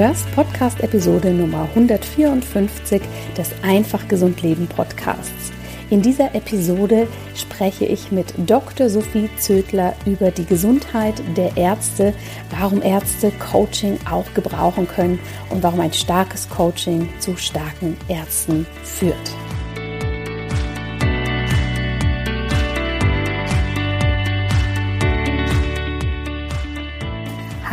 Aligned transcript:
hörst 0.00 0.34
Podcast-Episode 0.34 1.30
Nummer 1.30 1.68
154 1.74 3.02
des 3.36 3.50
Einfach 3.62 4.08
Gesund 4.08 4.40
Leben 4.40 4.66
Podcasts. 4.66 5.52
In 5.90 6.00
dieser 6.00 6.34
Episode 6.34 7.06
spreche 7.36 7.84
ich 7.84 8.10
mit 8.10 8.32
Dr. 8.46 8.88
Sophie 8.88 9.28
Zödler 9.36 9.94
über 10.06 10.30
die 10.30 10.46
Gesundheit 10.46 11.22
der 11.36 11.54
Ärzte, 11.54 12.14
warum 12.48 12.80
Ärzte 12.80 13.30
Coaching 13.32 13.98
auch 14.10 14.32
gebrauchen 14.32 14.88
können 14.88 15.18
und 15.50 15.62
warum 15.62 15.80
ein 15.80 15.92
starkes 15.92 16.48
Coaching 16.48 17.06
zu 17.18 17.36
starken 17.36 17.98
Ärzten 18.08 18.66
führt. 18.82 19.30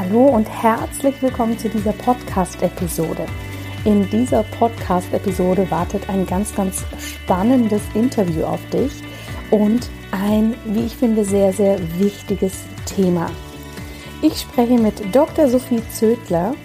Hallo 0.07 0.27
und 0.27 0.47
herzlich 0.47 1.21
willkommen 1.21 1.59
zu 1.59 1.67
dieser 1.67 1.91
Podcast-Episode. 1.91 3.25
In 3.83 4.09
dieser 4.09 4.43
Podcast-Episode 4.43 5.69
wartet 5.69 6.07
ein 6.07 6.25
ganz, 6.25 6.55
ganz 6.55 6.85
spannendes 6.97 7.81
Interview 7.93 8.43
auf 8.43 8.61
dich 8.69 8.93
und 9.51 9.89
ein, 10.11 10.55
wie 10.63 10.85
ich 10.85 10.95
finde, 10.95 11.25
sehr, 11.25 11.51
sehr 11.51 11.77
wichtiges 11.99 12.53
Thema. 12.85 13.29
Ich 14.21 14.39
spreche 14.39 14.77
mit 14.77 15.13
Dr. 15.13 15.49
Sophie 15.49 15.81
Zödler, 15.91 16.55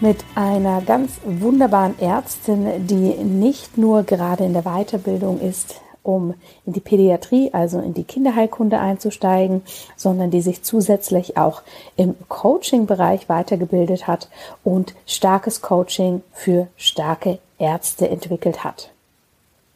mit 0.00 0.18
einer 0.34 0.82
ganz 0.82 1.12
wunderbaren 1.24 1.98
Ärztin, 1.98 2.86
die 2.86 3.14
nicht 3.24 3.78
nur 3.78 4.02
gerade 4.02 4.44
in 4.44 4.52
der 4.52 4.64
Weiterbildung 4.64 5.40
ist 5.40 5.80
um 6.04 6.34
in 6.64 6.72
die 6.72 6.80
Pädiatrie, 6.80 7.50
also 7.52 7.80
in 7.80 7.94
die 7.94 8.04
Kinderheilkunde 8.04 8.78
einzusteigen, 8.78 9.62
sondern 9.96 10.30
die 10.30 10.42
sich 10.42 10.62
zusätzlich 10.62 11.36
auch 11.36 11.62
im 11.96 12.14
Coaching-Bereich 12.28 13.28
weitergebildet 13.28 14.06
hat 14.06 14.28
und 14.62 14.94
starkes 15.06 15.62
Coaching 15.62 16.22
für 16.32 16.68
starke 16.76 17.38
Ärzte 17.58 18.08
entwickelt 18.08 18.62
hat. 18.62 18.90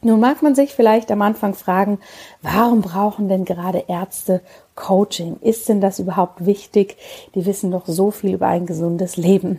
Nun 0.00 0.20
mag 0.20 0.42
man 0.42 0.54
sich 0.54 0.74
vielleicht 0.74 1.10
am 1.10 1.22
Anfang 1.22 1.54
fragen, 1.54 1.98
warum 2.40 2.82
brauchen 2.82 3.28
denn 3.28 3.44
gerade 3.44 3.84
Ärzte 3.88 4.42
Coaching? 4.76 5.38
Ist 5.40 5.68
denn 5.68 5.80
das 5.80 5.98
überhaupt 5.98 6.46
wichtig? 6.46 6.96
Die 7.34 7.46
wissen 7.46 7.72
doch 7.72 7.86
so 7.86 8.12
viel 8.12 8.34
über 8.34 8.46
ein 8.46 8.66
gesundes 8.66 9.16
Leben. 9.16 9.58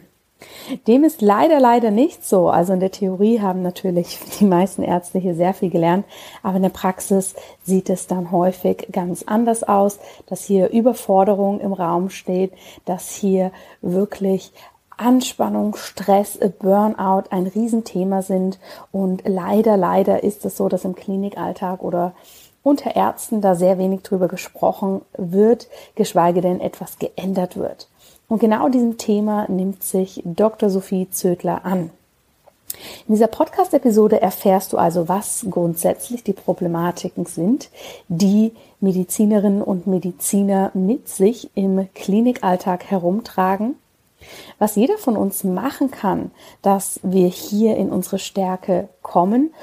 Dem 0.88 1.04
ist 1.04 1.22
leider, 1.22 1.60
leider 1.60 1.92
nicht 1.92 2.26
so. 2.26 2.50
Also 2.50 2.74
in 2.74 2.80
der 2.80 2.92
Theorie 2.92 3.42
haben 3.42 3.62
natürlich 3.62 4.20
die 4.40 4.46
meisten 4.46 4.84
Ärzte 4.84 5.20
hier 5.20 5.36
sehr 5.36 5.54
viel 5.54 5.70
gelernt, 5.70 6.06
aber 6.44 6.58
in 6.58 6.64
der 6.64 6.70
Praxis 6.70 7.36
sieht 7.64 7.90
es 7.90 8.08
dann 8.08 8.32
häufig 8.32 8.88
ganz 8.92 9.24
anders 9.24 9.64
aus, 9.64 10.00
dass 10.28 10.44
hier 10.44 10.70
Überforderung 10.70 11.60
im 11.60 11.74
Raum 11.74 12.10
steht, 12.10 12.54
dass 12.86 13.12
hier 13.12 13.52
wirklich 13.82 14.52
Anspannung, 15.00 15.76
Stress, 15.76 16.38
Burnout 16.60 17.24
ein 17.30 17.48
Riesenthema 17.48 18.22
sind. 18.22 18.60
Und 18.92 19.24
leider, 19.26 19.78
leider 19.78 20.24
ist 20.24 20.46
es 20.46 20.58
so, 20.58 20.68
dass 20.68 20.84
im 20.84 20.96
Klinikalltag 20.96 21.82
oder 21.82 22.14
unter 22.64 22.96
Ärzten 22.96 23.42
da 23.42 23.56
sehr 23.56 23.78
wenig 23.78 24.02
drüber 24.02 24.28
gesprochen 24.28 25.02
wird, 25.18 25.70
geschweige 25.96 26.42
denn 26.42 26.60
etwas 26.60 27.00
geändert 27.00 27.56
wird. 27.56 27.88
Und 28.30 28.40
genau 28.40 28.70
diesem 28.70 28.98
Thema 28.98 29.50
nimmt 29.50 29.84
sich 29.84 30.22
Dr. 30.24 30.70
Sophie 30.70 31.10
Zödler 31.10 31.66
an. 31.66 31.90
In 33.08 33.16
dieser 33.16 33.28
Podcast-Episode 33.28 34.22
erfährst 34.22 34.72
du 34.72 34.78
also, 34.78 35.10
was 35.10 35.48
grundsätzlich 35.50 36.24
die 36.24 36.34
Problematiken 36.34 37.26
sind, 37.26 37.70
die 38.08 38.54
Medizinerinnen 38.80 39.64
und 39.64 39.88
Mediziner 39.88 40.70
mit 40.76 41.10
sich 41.10 41.50
im 41.56 41.90
Klinikalltag 41.96 42.86
herumtragen, 42.86 43.76
was 44.60 44.76
jeder 44.76 45.00
von 45.00 45.18
uns 45.18 45.44
machen 45.44 45.90
kann, 45.90 46.30
dass 46.62 47.00
wir 47.02 47.28
hier 47.28 47.78
in 47.78 47.90
unsere 47.90 48.20
Stärke 48.20 48.90
kommen 49.02 49.54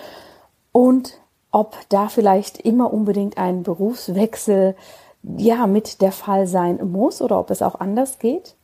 und 0.73 1.21
ob 1.53 1.77
da 1.89 2.09
vielleicht 2.09 2.59
immer 2.59 2.93
unbedingt 2.93 3.39
ein 3.39 3.63
Berufswechsel 3.63 4.75
ja 5.23 5.69
mit 5.69 6.01
der 6.03 6.13
Fall 6.13 6.49
sein 6.49 6.81
muss 6.91 7.23
oder 7.23 7.39
ob 7.39 7.51
es 7.51 7.63
auch 7.63 7.77
anders 7.77 8.19
geht. 8.19 8.56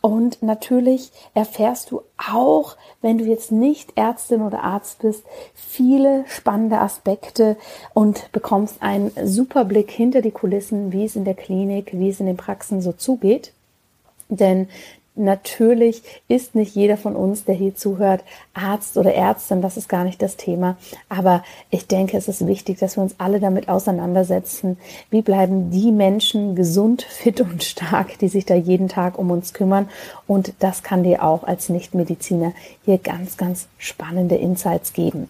Und 0.00 0.42
natürlich 0.42 1.10
erfährst 1.34 1.90
du 1.90 2.02
auch, 2.16 2.76
wenn 3.02 3.18
du 3.18 3.24
jetzt 3.24 3.52
nicht 3.52 3.92
Ärztin 3.96 4.42
oder 4.42 4.62
Arzt 4.62 5.00
bist, 5.00 5.24
viele 5.54 6.24
spannende 6.26 6.78
Aspekte 6.78 7.56
und 7.92 8.32
bekommst 8.32 8.82
einen 8.82 9.12
super 9.24 9.64
Blick 9.64 9.90
hinter 9.90 10.22
die 10.22 10.30
Kulissen, 10.30 10.92
wie 10.92 11.04
es 11.04 11.16
in 11.16 11.24
der 11.24 11.34
Klinik, 11.34 11.90
wie 11.92 12.08
es 12.08 12.20
in 12.20 12.26
den 12.26 12.38
Praxen 12.38 12.80
so 12.80 12.92
zugeht. 12.92 13.52
Denn 14.30 14.68
Natürlich 15.20 16.02
ist 16.28 16.54
nicht 16.54 16.74
jeder 16.74 16.96
von 16.96 17.14
uns, 17.14 17.44
der 17.44 17.54
hier 17.54 17.74
zuhört, 17.74 18.24
Arzt 18.54 18.96
oder 18.96 19.14
Ärztin, 19.14 19.60
das 19.60 19.76
ist 19.76 19.86
gar 19.86 20.02
nicht 20.02 20.22
das 20.22 20.38
Thema. 20.38 20.78
Aber 21.10 21.44
ich 21.68 21.86
denke, 21.86 22.16
es 22.16 22.26
ist 22.26 22.46
wichtig, 22.46 22.78
dass 22.78 22.96
wir 22.96 23.02
uns 23.02 23.16
alle 23.18 23.38
damit 23.38 23.68
auseinandersetzen. 23.68 24.78
Wie 25.10 25.20
bleiben 25.20 25.70
die 25.70 25.92
Menschen 25.92 26.54
gesund, 26.54 27.02
fit 27.02 27.42
und 27.42 27.62
stark, 27.62 28.18
die 28.18 28.28
sich 28.28 28.46
da 28.46 28.54
jeden 28.54 28.88
Tag 28.88 29.18
um 29.18 29.30
uns 29.30 29.52
kümmern? 29.52 29.90
Und 30.26 30.54
das 30.60 30.82
kann 30.82 31.02
dir 31.02 31.22
auch 31.22 31.44
als 31.44 31.68
Nichtmediziner 31.68 32.54
hier 32.86 32.96
ganz, 32.96 33.36
ganz 33.36 33.68
spannende 33.76 34.36
Insights 34.36 34.94
geben. 34.94 35.28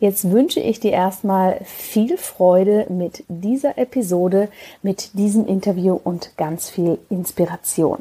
Jetzt 0.00 0.28
wünsche 0.28 0.58
ich 0.58 0.80
dir 0.80 0.90
erstmal 0.90 1.60
viel 1.64 2.18
Freude 2.18 2.86
mit 2.88 3.22
dieser 3.28 3.78
Episode, 3.78 4.48
mit 4.82 5.10
diesem 5.16 5.46
Interview 5.46 6.00
und 6.02 6.36
ganz 6.36 6.68
viel 6.68 6.98
Inspiration. 7.10 8.00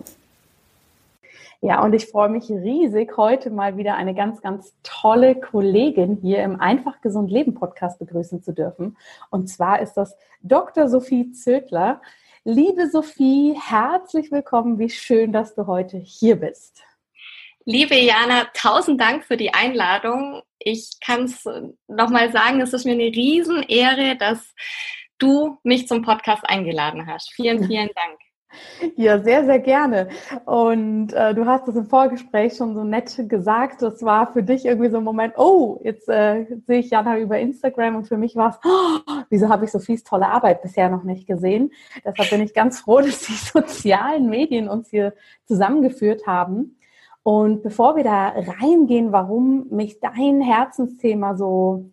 Ja, 1.65 1.81
und 1.81 1.93
ich 1.93 2.07
freue 2.07 2.27
mich 2.27 2.49
riesig, 2.49 3.15
heute 3.15 3.49
mal 3.49 3.77
wieder 3.77 3.95
eine 3.95 4.13
ganz, 4.13 4.41
ganz 4.41 4.75
tolle 4.83 5.33
Kollegin 5.33 6.17
hier 6.21 6.43
im 6.43 6.59
Einfach 6.59 6.99
Gesund 6.99 7.31
Leben 7.31 7.53
Podcast 7.53 7.99
begrüßen 7.99 8.43
zu 8.43 8.51
dürfen. 8.51 8.97
Und 9.29 9.47
zwar 9.47 9.79
ist 9.79 9.93
das 9.93 10.17
Dr. 10.41 10.89
Sophie 10.89 11.31
Zödler. 11.31 12.01
Liebe 12.43 12.89
Sophie, 12.89 13.57
herzlich 13.57 14.29
willkommen. 14.29 14.77
Wie 14.77 14.89
schön, 14.89 15.31
dass 15.31 15.55
du 15.55 15.65
heute 15.65 15.95
hier 15.95 16.35
bist. 16.35 16.83
Liebe 17.63 17.95
Jana, 17.95 18.47
tausend 18.53 18.99
Dank 18.99 19.23
für 19.23 19.37
die 19.37 19.53
Einladung. 19.53 20.41
Ich 20.59 20.99
kann 20.99 21.23
es 21.23 21.47
nochmal 21.87 22.33
sagen, 22.33 22.59
es 22.59 22.73
ist 22.73 22.83
mir 22.83 22.91
eine 22.91 23.03
Riesenehre, 23.03 24.17
dass 24.17 24.53
du 25.17 25.57
mich 25.63 25.87
zum 25.87 26.01
Podcast 26.01 26.43
eingeladen 26.45 27.07
hast. 27.07 27.31
Vielen, 27.31 27.63
vielen 27.67 27.89
Dank. 27.95 28.19
Ja, 28.95 29.19
sehr, 29.19 29.45
sehr 29.45 29.59
gerne. 29.59 30.09
Und 30.45 31.13
äh, 31.13 31.33
du 31.33 31.45
hast 31.45 31.67
es 31.67 31.75
im 31.75 31.85
Vorgespräch 31.85 32.55
schon 32.55 32.73
so 32.75 32.83
nett 32.83 33.13
gesagt. 33.29 33.81
Das 33.81 34.03
war 34.03 34.31
für 34.33 34.43
dich 34.43 34.65
irgendwie 34.65 34.89
so 34.89 34.97
ein 34.97 35.03
Moment, 35.03 35.33
oh, 35.37 35.79
jetzt 35.83 36.09
äh, 36.09 36.45
sehe 36.67 36.79
ich 36.79 36.89
Jana 36.89 37.17
über 37.19 37.39
Instagram 37.39 37.95
und 37.95 38.07
für 38.07 38.17
mich 38.17 38.35
war 38.35 38.49
es, 38.49 38.59
oh, 38.65 39.23
wieso 39.29 39.49
habe 39.49 39.65
ich 39.65 39.71
Sophies 39.71 40.03
tolle 40.03 40.27
Arbeit 40.27 40.61
bisher 40.61 40.89
noch 40.89 41.03
nicht 41.03 41.27
gesehen? 41.27 41.71
Deshalb 42.05 42.29
bin 42.29 42.41
ich 42.41 42.53
ganz 42.53 42.79
froh, 42.79 42.97
dass 43.01 43.21
die 43.21 43.33
sozialen 43.33 44.29
Medien 44.29 44.67
uns 44.67 44.89
hier 44.89 45.13
zusammengeführt 45.45 46.27
haben. 46.27 46.77
Und 47.23 47.63
bevor 47.63 47.95
wir 47.95 48.03
da 48.03 48.33
reingehen, 48.61 49.13
warum 49.13 49.67
mich 49.69 50.01
dein 50.01 50.41
Herzensthema 50.41 51.35
so 51.35 51.89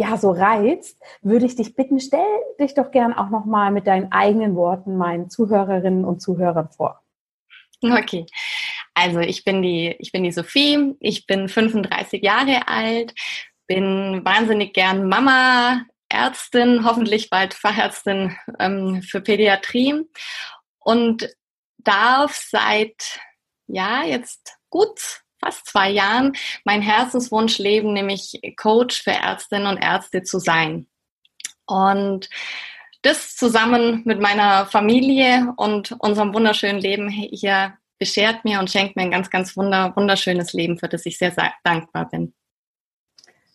ja 0.00 0.16
so 0.16 0.30
reizt, 0.30 0.98
würde 1.20 1.44
ich 1.44 1.56
dich 1.56 1.74
bitten, 1.74 2.00
stell 2.00 2.26
dich 2.58 2.74
doch 2.74 2.90
gern 2.90 3.12
auch 3.12 3.28
noch 3.28 3.44
mal 3.44 3.70
mit 3.70 3.86
deinen 3.86 4.10
eigenen 4.10 4.56
Worten 4.56 4.96
meinen 4.96 5.28
Zuhörerinnen 5.28 6.06
und 6.06 6.20
Zuhörern 6.20 6.70
vor. 6.70 7.02
Okay. 7.82 8.26
Also 8.94 9.20
ich 9.20 9.44
bin 9.44 9.62
die, 9.62 9.94
ich 9.98 10.10
bin 10.10 10.24
die 10.24 10.32
Sophie, 10.32 10.94
ich 11.00 11.26
bin 11.26 11.48
35 11.48 12.22
Jahre 12.22 12.66
alt, 12.66 13.14
bin 13.66 14.24
wahnsinnig 14.24 14.72
gern 14.72 15.06
Mama, 15.08 15.82
Ärztin, 16.08 16.84
hoffentlich 16.84 17.30
bald 17.30 17.54
Fachärztin 17.54 18.36
ähm, 18.58 19.02
für 19.02 19.20
Pädiatrie 19.20 20.02
und 20.78 21.28
darf 21.78 22.34
seit 22.36 23.20
ja 23.66 24.02
jetzt 24.04 24.56
gut 24.70 25.22
fast 25.40 25.66
zwei 25.66 25.90
Jahren 25.90 26.32
mein 26.64 26.82
Herzenswunsch 26.82 27.58
leben, 27.58 27.92
nämlich 27.92 28.40
Coach 28.56 29.02
für 29.02 29.12
Ärztinnen 29.12 29.66
und 29.66 29.78
Ärzte 29.78 30.22
zu 30.22 30.38
sein. 30.38 30.86
Und 31.66 32.28
das 33.02 33.36
zusammen 33.36 34.02
mit 34.04 34.20
meiner 34.20 34.66
Familie 34.66 35.52
und 35.56 35.92
unserem 36.00 36.34
wunderschönen 36.34 36.80
Leben 36.80 37.08
hier 37.08 37.74
beschert 37.98 38.44
mir 38.44 38.58
und 38.60 38.70
schenkt 38.70 38.96
mir 38.96 39.02
ein 39.02 39.10
ganz, 39.10 39.30
ganz 39.30 39.56
wunder, 39.56 39.94
wunderschönes 39.96 40.52
Leben, 40.52 40.78
für 40.78 40.88
das 40.88 41.06
ich 41.06 41.18
sehr, 41.18 41.30
sehr 41.30 41.52
dankbar 41.64 42.08
bin. 42.08 42.34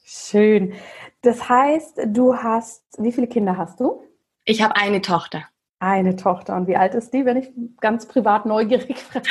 Schön. 0.03 0.73
Das 1.21 1.49
heißt, 1.49 1.99
du 2.07 2.35
hast, 2.35 2.83
wie 2.97 3.11
viele 3.11 3.27
Kinder 3.27 3.57
hast 3.57 3.79
du? 3.79 4.03
Ich 4.45 4.61
habe 4.61 4.75
eine 4.75 5.01
Tochter. 5.01 5.45
Eine 5.79 6.15
Tochter. 6.15 6.55
Und 6.55 6.67
wie 6.67 6.77
alt 6.77 6.95
ist 6.95 7.13
die, 7.13 7.25
wenn 7.25 7.37
ich 7.37 7.51
ganz 7.81 8.07
privat 8.07 8.45
neugierig 8.45 8.97
frage? 9.11 9.25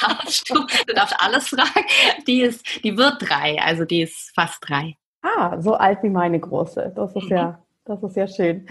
darfst 0.00 0.48
du, 0.48 0.54
du 0.86 0.94
darfst 0.94 1.16
alles 1.18 1.48
fragen. 1.48 1.86
Die 2.26 2.42
ist, 2.42 2.64
die 2.84 2.96
wird 2.96 3.16
drei, 3.20 3.58
also 3.60 3.84
die 3.84 4.02
ist 4.02 4.32
fast 4.34 4.58
drei. 4.60 4.96
Ah, 5.22 5.60
so 5.60 5.74
alt 5.74 6.02
wie 6.02 6.10
meine 6.10 6.38
große. 6.38 6.92
Das 6.94 7.14
ist 7.14 7.24
mhm. 7.24 7.36
ja, 7.36 7.62
das 7.84 8.02
ist 8.02 8.16
ja 8.16 8.26
schön. 8.28 8.66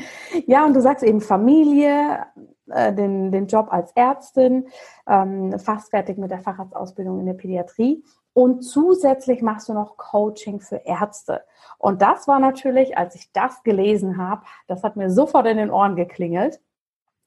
Ja, 0.48 0.66
und 0.66 0.74
du 0.74 0.82
sagst 0.82 1.04
eben 1.04 1.22
Familie. 1.22 2.26
äh, 2.70 2.94
den, 2.94 3.32
den 3.32 3.48
Job 3.48 3.68
als 3.72 3.92
Ärztin, 3.94 4.68
ähm, 5.08 5.58
fast 5.60 5.90
fertig 5.90 6.18
mit 6.18 6.32
der 6.32 6.40
Facharztausbildung 6.40 7.20
in 7.20 7.26
der 7.26 7.34
Pädiatrie. 7.34 8.04
Und 8.34 8.62
zusätzlich 8.62 9.42
machst 9.42 9.70
du 9.70 9.74
noch 9.74 9.98
Coaching 9.98 10.60
für 10.60 10.78
Ärzte. 10.86 11.44
Und 11.78 12.02
das 12.02 12.28
war 12.28 12.40
natürlich, 12.40 12.98
als 12.98 13.16
ich 13.16 13.32
das 13.34 13.64
gelesen 13.64 14.18
habe, 14.18 14.44
das 14.68 14.84
hat 14.84 14.96
mir 14.96 15.10
sofort 15.10 15.48
in 15.48 15.58
den 15.58 15.72
Ohren 15.72 15.96
geklingelt. 15.96 16.60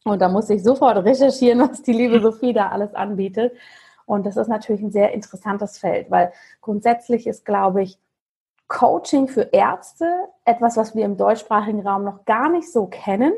Und 0.04 0.20
da 0.20 0.28
musste 0.28 0.54
ich 0.54 0.62
sofort 0.62 1.04
recherchieren, 1.04 1.60
was 1.70 1.82
die 1.82 1.92
liebe 1.92 2.20
Sophie 2.20 2.52
da 2.52 2.68
alles 2.68 2.94
anbietet. 2.94 3.52
Und 4.04 4.26
das 4.26 4.36
ist 4.36 4.48
natürlich 4.48 4.82
ein 4.82 4.90
sehr 4.90 5.12
interessantes 5.12 5.78
Feld, 5.78 6.10
weil 6.10 6.32
grundsätzlich 6.60 7.26
ist, 7.26 7.44
glaube 7.44 7.82
ich, 7.82 7.98
Coaching 8.68 9.28
für 9.28 9.50
Ärzte 9.52 10.06
etwas, 10.44 10.76
was 10.76 10.94
wir 10.94 11.04
im 11.04 11.18
deutschsprachigen 11.18 11.86
Raum 11.86 12.04
noch 12.04 12.24
gar 12.24 12.48
nicht 12.48 12.72
so 12.72 12.86
kennen. 12.86 13.34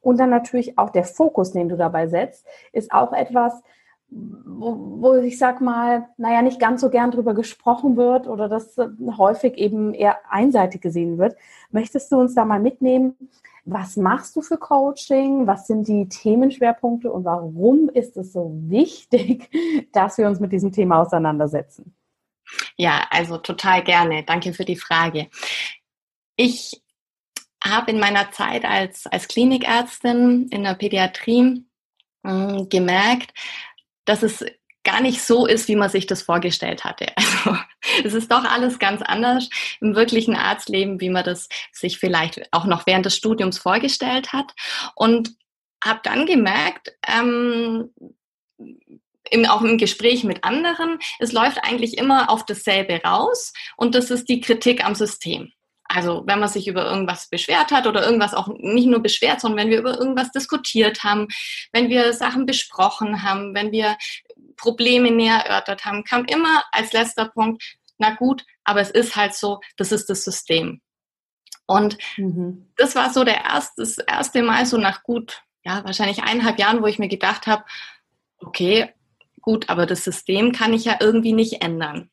Und 0.00 0.18
dann 0.18 0.30
natürlich 0.30 0.78
auch 0.78 0.90
der 0.90 1.04
Fokus, 1.04 1.50
den 1.52 1.68
du 1.68 1.76
dabei 1.76 2.06
setzt, 2.06 2.46
ist 2.72 2.92
auch 2.92 3.12
etwas, 3.12 3.60
wo, 4.08 4.76
wo 5.00 5.14
ich 5.14 5.38
sag 5.38 5.60
mal, 5.60 6.08
naja, 6.16 6.42
nicht 6.42 6.60
ganz 6.60 6.80
so 6.80 6.90
gern 6.90 7.10
drüber 7.10 7.34
gesprochen 7.34 7.96
wird 7.96 8.28
oder 8.28 8.48
das 8.48 8.76
häufig 9.18 9.54
eben 9.54 9.92
eher 9.92 10.18
einseitig 10.30 10.80
gesehen 10.80 11.18
wird. 11.18 11.36
Möchtest 11.72 12.12
du 12.12 12.20
uns 12.20 12.34
da 12.34 12.44
mal 12.44 12.60
mitnehmen? 12.60 13.16
Was 13.68 13.96
machst 13.96 14.36
du 14.36 14.42
für 14.42 14.58
Coaching? 14.58 15.48
Was 15.48 15.66
sind 15.66 15.88
die 15.88 16.08
Themenschwerpunkte 16.08 17.10
und 17.10 17.24
warum 17.24 17.88
ist 17.88 18.16
es 18.16 18.32
so 18.32 18.52
wichtig, 18.68 19.50
dass 19.92 20.18
wir 20.18 20.28
uns 20.28 20.38
mit 20.38 20.52
diesem 20.52 20.70
Thema 20.70 21.02
auseinandersetzen? 21.02 21.96
Ja, 22.76 23.06
also 23.10 23.38
total 23.38 23.82
gerne. 23.82 24.22
Danke 24.22 24.52
für 24.52 24.64
die 24.64 24.76
Frage. 24.76 25.28
Ich 26.36 26.80
habe 27.64 27.90
in 27.90 27.98
meiner 27.98 28.30
Zeit 28.30 28.64
als, 28.64 29.08
als 29.08 29.26
Klinikärztin 29.26 30.46
in 30.50 30.62
der 30.62 30.74
Pädiatrie 30.74 31.64
hm, 32.24 32.68
gemerkt, 32.68 33.34
dass 34.04 34.22
es 34.22 34.44
gar 34.86 35.02
nicht 35.02 35.20
so 35.20 35.46
ist, 35.46 35.68
wie 35.68 35.76
man 35.76 35.90
sich 35.90 36.06
das 36.06 36.22
vorgestellt 36.22 36.84
hatte. 36.84 37.06
Also 37.98 38.08
es 38.08 38.14
ist 38.14 38.32
doch 38.32 38.44
alles 38.44 38.80
ganz 38.80 39.00
anders 39.00 39.48
im 39.80 39.94
wirklichen 39.94 40.34
Arztleben, 40.34 41.00
wie 41.00 41.08
man 41.08 41.24
das 41.24 41.48
sich 41.72 41.98
vielleicht 41.98 42.52
auch 42.52 42.64
noch 42.64 42.84
während 42.84 43.06
des 43.06 43.16
Studiums 43.16 43.58
vorgestellt 43.58 44.32
hat. 44.32 44.52
Und 44.96 45.36
habe 45.84 46.00
dann 46.02 46.26
gemerkt, 46.26 46.92
ähm, 47.06 47.90
im, 49.30 49.44
auch 49.46 49.62
im 49.62 49.78
Gespräch 49.78 50.24
mit 50.24 50.44
anderen, 50.44 50.98
es 51.18 51.32
läuft 51.32 51.62
eigentlich 51.62 51.98
immer 51.98 52.30
auf 52.30 52.44
dasselbe 52.44 53.00
raus 53.04 53.52
und 53.76 53.94
das 53.94 54.10
ist 54.10 54.28
die 54.28 54.40
Kritik 54.40 54.84
am 54.84 54.94
System. 54.94 55.52
Also 55.88 56.24
wenn 56.26 56.40
man 56.40 56.48
sich 56.48 56.66
über 56.66 56.84
irgendwas 56.84 57.28
beschwert 57.28 57.70
hat 57.70 57.86
oder 57.86 58.04
irgendwas 58.04 58.34
auch 58.34 58.48
nicht 58.58 58.88
nur 58.88 59.00
beschwert, 59.00 59.40
sondern 59.40 59.58
wenn 59.58 59.70
wir 59.70 59.78
über 59.78 59.96
irgendwas 59.98 60.32
diskutiert 60.32 61.04
haben, 61.04 61.28
wenn 61.72 61.88
wir 61.88 62.12
Sachen 62.12 62.44
besprochen 62.44 63.22
haben, 63.22 63.54
wenn 63.54 63.70
wir 63.70 63.96
Probleme 64.56 65.10
näher 65.10 65.44
erörtert 65.46 65.84
haben, 65.84 66.04
kam 66.04 66.24
immer 66.24 66.64
als 66.72 66.92
letzter 66.92 67.26
Punkt, 67.28 67.62
na 67.98 68.14
gut, 68.14 68.44
aber 68.64 68.80
es 68.80 68.90
ist 68.90 69.16
halt 69.16 69.34
so, 69.34 69.60
das 69.76 69.92
ist 69.92 70.08
das 70.10 70.24
System. 70.24 70.80
Und 71.66 71.98
mhm. 72.16 72.70
das 72.76 72.94
war 72.94 73.12
so 73.12 73.24
der 73.24 73.44
erste, 73.44 73.82
das 73.82 73.98
erste 73.98 74.42
Mal 74.42 74.66
so 74.66 74.78
nach 74.78 75.02
gut, 75.02 75.42
ja, 75.64 75.84
wahrscheinlich 75.84 76.22
eineinhalb 76.22 76.58
Jahren, 76.58 76.82
wo 76.82 76.86
ich 76.86 76.98
mir 76.98 77.08
gedacht 77.08 77.46
habe, 77.46 77.64
okay, 78.38 78.92
gut, 79.40 79.68
aber 79.68 79.86
das 79.86 80.04
System 80.04 80.52
kann 80.52 80.72
ich 80.72 80.84
ja 80.84 80.96
irgendwie 81.00 81.32
nicht 81.32 81.62
ändern. 81.62 82.10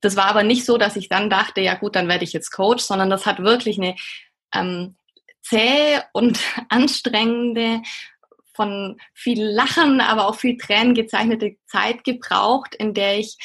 Das 0.00 0.16
war 0.16 0.26
aber 0.26 0.42
nicht 0.42 0.64
so, 0.64 0.78
dass 0.78 0.96
ich 0.96 1.08
dann 1.08 1.30
dachte, 1.30 1.60
ja 1.60 1.74
gut, 1.74 1.96
dann 1.96 2.08
werde 2.08 2.24
ich 2.24 2.32
jetzt 2.32 2.50
Coach, 2.50 2.82
sondern 2.82 3.10
das 3.10 3.26
hat 3.26 3.40
wirklich 3.40 3.78
eine 3.78 3.96
ähm, 4.54 4.96
zähe 5.42 6.04
und 6.12 6.40
anstrengende, 6.68 7.82
von 8.58 9.00
viel 9.14 9.44
Lachen, 9.44 10.00
aber 10.00 10.26
auch 10.26 10.34
viel 10.34 10.56
Tränen 10.56 10.94
gezeichnete 10.94 11.56
Zeit 11.66 12.02
gebraucht, 12.02 12.74
in 12.74 12.92
der 12.92 13.20
ich 13.20 13.38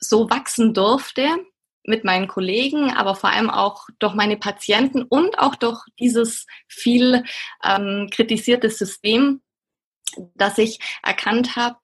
so 0.00 0.28
wachsen 0.28 0.74
durfte 0.74 1.28
mit 1.84 2.02
meinen 2.02 2.26
Kollegen, 2.26 2.92
aber 2.92 3.14
vor 3.14 3.30
allem 3.30 3.48
auch 3.48 3.86
durch 4.00 4.14
meine 4.14 4.36
Patienten 4.36 5.04
und 5.04 5.38
auch 5.38 5.54
durch 5.54 5.80
dieses 6.00 6.46
viel 6.66 7.22
ähm, 7.62 8.08
kritisierte 8.10 8.70
System, 8.70 9.40
dass 10.34 10.58
ich 10.58 10.80
erkannt 11.04 11.54
habe, 11.54 11.76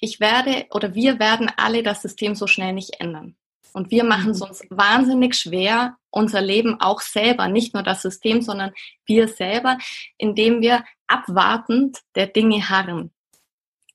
ich 0.00 0.18
werde 0.18 0.66
oder 0.72 0.96
wir 0.96 1.20
werden 1.20 1.48
alle 1.56 1.84
das 1.84 2.02
System 2.02 2.34
so 2.34 2.48
schnell 2.48 2.72
nicht 2.72 2.98
ändern. 2.98 3.36
Und 3.76 3.90
wir 3.90 4.04
machen 4.04 4.30
es 4.30 4.40
mhm. 4.40 4.46
uns 4.46 4.62
wahnsinnig 4.70 5.34
schwer, 5.34 5.98
unser 6.08 6.40
Leben 6.40 6.80
auch 6.80 7.02
selber, 7.02 7.46
nicht 7.46 7.74
nur 7.74 7.82
das 7.82 8.00
System, 8.00 8.40
sondern 8.40 8.72
wir 9.04 9.28
selber, 9.28 9.76
indem 10.16 10.62
wir 10.62 10.82
abwartend 11.06 11.98
der 12.14 12.26
Dinge 12.26 12.70
harren. 12.70 13.12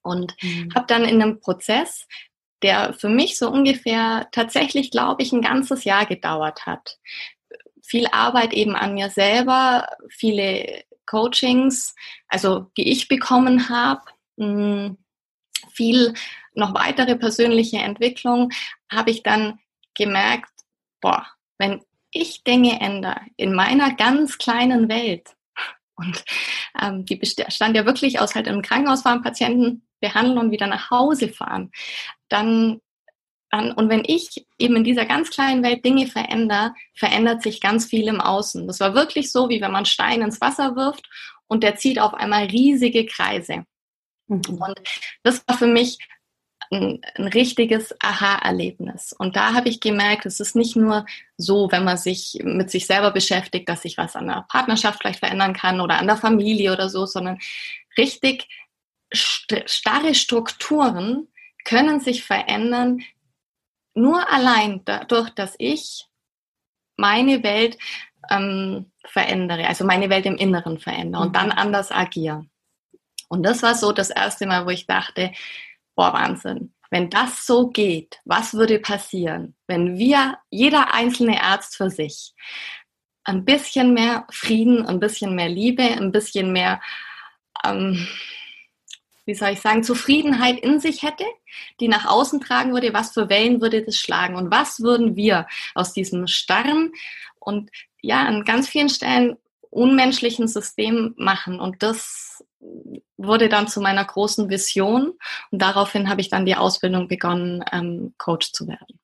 Und 0.04 0.36
mhm. 0.44 0.72
habe 0.76 0.86
dann 0.86 1.04
in 1.04 1.20
einem 1.20 1.40
Prozess, 1.40 2.08
der 2.62 2.94
für 2.94 3.10
mich 3.10 3.40
so 3.40 3.50
ungefähr 3.50 4.28
tatsächlich, 4.32 4.92
glaube 4.92 5.24
ich, 5.24 5.32
ein 5.32 5.42
ganzes 5.42 5.84
Jahr 5.84 6.06
gedauert 6.06 6.68
hat. 6.68 7.00
Viel 7.82 8.06
Arbeit 8.12 8.54
eben 8.54 8.76
an 8.76 8.94
mir 8.94 9.10
selber, 9.10 9.88
viele 10.10 10.84
Coachings, 11.08 11.96
also 12.28 12.68
die 12.78 12.88
ich 12.92 13.08
bekommen 13.08 13.68
habe, 13.68 14.02
hm, 14.38 15.00
viel 15.72 16.14
noch 16.54 16.76
weitere 16.76 17.16
persönliche 17.16 17.78
Entwicklung, 17.78 18.52
habe 18.88 19.10
ich 19.10 19.24
dann 19.24 19.58
gemerkt, 19.96 20.52
boah, 21.02 21.26
wenn 21.58 21.82
ich 22.12 22.44
Dinge 22.44 22.80
ändere 22.80 23.22
in 23.38 23.54
meiner 23.54 23.96
ganz 23.96 24.38
kleinen 24.38 24.90
Welt, 24.90 25.36
und 25.96 26.24
ähm, 26.82 27.06
die 27.06 27.16
bestand 27.16 27.76
ja 27.76 27.86
wirklich 27.86 28.20
aus 28.20 28.36
halt 28.36 28.48
im 28.48 28.62
Krankenhaus 28.62 29.04
fahren, 29.04 29.22
Patienten 29.22 29.88
behandeln 30.00 30.38
und 30.40 30.52
wieder 30.52 30.68
nach 30.68 30.90
Hause 30.90 31.30
fahren, 31.30 31.72
dann 32.30 32.82
dann, 33.52 33.74
und 33.74 33.90
wenn 33.90 34.04
ich 34.06 34.48
eben 34.58 34.78
in 34.78 34.86
dieser 34.86 35.06
ganz 35.06 35.30
kleinen 35.30 35.62
Welt 35.62 35.84
Dinge 35.84 36.08
verändere, 36.08 36.74
verändert 36.96 37.44
sich 37.44 37.60
ganz 37.60 37.86
viel 37.86 38.08
im 38.08 38.22
Außen. 38.22 38.66
Das 38.66 38.80
war 38.80 38.96
wirklich 38.96 39.32
so, 39.32 39.50
wie 39.50 39.60
wenn 39.60 39.72
man 39.72 39.86
Stein 39.86 40.22
ins 40.22 40.40
Wasser 40.40 40.78
wirft 40.78 41.06
und 41.48 41.64
der 41.64 41.76
zieht 41.76 42.00
auf 42.00 42.14
einmal 42.14 42.46
riesige 42.46 43.06
Kreise. 43.06 43.66
Mhm. 44.28 44.42
Und 44.48 44.80
das 45.24 45.46
war 45.48 45.58
für 45.58 45.68
mich 45.68 45.98
ein, 46.72 47.02
ein 47.16 47.28
richtiges 47.28 47.96
Aha-Erlebnis. 48.02 49.14
Und 49.14 49.36
da 49.36 49.54
habe 49.54 49.70
ich 49.70 49.80
gemerkt, 49.80 50.26
es 50.26 50.40
ist 50.40 50.56
nicht 50.56 50.76
nur 50.76 51.06
so, 51.38 51.70
wenn 51.72 51.84
man 51.84 51.98
sich 51.98 52.40
mit 52.44 52.72
sich 52.72 52.88
selber 52.88 53.12
beschäftigt, 53.12 53.68
dass 53.68 53.82
sich 53.82 53.98
was 53.98 54.16
an 54.16 54.28
der 54.28 54.46
Partnerschaft 54.50 55.00
vielleicht 55.00 55.20
verändern 55.20 55.54
kann 55.54 55.82
oder 55.82 56.00
an 56.00 56.08
der 56.08 56.18
Familie 56.18 56.72
oder 56.72 56.90
so, 56.90 57.06
sondern 57.06 57.40
richtig 57.98 58.48
st 59.14 59.64
starre 59.66 60.16
Strukturen 60.16 61.28
können 61.66 62.00
sich 62.00 62.24
verändern, 62.24 63.02
nur 63.94 64.32
allein 64.32 64.82
dadurch, 64.86 65.30
dass 65.32 65.56
ich 65.60 66.06
meine 66.96 67.44
Welt 67.44 67.78
ähm, 68.30 68.92
verändere, 69.06 69.68
also 69.68 69.84
meine 69.84 70.10
Welt 70.10 70.26
im 70.26 70.38
Inneren 70.38 70.80
verändere 70.80 71.24
und 71.24 71.36
dann 71.36 71.48
mhm. 71.48 71.58
anders 71.58 71.92
agiere. 71.92 72.46
Und 73.28 73.44
das 73.44 73.64
war 73.64 73.76
so 73.76 73.92
das 73.92 74.10
erste 74.10 74.46
Mal, 74.46 74.66
wo 74.66 74.70
ich 74.70 74.88
dachte, 74.88 75.32
boah, 75.96 76.14
Wahnsinn. 76.14 76.74
Wenn 76.90 77.10
das 77.10 77.46
so 77.46 77.70
geht, 77.70 78.20
was 78.26 78.54
würde 78.54 78.80
passieren, 78.80 79.56
wenn 79.68 79.98
wir, 79.98 80.38
jeder 80.50 80.94
einzelne 80.94 81.42
Arzt 81.42 81.78
für 81.78 81.90
sich, 81.90 82.34
ein 83.24 83.46
bisschen 83.46 83.94
mehr 83.94 84.26
Frieden, 84.32 84.86
ein 84.86 85.00
bisschen 85.00 85.36
mehr 85.36 85.50
Liebe, 85.50 85.84
ein 85.84 86.12
bisschen 86.12 86.52
mehr, 86.52 86.82
ähm, 87.64 88.08
wie 89.26 89.36
soll 89.36 89.52
ich 89.52 89.62
sagen, 89.62 89.84
Zufriedenheit 89.84 90.60
in 90.60 90.80
sich 90.80 91.04
hätte, 91.04 91.26
die 91.80 91.88
nach 91.88 92.06
außen 92.06 92.42
tragen 92.42 92.74
würde, 92.74 92.94
was 92.94 93.14
für 93.14 93.30
Wellen 93.30 93.62
würde 93.62 93.84
das 93.84 93.96
schlagen 93.96 94.36
und 94.36 94.52
was 94.52 94.82
würden 94.82 95.16
wir 95.16 95.48
aus 95.76 95.94
diesem 95.94 96.28
starren 96.28 96.92
und 97.40 97.70
ja, 98.02 98.26
an 98.26 98.44
ganz 98.44 98.68
vielen 98.68 98.90
Stellen 98.90 99.38
unmenschlichen 99.70 100.48
System 100.48 101.14
machen. 101.18 101.60
Und 101.60 101.82
das 101.84 102.44
wurde 103.18 103.50
dann 103.50 103.68
zu 103.68 103.82
meiner 103.82 104.06
großen 104.06 104.50
Vision 104.50 105.14
und 105.52 105.62
daraufhin 105.62 106.10
habe 106.10 106.22
ich 106.22 106.30
dann 106.30 106.46
die 106.46 106.56
Ausbildung 106.56 107.08
begonnen, 107.08 107.64
ähm, 107.72 108.14
Coach 108.18 108.52
zu 108.52 108.68
werden. 108.68 109.01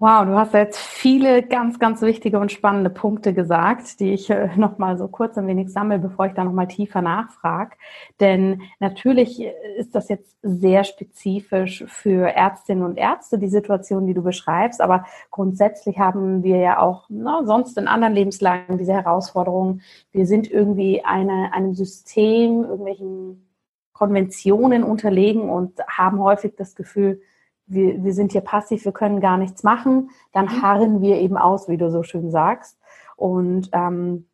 Wow, 0.00 0.26
du 0.26 0.34
hast 0.36 0.52
jetzt 0.54 0.78
viele 0.78 1.44
ganz, 1.44 1.78
ganz 1.78 2.02
wichtige 2.02 2.40
und 2.40 2.50
spannende 2.50 2.90
Punkte 2.90 3.32
gesagt, 3.32 4.00
die 4.00 4.12
ich 4.12 4.28
äh, 4.28 4.50
noch 4.56 4.76
mal 4.76 4.98
so 4.98 5.06
kurz 5.06 5.38
ein 5.38 5.46
wenig 5.46 5.72
sammle, 5.72 6.00
bevor 6.00 6.26
ich 6.26 6.32
da 6.32 6.42
noch 6.42 6.52
mal 6.52 6.66
tiefer 6.66 7.00
nachfrage. 7.00 7.76
Denn 8.18 8.62
natürlich 8.80 9.40
ist 9.78 9.94
das 9.94 10.08
jetzt 10.08 10.36
sehr 10.42 10.82
spezifisch 10.82 11.84
für 11.86 12.28
Ärztinnen 12.28 12.84
und 12.84 12.98
Ärzte, 12.98 13.38
die 13.38 13.48
Situation, 13.48 14.06
die 14.06 14.14
du 14.14 14.22
beschreibst. 14.22 14.80
Aber 14.80 15.04
grundsätzlich 15.30 15.96
haben 15.98 16.42
wir 16.42 16.56
ja 16.56 16.80
auch 16.80 17.06
na, 17.08 17.44
sonst 17.44 17.78
in 17.78 17.86
anderen 17.86 18.14
Lebenslagen 18.14 18.78
diese 18.78 18.92
Herausforderungen. 18.94 19.80
Wir 20.10 20.26
sind 20.26 20.50
irgendwie 20.50 21.04
eine, 21.04 21.52
einem 21.54 21.74
System, 21.74 22.64
irgendwelchen 22.64 23.48
Konventionen 23.92 24.82
unterlegen 24.82 25.48
und 25.48 25.80
haben 25.86 26.18
häufig 26.18 26.56
das 26.56 26.74
Gefühl, 26.74 27.22
wir, 27.66 28.02
wir 28.04 28.12
sind 28.12 28.32
hier 28.32 28.40
passiv, 28.40 28.84
wir 28.84 28.92
können 28.92 29.20
gar 29.20 29.38
nichts 29.38 29.62
machen, 29.62 30.10
dann 30.32 30.46
mhm. 30.46 30.62
harren 30.62 31.02
wir 31.02 31.16
eben 31.16 31.36
aus, 31.36 31.68
wie 31.68 31.76
du 31.76 31.90
so 31.90 32.02
schön 32.02 32.30
sagst. 32.30 32.78
Und 33.16 33.70
ähm, 33.72 34.26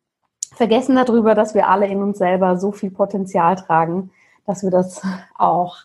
vergessen 0.53 0.95
darüber, 0.95 1.35
dass 1.35 1.55
wir 1.55 1.69
alle 1.69 1.87
in 1.87 2.01
uns 2.01 2.17
selber 2.17 2.57
so 2.57 2.71
viel 2.71 2.91
Potenzial 2.91 3.55
tragen, 3.55 4.11
dass 4.45 4.63
wir 4.63 4.71
das 4.71 5.01
auch 5.37 5.77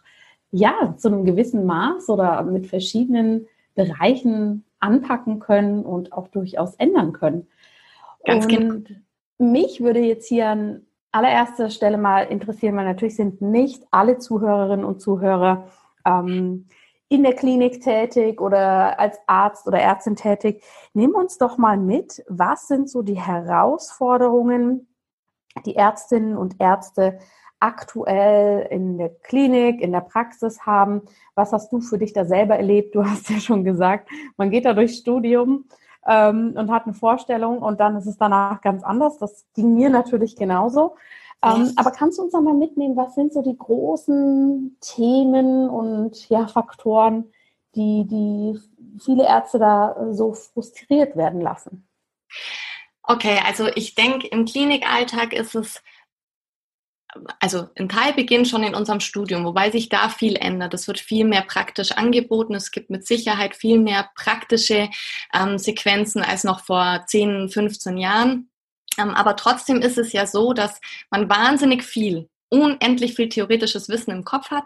ja 0.50 0.94
zu 0.96 1.08
einem 1.08 1.24
gewissen 1.24 1.66
Maß 1.66 2.08
oder 2.08 2.42
mit 2.42 2.66
verschiedenen 2.66 3.46
Bereichen 3.74 4.64
anpacken 4.80 5.38
können 5.38 5.84
und 5.84 6.12
auch 6.12 6.28
durchaus 6.28 6.74
ändern 6.76 7.12
können. 7.12 7.46
Ganz 8.24 8.48
genau. 8.48 8.74
und 8.74 8.84
genau. 8.86 9.00
mich 9.38 9.80
würde 9.80 10.00
jetzt 10.00 10.28
hier 10.28 10.48
an 10.48 10.82
allererster 11.12 11.70
Stelle 11.70 11.98
mal 11.98 12.22
interessieren, 12.22 12.76
weil 12.76 12.84
natürlich 12.84 13.16
sind 13.16 13.40
nicht 13.40 13.84
alle 13.90 14.18
Zuhörerinnen 14.18 14.84
und 14.84 15.00
Zuhörer 15.00 15.68
ähm, 16.04 16.66
in 17.08 17.22
der 17.22 17.34
Klinik 17.34 17.82
tätig 17.82 18.40
oder 18.40 18.98
als 18.98 19.18
Arzt 19.26 19.66
oder 19.66 19.78
Ärztin 19.78 20.16
tätig. 20.16 20.64
Nimm 20.92 21.14
uns 21.14 21.38
doch 21.38 21.56
mal 21.56 21.76
mit, 21.76 22.24
was 22.28 22.66
sind 22.66 22.90
so 22.90 23.02
die 23.02 23.20
Herausforderungen, 23.20 24.88
die 25.64 25.76
Ärztinnen 25.76 26.36
und 26.36 26.60
Ärzte 26.60 27.18
aktuell 27.60 28.66
in 28.70 28.98
der 28.98 29.08
Klinik, 29.08 29.80
in 29.80 29.92
der 29.92 30.02
Praxis 30.02 30.66
haben. 30.66 31.02
Was 31.34 31.52
hast 31.52 31.72
du 31.72 31.80
für 31.80 31.98
dich 31.98 32.12
da 32.12 32.24
selber 32.24 32.56
erlebt? 32.56 32.94
Du 32.94 33.04
hast 33.04 33.30
ja 33.30 33.40
schon 33.40 33.64
gesagt, 33.64 34.08
man 34.36 34.50
geht 34.50 34.64
da 34.64 34.74
durchs 34.74 34.98
Studium 34.98 35.64
ähm, 36.06 36.54
und 36.56 36.70
hat 36.70 36.84
eine 36.84 36.94
Vorstellung 36.94 37.58
und 37.58 37.80
dann 37.80 37.96
ist 37.96 38.06
es 38.06 38.18
danach 38.18 38.60
ganz 38.60 38.82
anders. 38.82 39.18
Das 39.18 39.46
ging 39.54 39.74
mir 39.74 39.90
natürlich 39.90 40.36
genauso. 40.36 40.96
Ähm, 41.42 41.72
aber 41.76 41.90
kannst 41.90 42.18
du 42.18 42.22
uns 42.22 42.32
nochmal 42.32 42.54
mitnehmen, 42.54 42.96
was 42.96 43.14
sind 43.14 43.32
so 43.32 43.42
die 43.42 43.56
großen 43.56 44.76
Themen 44.80 45.68
und 45.68 46.28
ja, 46.28 46.46
Faktoren, 46.48 47.32
die, 47.74 48.06
die 48.06 48.58
viele 48.98 49.26
Ärzte 49.26 49.58
da 49.58 50.12
so 50.12 50.32
frustriert 50.32 51.16
werden 51.16 51.40
lassen? 51.40 51.86
Okay, 53.02 53.38
also 53.46 53.68
ich 53.74 53.94
denke, 53.94 54.26
im 54.28 54.46
Klinikalltag 54.46 55.32
ist 55.32 55.54
es 55.54 55.82
also 57.40 57.68
ein 57.78 57.88
Teil 57.88 58.12
beginnt 58.12 58.48
schon 58.48 58.62
in 58.62 58.74
unserem 58.74 59.00
Studium, 59.00 59.44
wobei 59.44 59.70
sich 59.70 59.88
da 59.88 60.08
viel 60.08 60.36
ändert. 60.36 60.74
Es 60.74 60.86
wird 60.86 60.98
viel 60.98 61.24
mehr 61.24 61.42
praktisch 61.42 61.92
angeboten. 61.92 62.54
Es 62.54 62.70
gibt 62.70 62.90
mit 62.90 63.06
Sicherheit 63.06 63.56
viel 63.56 63.78
mehr 63.78 64.10
praktische 64.14 64.90
ähm, 65.32 65.58
Sequenzen 65.58 66.22
als 66.22 66.44
noch 66.44 66.60
vor 66.60 67.04
10, 67.06 67.48
15 67.48 67.96
Jahren. 67.96 68.50
Ähm, 68.98 69.10
aber 69.10 69.36
trotzdem 69.36 69.80
ist 69.80 69.98
es 69.98 70.12
ja 70.12 70.26
so, 70.26 70.52
dass 70.52 70.80
man 71.10 71.28
wahnsinnig 71.28 71.84
viel, 71.84 72.28
unendlich 72.48 73.14
viel 73.14 73.28
theoretisches 73.28 73.88
Wissen 73.88 74.10
im 74.10 74.24
Kopf 74.24 74.50
hat, 74.50 74.64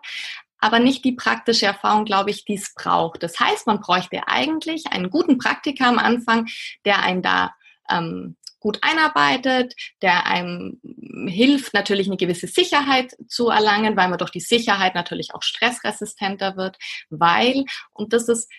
aber 0.58 0.78
nicht 0.78 1.04
die 1.04 1.12
praktische 1.12 1.66
Erfahrung, 1.66 2.04
glaube 2.04 2.30
ich, 2.30 2.44
die 2.44 2.54
es 2.54 2.74
braucht. 2.74 3.22
Das 3.22 3.40
heißt, 3.40 3.66
man 3.66 3.80
bräuchte 3.80 4.28
eigentlich 4.28 4.86
einen 4.90 5.10
guten 5.10 5.38
Praktiker 5.38 5.86
am 5.86 5.98
Anfang, 5.98 6.46
der 6.84 7.02
einen 7.02 7.22
da 7.22 7.54
ähm, 7.90 8.36
gut 8.60 8.78
einarbeitet, 8.82 9.74
der 10.02 10.26
einem 10.26 10.80
hilft, 11.26 11.72
natürlich 11.72 12.06
eine 12.06 12.18
gewisse 12.18 12.46
Sicherheit 12.46 13.16
zu 13.26 13.48
erlangen, 13.48 13.96
weil 13.96 14.10
man 14.10 14.18
durch 14.18 14.30
die 14.30 14.40
Sicherheit 14.40 14.94
natürlich 14.94 15.34
auch 15.34 15.42
stressresistenter 15.42 16.56
wird, 16.56 16.76
weil, 17.08 17.64
und 17.92 18.12
das 18.12 18.28
ist 18.28 18.50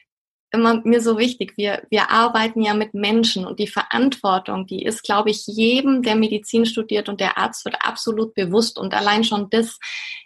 immer 0.52 0.82
mir 0.84 1.02
so 1.02 1.18
wichtig, 1.18 1.54
wir, 1.58 1.84
wir 1.90 2.10
arbeiten 2.10 2.62
ja 2.62 2.74
mit 2.74 2.94
Menschen 2.94 3.46
und 3.46 3.60
die 3.60 3.68
Verantwortung, 3.68 4.68
die 4.68 4.84
ist, 4.84 5.04
glaube 5.04 5.30
ich, 5.30 5.48
jedem, 5.48 6.04
der 6.04 6.16
Medizin 6.16 6.66
studiert 6.66 7.10
und 7.10 7.20
der 7.20 7.38
Arzt 7.38 7.66
wird 7.66 7.78
absolut 7.82 8.34
bewusst 8.34 8.78
und 8.78 8.94
allein 8.94 9.24
schon 9.24 9.50
das 9.50 9.80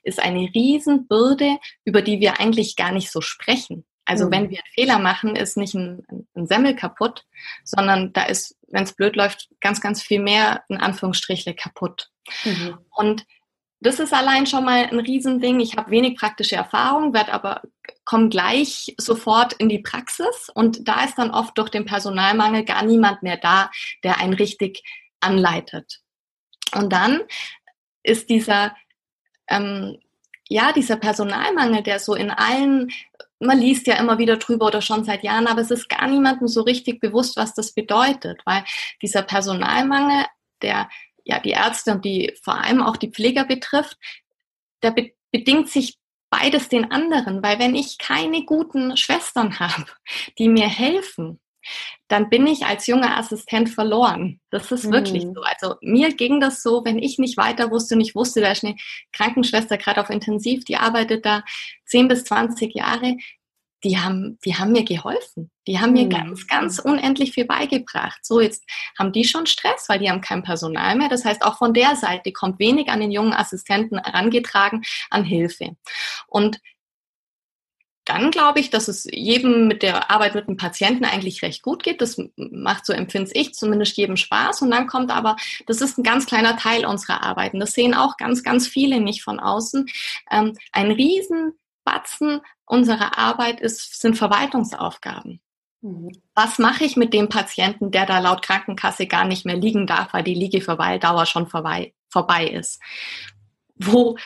ist 0.03 0.19
eine 0.19 0.49
Riesenbürde, 0.53 1.57
über 1.83 2.01
die 2.01 2.19
wir 2.19 2.39
eigentlich 2.39 2.75
gar 2.75 2.91
nicht 2.91 3.11
so 3.11 3.21
sprechen. 3.21 3.85
Also 4.05 4.27
mhm. 4.27 4.31
wenn 4.31 4.49
wir 4.49 4.59
einen 4.59 4.73
Fehler 4.73 4.99
machen, 4.99 5.35
ist 5.35 5.57
nicht 5.57 5.73
ein, 5.73 6.03
ein 6.35 6.47
Semmel 6.47 6.75
kaputt, 6.75 7.25
sondern 7.63 8.13
da 8.13 8.23
ist, 8.23 8.55
wenn 8.67 8.83
es 8.83 8.93
blöd 8.93 9.15
läuft, 9.15 9.49
ganz, 9.61 9.81
ganz 9.81 10.01
viel 10.01 10.21
mehr 10.21 10.63
in 10.69 10.77
Anführungsstrichle 10.77 11.55
kaputt. 11.55 12.09
Mhm. 12.43 12.77
Und 12.91 13.25
das 13.79 13.99
ist 13.99 14.13
allein 14.13 14.45
schon 14.47 14.65
mal 14.65 14.85
ein 14.85 14.99
Riesending. 14.99 15.59
Ich 15.59 15.77
habe 15.77 15.91
wenig 15.91 16.17
praktische 16.17 16.55
Erfahrung, 16.55 17.13
werde 17.13 17.33
aber 17.33 17.61
komme 18.03 18.29
gleich 18.29 18.93
sofort 18.97 19.53
in 19.53 19.69
die 19.69 19.79
Praxis 19.79 20.49
und 20.53 20.87
da 20.87 21.03
ist 21.03 21.17
dann 21.17 21.31
oft 21.31 21.57
durch 21.57 21.69
den 21.69 21.85
Personalmangel 21.85 22.63
gar 22.63 22.83
niemand 22.83 23.23
mehr 23.23 23.37
da, 23.37 23.69
der 24.03 24.19
einen 24.19 24.33
richtig 24.33 24.83
anleitet. 25.19 26.01
Und 26.73 26.91
dann 26.93 27.21
ist 28.03 28.29
dieser 28.29 28.75
ähm, 29.49 29.99
ja, 30.47 30.71
dieser 30.71 30.97
Personalmangel, 30.97 31.81
der 31.81 31.99
so 31.99 32.13
in 32.13 32.31
allen 32.31 32.91
man 33.39 33.59
liest 33.59 33.87
ja 33.87 33.95
immer 33.95 34.17
wieder 34.17 34.37
drüber 34.37 34.67
oder 34.67 34.81
schon 34.81 35.03
seit 35.03 35.23
Jahren, 35.23 35.47
aber 35.47 35.61
es 35.61 35.71
ist 35.71 35.89
gar 35.89 36.07
niemandem 36.07 36.47
so 36.47 36.61
richtig 36.61 37.01
bewusst, 37.01 37.35
was 37.35 37.53
das 37.53 37.73
bedeutet, 37.73 38.41
weil 38.45 38.63
dieser 39.01 39.23
Personalmangel, 39.23 40.25
der 40.61 40.89
ja 41.25 41.39
die 41.39 41.51
Ärzte 41.51 41.91
und 41.91 42.05
die 42.05 42.33
vor 42.41 42.55
allem 42.61 42.81
auch 42.81 42.95
die 42.95 43.11
Pfleger 43.11 43.45
betrifft, 43.45 43.97
der 44.81 44.91
be 44.91 45.11
bedingt 45.31 45.69
sich 45.69 45.97
beides 46.29 46.69
den 46.69 46.91
anderen, 46.91 47.43
weil 47.43 47.59
wenn 47.59 47.75
ich 47.75 47.97
keine 47.97 48.45
guten 48.45 48.95
Schwestern 48.95 49.59
habe, 49.59 49.85
die 50.39 50.47
mir 50.47 50.69
helfen, 50.69 51.41
dann 52.07 52.29
bin 52.29 52.47
ich 52.47 52.65
als 52.65 52.87
junger 52.87 53.17
Assistent 53.17 53.69
verloren. 53.69 54.39
Das 54.49 54.71
ist 54.71 54.91
wirklich 54.91 55.25
mhm. 55.25 55.33
so. 55.33 55.41
Also 55.41 55.75
mir 55.81 56.13
ging 56.13 56.39
das 56.39 56.61
so, 56.61 56.85
wenn 56.85 56.99
ich 56.99 57.17
nicht 57.19 57.37
weiter 57.37 57.71
wusste 57.71 57.95
und 57.95 58.01
ich 58.01 58.15
wusste, 58.15 58.41
da 58.41 58.51
ist 58.51 58.63
eine 58.63 58.75
Krankenschwester 59.11 59.77
gerade 59.77 60.01
auf 60.01 60.09
Intensiv, 60.09 60.63
die 60.63 60.77
arbeitet 60.77 61.25
da 61.25 61.43
10 61.85 62.07
bis 62.07 62.23
20 62.25 62.73
Jahre, 62.75 63.17
die 63.85 63.99
haben, 63.99 64.39
die 64.43 64.55
haben 64.55 64.71
mir 64.71 64.83
geholfen. 64.83 65.51
Die 65.67 65.79
haben 65.79 65.93
mir 65.93 66.05
mhm. 66.05 66.09
ganz, 66.09 66.47
ganz 66.47 66.79
unendlich 66.79 67.33
viel 67.33 67.45
beigebracht. 67.45 68.25
So, 68.25 68.41
jetzt 68.41 68.65
haben 68.97 69.11
die 69.13 69.23
schon 69.23 69.45
Stress, 69.45 69.85
weil 69.87 69.99
die 69.99 70.09
haben 70.09 70.21
kein 70.21 70.43
Personal 70.43 70.95
mehr. 70.95 71.07
Das 71.07 71.23
heißt, 71.23 71.43
auch 71.43 71.59
von 71.59 71.73
der 71.73 71.95
Seite 71.95 72.31
kommt 72.31 72.59
wenig 72.59 72.89
an 72.89 72.99
den 72.99 73.11
jungen 73.11 73.33
Assistenten 73.33 73.99
herangetragen 73.99 74.83
an 75.11 75.23
Hilfe. 75.23 75.77
Und 76.27 76.59
dann 78.05 78.31
glaube 78.31 78.59
ich, 78.59 78.69
dass 78.69 78.87
es 78.87 79.07
jedem 79.11 79.67
mit 79.67 79.81
der 79.81 80.11
Arbeit 80.11 80.35
mit 80.35 80.47
dem 80.47 80.57
Patienten 80.57 81.05
eigentlich 81.05 81.41
recht 81.41 81.63
gut 81.63 81.83
geht. 81.83 82.01
Das 82.01 82.21
macht, 82.37 82.85
so 82.85 82.93
empfinde 82.93 83.31
ich, 83.33 83.53
zumindest 83.53 83.97
jedem 83.97 84.17
Spaß. 84.17 84.61
Und 84.61 84.71
dann 84.71 84.87
kommt 84.87 85.11
aber, 85.11 85.35
das 85.67 85.81
ist 85.81 85.97
ein 85.97 86.03
ganz 86.03 86.25
kleiner 86.25 86.55
Teil 86.57 86.85
unserer 86.85 87.23
Arbeit. 87.23 87.53
Und 87.53 87.59
das 87.59 87.73
sehen 87.73 87.93
auch 87.93 88.17
ganz, 88.17 88.43
ganz 88.43 88.67
viele 88.67 88.99
nicht 88.99 89.23
von 89.23 89.39
außen. 89.39 89.87
Ähm, 90.31 90.55
ein 90.71 90.91
Riesenbatzen 91.85 92.41
unserer 92.65 93.17
Arbeit 93.17 93.59
ist, 93.59 93.99
sind 93.99 94.17
Verwaltungsaufgaben. 94.17 95.41
Mhm. 95.81 96.11
Was 96.33 96.59
mache 96.59 96.83
ich 96.83 96.95
mit 96.95 97.13
dem 97.13 97.29
Patienten, 97.29 97.91
der 97.91 98.05
da 98.05 98.19
laut 98.19 98.41
Krankenkasse 98.41 99.07
gar 99.07 99.25
nicht 99.25 99.45
mehr 99.45 99.57
liegen 99.57 99.87
darf, 99.87 100.13
weil 100.13 100.23
die 100.23 100.33
Liegeverweildauer 100.33 101.25
schon 101.25 101.47
vorbei, 101.47 101.93
vorbei 102.09 102.47
ist? 102.47 102.81
Wo, 103.75 104.17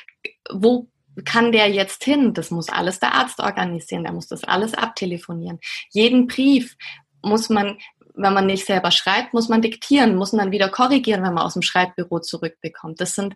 wo 0.51 0.89
kann 1.25 1.51
der 1.51 1.69
jetzt 1.69 2.03
hin? 2.03 2.33
Das 2.33 2.51
muss 2.51 2.69
alles 2.69 2.99
der 2.99 3.13
Arzt 3.13 3.39
organisieren, 3.39 4.03
der 4.03 4.13
muss 4.13 4.27
das 4.27 4.43
alles 4.43 4.73
abtelefonieren. 4.73 5.59
Jeden 5.89 6.27
Brief 6.27 6.77
muss 7.21 7.49
man, 7.49 7.77
wenn 8.15 8.33
man 8.33 8.45
nicht 8.45 8.65
selber 8.65 8.91
schreibt, 8.91 9.33
muss 9.33 9.49
man 9.49 9.61
diktieren, 9.61 10.15
muss 10.15 10.31
man 10.31 10.45
dann 10.45 10.51
wieder 10.51 10.69
korrigieren, 10.69 11.23
wenn 11.23 11.33
man 11.33 11.43
aus 11.43 11.53
dem 11.53 11.61
Schreibbüro 11.61 12.19
zurückbekommt. 12.19 13.01
Das 13.01 13.15
sind 13.15 13.35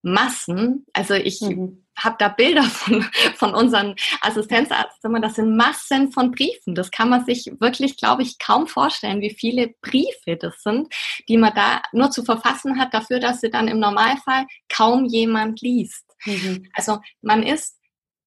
Massen. 0.00 0.86
Also 0.92 1.14
ich 1.14 1.40
mhm. 1.40 1.84
Habe 1.98 2.16
da 2.18 2.28
Bilder 2.28 2.62
von, 2.64 3.02
von 3.36 3.54
unseren 3.54 3.94
Assistenzarztzimmern. 4.20 5.22
Das 5.22 5.34
sind 5.34 5.56
Massen 5.56 6.12
von 6.12 6.30
Briefen. 6.30 6.74
Das 6.74 6.90
kann 6.90 7.08
man 7.08 7.24
sich 7.24 7.50
wirklich, 7.60 7.96
glaube 7.96 8.22
ich, 8.22 8.38
kaum 8.38 8.66
vorstellen, 8.66 9.20
wie 9.20 9.34
viele 9.34 9.74
Briefe 9.82 10.36
das 10.38 10.62
sind, 10.62 10.92
die 11.28 11.36
man 11.36 11.54
da 11.54 11.82
nur 11.92 12.10
zu 12.10 12.24
verfassen 12.24 12.78
hat, 12.78 12.94
dafür, 12.94 13.20
dass 13.20 13.40
sie 13.40 13.50
dann 13.50 13.68
im 13.68 13.78
Normalfall 13.78 14.46
kaum 14.68 15.04
jemand 15.06 15.60
liest. 15.60 16.04
Mhm. 16.24 16.68
Also 16.74 16.98
man 17.22 17.42
ist 17.42 17.78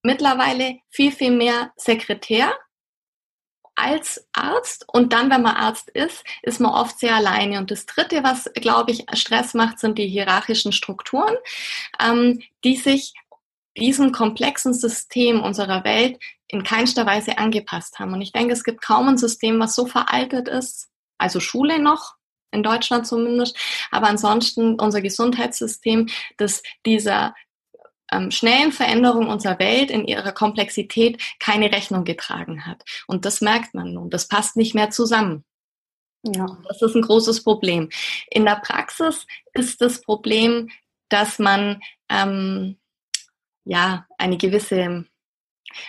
mittlerweile 0.02 0.78
viel, 0.90 1.12
viel 1.12 1.30
mehr 1.30 1.72
Sekretär 1.76 2.52
als 3.74 4.28
Arzt 4.32 4.84
und 4.92 5.12
dann, 5.12 5.30
wenn 5.30 5.42
man 5.42 5.56
Arzt 5.56 5.88
ist, 5.90 6.24
ist 6.42 6.60
man 6.60 6.72
oft 6.72 6.98
sehr 6.98 7.14
alleine. 7.14 7.58
Und 7.58 7.70
das 7.70 7.86
Dritte, 7.86 8.22
was, 8.22 8.50
glaube 8.54 8.92
ich, 8.92 9.06
Stress 9.14 9.54
macht, 9.54 9.78
sind 9.78 9.98
die 9.98 10.08
hierarchischen 10.08 10.72
Strukturen, 10.72 11.34
ähm, 11.98 12.42
die 12.64 12.76
sich 12.76 13.14
diesem 13.76 14.12
komplexen 14.12 14.74
System 14.74 15.42
unserer 15.42 15.84
Welt 15.84 16.18
in 16.48 16.64
keinster 16.64 17.06
Weise 17.06 17.38
angepasst 17.38 17.98
haben. 17.98 18.12
Und 18.12 18.20
ich 18.20 18.32
denke, 18.32 18.52
es 18.52 18.64
gibt 18.64 18.82
kaum 18.82 19.08
ein 19.08 19.18
System, 19.18 19.58
was 19.58 19.74
so 19.74 19.86
veraltet 19.86 20.48
ist, 20.48 20.88
also 21.18 21.40
Schule 21.40 21.78
noch, 21.78 22.16
in 22.50 22.62
Deutschland 22.62 23.06
zumindest, 23.06 23.56
aber 23.90 24.08
ansonsten 24.08 24.78
unser 24.78 25.00
Gesundheitssystem, 25.00 26.08
das 26.36 26.62
dieser 26.84 27.34
ähm, 28.12 28.30
schnellen 28.30 28.72
Veränderung 28.72 29.28
unserer 29.28 29.58
Welt 29.58 29.90
in 29.90 30.06
ihrer 30.06 30.32
Komplexität 30.32 31.20
keine 31.40 31.72
Rechnung 31.72 32.04
getragen 32.04 32.66
hat. 32.66 32.84
Und 33.06 33.24
das 33.24 33.40
merkt 33.40 33.74
man 33.74 33.94
nun. 33.94 34.10
Das 34.10 34.28
passt 34.28 34.56
nicht 34.56 34.74
mehr 34.74 34.90
zusammen. 34.90 35.44
Ja. 36.22 36.58
Das 36.68 36.82
ist 36.82 36.94
ein 36.94 37.02
großes 37.02 37.42
Problem. 37.42 37.88
In 38.30 38.44
der 38.44 38.56
Praxis 38.56 39.26
ist 39.54 39.80
das 39.80 40.02
Problem, 40.02 40.70
dass 41.08 41.38
man 41.38 41.80
ähm, 42.08 42.78
ja 43.64 44.06
eine 44.18 44.36
gewisse 44.36 45.04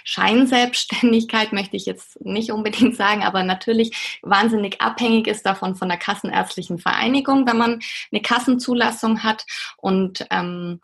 Scheinselbstständigkeit 0.03 1.51
möchte 1.53 1.75
ich 1.75 1.86
jetzt 1.86 2.24
nicht 2.24 2.51
unbedingt 2.51 2.96
sagen, 2.96 3.24
aber 3.24 3.44
natürlich 3.44 4.20
wahnsinnig 4.22 4.82
abhängig 4.82 5.27
ist 5.27 5.46
davon 5.46 5.75
von 5.75 5.89
der 5.89 5.98
Kassenärztlichen 5.98 6.80
Vereinigung, 6.80 7.48
wenn 7.48 7.58
man 7.58 7.80
eine 8.12 8.22
Kassenzulassung 8.22 9.24
hat 9.24 9.46
und 9.77 10.25
ähm, 10.30 10.80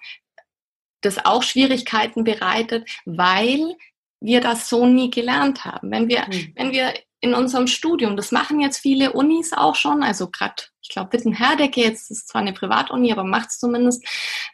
das 1.01 1.23
auch 1.25 1.43
Schwierigkeiten 1.43 2.23
bereitet, 2.23 2.89
weil 3.05 3.75
wir 4.19 4.41
das 4.41 4.67
so 4.67 4.85
nie 4.85 5.09
gelernt 5.09 5.63
haben. 5.63 5.91
Wenn 5.91 6.09
wir, 6.09 6.25
mhm. 6.27 6.53
wenn 6.55 6.71
wir 6.71 6.93
in 7.21 7.33
unserem 7.33 7.67
Studium, 7.67 8.15
das 8.15 8.31
machen 8.31 8.59
jetzt 8.59 8.79
viele 8.79 9.13
Unis 9.13 9.53
auch 9.53 9.75
schon, 9.75 10.03
also 10.03 10.29
gerade, 10.29 10.63
ich 10.81 10.89
glaube, 10.89 11.13
Witten-Herdecke, 11.13 11.81
jetzt 11.81 12.11
ist 12.11 12.29
zwar 12.29 12.41
eine 12.41 12.53
Privatuni, 12.53 13.11
aber 13.11 13.23
macht 13.23 13.49
es 13.49 13.59
zumindest, 13.59 14.05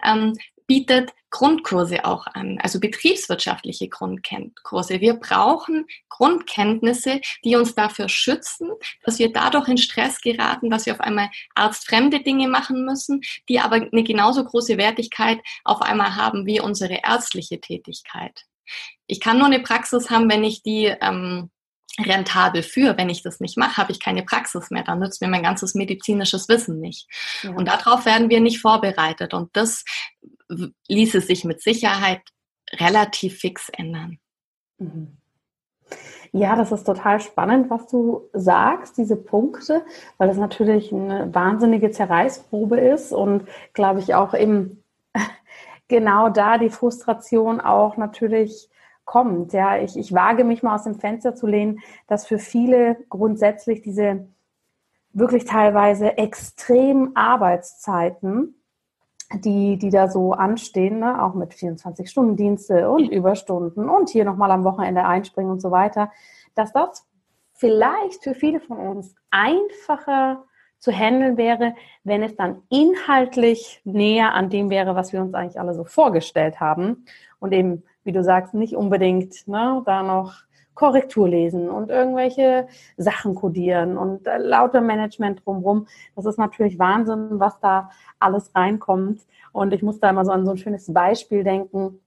ähm, 0.03 0.33
bietet 0.67 1.11
Grundkurse 1.35 2.05
auch 2.05 2.27
an, 2.27 2.59
also 2.61 2.79
betriebswirtschaftliche 2.79 3.89
Grundkurse. 3.89 5.01
Wir 5.01 5.15
brauchen 5.15 5.85
Grundkenntnisse, 6.07 7.19
die 7.43 7.57
uns 7.57 7.75
dafür 7.75 8.07
schützen, 8.07 8.69
dass 9.03 9.19
wir 9.19 9.33
dadurch 9.33 9.67
in 9.67 9.77
Stress 9.77 10.21
geraten, 10.21 10.69
dass 10.69 10.85
wir 10.85 10.93
auf 10.93 11.01
einmal 11.01 11.29
arztfremde 11.53 12.21
Dinge 12.21 12.47
machen 12.47 12.85
müssen, 12.85 13.19
die 13.49 13.59
aber 13.59 13.75
eine 13.75 14.03
genauso 14.03 14.45
große 14.45 14.77
Wertigkeit 14.77 15.41
auf 15.65 15.81
einmal 15.81 16.15
haben 16.15 16.45
wie 16.45 16.61
unsere 16.61 17.01
ärztliche 17.03 17.59
Tätigkeit. 17.59 18.45
Ich 19.05 19.19
kann 19.19 19.37
nur 19.37 19.47
eine 19.47 19.59
Praxis 19.59 20.09
haben, 20.09 20.31
wenn 20.31 20.45
ich 20.45 20.63
die 20.63 20.85
ähm, 20.85 21.49
rentabel 21.99 22.63
für. 22.63 22.97
Wenn 22.97 23.09
ich 23.09 23.23
das 23.23 23.41
nicht 23.41 23.57
mache, 23.57 23.75
habe 23.75 23.91
ich 23.91 23.99
keine 23.99 24.23
Praxis 24.23 24.69
mehr. 24.71 24.83
Dann 24.83 24.99
nützt 24.99 25.21
mir 25.21 25.27
mein 25.27 25.43
ganzes 25.43 25.75
medizinisches 25.75 26.47
Wissen 26.47 26.79
nicht. 26.79 27.07
Ja. 27.43 27.51
Und 27.51 27.67
darauf 27.67 28.05
werden 28.05 28.29
wir 28.29 28.39
nicht 28.39 28.61
vorbereitet. 28.61 29.33
Und 29.33 29.49
das 29.51 29.83
ließe 30.87 31.21
sich 31.21 31.43
mit 31.43 31.61
Sicherheit 31.61 32.21
relativ 32.71 33.39
fix 33.39 33.69
ändern. 33.69 34.19
Mhm. 34.77 35.17
Ja, 36.31 36.55
das 36.57 36.73
ist 36.73 36.83
total 36.83 37.21
spannend, 37.21 37.69
was 37.69 37.87
du 37.87 38.29
sagst, 38.33 38.97
diese 38.97 39.15
Punkte, 39.15 39.85
weil 40.17 40.27
das 40.27 40.37
natürlich 40.37 40.91
eine 40.91 41.33
wahnsinnige 41.33 41.91
Zerreißprobe 41.91 42.77
ist 42.77 43.13
und 43.13 43.47
glaube 43.73 43.99
ich 43.99 44.15
auch 44.15 44.33
eben 44.33 44.83
genau 45.87 46.27
da 46.29 46.57
die 46.57 46.69
Frustration 46.69 47.61
auch 47.61 47.95
natürlich 47.95 48.69
kommt. 49.05 49.53
Ja, 49.53 49.77
ich, 49.77 49.95
ich 49.95 50.13
wage 50.13 50.43
mich 50.43 50.61
mal 50.61 50.75
aus 50.75 50.83
dem 50.83 50.95
Fenster 50.95 51.35
zu 51.35 51.47
lehnen, 51.47 51.79
dass 52.07 52.27
für 52.27 52.39
viele 52.39 52.97
grundsätzlich 53.09 53.81
diese 53.81 54.27
wirklich 55.13 55.45
teilweise 55.45 56.17
extremen 56.17 57.15
Arbeitszeiten, 57.15 58.54
die, 59.35 59.77
die 59.77 59.89
da 59.89 60.07
so 60.07 60.33
anstehen, 60.33 60.99
ne, 60.99 61.23
auch 61.23 61.33
mit 61.33 61.53
24-Stunden-Dienste 61.53 62.89
und 62.89 63.09
Überstunden 63.09 63.89
und 63.89 64.09
hier 64.09 64.25
nochmal 64.25 64.51
am 64.51 64.63
Wochenende 64.63 65.05
einspringen 65.05 65.51
und 65.51 65.61
so 65.61 65.71
weiter, 65.71 66.11
dass 66.55 66.73
das 66.73 67.05
vielleicht 67.53 68.23
für 68.23 68.35
viele 68.35 68.59
von 68.59 68.77
uns 68.77 69.15
einfacher 69.31 70.43
zu 70.79 70.91
handeln 70.91 71.37
wäre, 71.37 71.73
wenn 72.03 72.21
es 72.21 72.35
dann 72.35 72.61
inhaltlich 72.69 73.81
näher 73.85 74.33
an 74.33 74.49
dem 74.49 74.69
wäre, 74.69 74.95
was 74.95 75.13
wir 75.13 75.21
uns 75.21 75.33
eigentlich 75.33 75.59
alle 75.59 75.73
so 75.73 75.83
vorgestellt 75.83 76.59
haben 76.59 77.05
und 77.39 77.53
eben 77.53 77.83
wie 78.03 78.11
du 78.11 78.23
sagst, 78.23 78.53
nicht 78.53 78.75
unbedingt 78.75 79.47
ne, 79.47 79.81
da 79.85 80.03
noch 80.03 80.44
Korrektur 80.75 81.27
lesen 81.27 81.69
und 81.69 81.89
irgendwelche 81.89 82.67
Sachen 82.97 83.33
kodieren 83.33 83.97
und 83.97 84.27
äh, 84.27 84.37
lauter 84.37 84.81
Management 84.81 85.43
drumherum. 85.45 85.87
Das 86.15 86.25
ist 86.25 86.37
natürlich 86.37 86.77
Wahnsinn, 86.77 87.39
was 87.39 87.59
da 87.61 87.89
alles 88.19 88.53
reinkommt. 88.53 89.21
Und 89.53 89.73
ich 89.73 89.81
muss 89.81 89.99
da 89.99 90.09
immer 90.09 90.25
so 90.25 90.31
an 90.31 90.45
so 90.45 90.51
ein 90.51 90.57
schönes 90.57 90.93
Beispiel 90.93 91.43
denken 91.43 92.01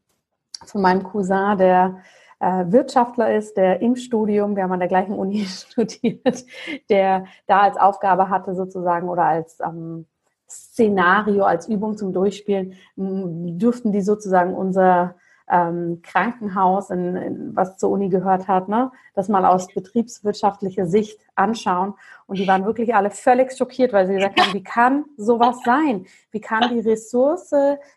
von 0.67 0.83
meinem 0.83 1.03
Cousin, 1.03 1.57
der 1.57 1.99
äh, 2.41 2.65
Wirtschaftler 2.69 3.35
ist, 3.35 3.57
der 3.57 3.81
im 3.81 3.97
Studium, 3.97 4.55
wir 4.55 4.65
haben 4.65 4.73
an 4.73 4.81
der 4.81 4.89
gleichen 4.89 5.15
Uni 5.15 5.45
studiert, 5.47 6.45
der 6.91 7.25
da 7.47 7.61
als 7.61 7.77
Aufgabe 7.77 8.29
hatte 8.29 8.55
sozusagen 8.55 9.09
oder 9.09 9.25
als 9.25 9.59
ähm, 9.61 10.07
Szenario, 10.49 11.45
als 11.45 11.69
Übung 11.69 11.97
zum 11.97 12.13
Durchspielen, 12.13 12.75
dürften 12.97 13.93
die 13.93 14.01
sozusagen 14.01 14.55
unser 14.55 15.15
ähm, 15.51 16.01
Krankenhaus, 16.03 16.91
in, 16.91 17.17
in, 17.17 17.57
was 17.57 17.77
zur 17.79 17.91
Uni 17.91 18.09
gehört 18.09 18.49
hat, 18.49 18.69
ne, 18.69 18.91
das 19.15 19.29
mal 19.29 19.45
aus 19.45 19.69
betriebswirtschaftlicher 19.69 20.87
Sicht 20.87 21.21
anschauen. 21.35 21.95
Und 22.27 22.39
die 22.39 22.47
waren 22.47 22.65
wirklich 22.65 22.95
alle 22.95 23.11
völlig 23.11 23.57
schockiert, 23.57 23.93
weil 23.93 24.07
sie 24.07 24.15
gesagt 24.15 24.41
haben, 24.41 24.55
wie 24.55 24.63
kann 24.63 25.05
sowas 25.17 25.59
sein? 25.65 26.07
Wie 26.31 26.41
kann 26.41 26.69
die 26.71 26.81
Ressource 26.81 27.53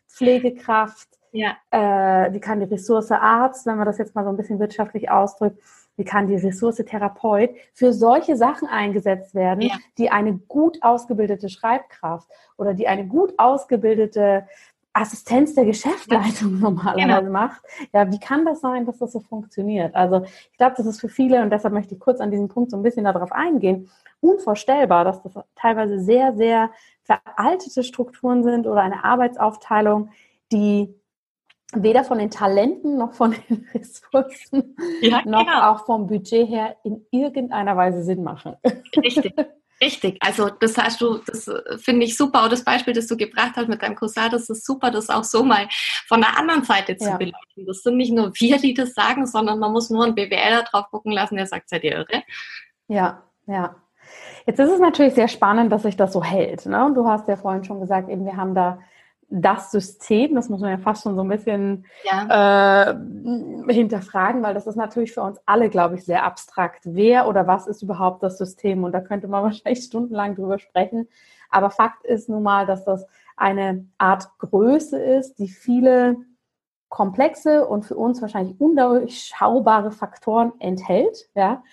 Pflegekraft, 0.08 1.08
ja. 1.32 1.56
äh, 1.72 2.34
wie 2.34 2.40
kann 2.40 2.60
die 2.60 2.66
Ressource 2.66 3.12
Arzt, 3.12 3.66
wenn 3.66 3.78
man 3.78 3.86
das 3.86 3.98
jetzt 3.98 4.16
mal 4.16 4.24
so 4.24 4.30
ein 4.30 4.38
bisschen 4.38 4.60
wirtschaftlich 4.60 5.10
ausdrückt, 5.10 5.62
wie 5.98 6.04
kann 6.04 6.28
die 6.28 6.36
Ressource 6.36 6.78
Therapeut 6.78 7.52
für 7.74 7.94
solche 7.94 8.36
Sachen 8.36 8.68
eingesetzt 8.68 9.36
werden, 9.36 9.62
ja. 9.62 9.76
die 9.98 10.10
eine 10.10 10.34
gut 10.34 10.80
ausgebildete 10.82 11.50
Schreibkraft 11.50 12.28
oder 12.58 12.74
die 12.74 12.88
eine 12.88 13.06
gut 13.06 13.34
ausgebildete 13.38 14.48
Assistenz 14.94 15.56
der 15.56 15.66
Geschäftsleitung 15.66 16.60
normalerweise 16.60 17.22
genau. 17.22 17.32
macht. 17.32 17.62
Ja, 17.94 18.12
wie 18.12 18.20
kann 18.20 18.46
das 18.46 18.62
sein, 18.62 18.86
dass 18.86 18.98
das 18.98 19.12
so 19.14 19.20
funktioniert? 19.20 19.96
Also 19.96 20.24
ich 20.24 20.58
glaube, 20.58 20.76
das 20.78 20.86
ist 20.86 21.00
für 21.00 21.10
viele, 21.10 21.42
und 21.42 21.50
deshalb 21.50 21.74
möchte 21.74 21.94
ich 21.94 22.00
kurz 22.00 22.20
an 22.20 22.32
diesem 22.32 22.50
Punkt 22.50 22.72
so 22.72 22.78
ein 22.78 22.84
bisschen 22.84 23.06
darauf 23.06 23.32
eingehen, 23.32 23.90
unvorstellbar, 24.20 25.06
dass 25.06 25.22
das 25.24 25.34
teilweise 25.56 26.00
sehr, 26.00 26.36
sehr 26.36 26.72
veraltete 27.04 27.84
Strukturen 27.84 28.44
sind 28.44 28.68
oder 28.68 28.82
eine 28.82 29.04
Arbeitsaufteilung, 29.04 30.10
die 30.52 30.94
weder 31.74 32.04
von 32.04 32.20
den 32.20 32.30
Talenten 32.30 32.98
noch 32.98 33.14
von 33.14 33.32
den 33.32 33.68
Ressourcen 33.74 34.76
ja, 35.02 35.22
noch 35.26 35.46
genau. 35.46 35.72
auch 35.72 35.86
vom 35.86 36.08
Budget 36.08 36.48
her 36.50 36.76
in 36.84 37.06
irgendeiner 37.12 37.78
Weise 37.78 38.04
Sinn 38.04 38.24
machen. 38.24 38.56
Richtig. 38.98 39.34
Richtig, 39.82 40.18
also 40.22 40.50
das 40.50 40.78
hast 40.78 41.02
du, 41.02 41.18
das 41.26 41.48
äh, 41.48 41.78
finde 41.80 42.06
ich 42.06 42.16
super. 42.16 42.44
Auch 42.44 42.50
das 42.50 42.64
Beispiel, 42.64 42.94
das 42.94 43.08
du 43.08 43.18
gebracht 43.18 43.54
hast 43.56 43.68
mit 43.68 43.82
deinem 43.82 43.96
Cousin, 43.96 44.30
das 44.30 44.48
ist 44.48 44.64
super, 44.64 44.92
das 44.92 45.10
auch 45.10 45.24
so 45.24 45.44
mal 45.44 45.68
von 46.08 46.22
der 46.22 46.38
anderen 46.38 46.64
Seite 46.64 46.96
zu 46.98 47.10
ja. 47.10 47.18
beleuchten. 47.18 47.66
Das 47.66 47.82
sind 47.82 47.98
nicht 47.98 48.14
nur 48.14 48.32
wir, 48.36 48.58
die 48.60 48.76
das 48.76 48.94
sagen, 48.94 49.26
sondern 49.26 49.58
man 49.58 49.72
muss 49.72 49.90
nur 49.90 50.06
einen 50.06 50.14
BWLer 50.14 50.64
drauf 50.64 50.86
gucken 50.92 51.12
lassen, 51.12 51.36
der 51.36 51.48
sagt, 51.48 51.70
seid 51.70 51.84
ihr 51.84 51.94
irre? 51.94 52.24
Ja, 52.88 53.24
ja. 53.48 53.76
Jetzt 54.46 54.60
ist 54.60 54.72
es 54.72 54.80
natürlich 54.80 55.16
sehr 55.16 55.28
spannend, 55.28 55.72
dass 55.72 55.84
sich 55.84 55.98
das 55.98 56.14
so 56.14 56.24
hält. 56.24 56.66
Ne? 56.68 56.92
Du 56.94 57.08
hast 57.08 57.28
ja 57.28 57.36
vorhin 57.36 57.64
schon 57.64 57.80
gesagt, 57.80 58.10
eben 58.10 58.26
wir 58.26 58.38
haben 58.38 58.54
da 58.54 58.80
das 59.34 59.72
System, 59.72 60.36
das 60.36 60.50
muss 60.50 60.60
man 60.60 60.72
ja 60.72 60.78
fast 60.78 61.04
schon 61.04 61.16
so 61.16 61.24
ein 61.24 61.30
bisschen 61.30 61.86
ja. 62.04 62.92
äh, 62.92 63.74
hinterfragen, 63.74 64.44
weil 64.44 64.54
das 64.54 64.68
ist 64.68 64.76
natürlich 64.76 65.14
für 65.14 65.22
uns 65.22 65.40
alle, 65.46 65.70
glaube 65.70 65.96
ich, 65.96 66.04
sehr 66.04 66.26
abstrakt. 66.26 66.82
Wer 66.84 67.28
oder 67.28 67.48
was 67.48 67.66
ist 67.66 67.82
überhaupt 67.82 68.24
das 68.24 68.38
System? 68.38 68.84
Und 68.84 68.92
da 68.92 69.00
könnte 69.00 69.30
man 69.30 69.44
wahrscheinlich 69.44 69.86
stundenlang 69.86 70.36
drüber 70.36 70.60
sprechen. 70.60 71.08
Aber 71.50 71.70
Fakt 71.70 72.06
ist 72.06 72.28
nun 72.28 72.44
mal, 72.44 72.66
dass 72.66 72.84
das 72.84 73.08
eine 73.38 73.86
Art 73.98 74.38
Größe 74.38 75.02
ist, 75.02 75.40
die 75.40 75.48
viele 75.48 76.18
komplexe 76.90 77.66
und 77.66 77.86
für 77.86 77.96
uns 77.96 78.22
wahrscheinlich 78.22 78.60
undurchschaubare 78.60 79.92
Faktoren 79.92 80.52
enthält, 80.60 81.30
ja, 81.36 81.64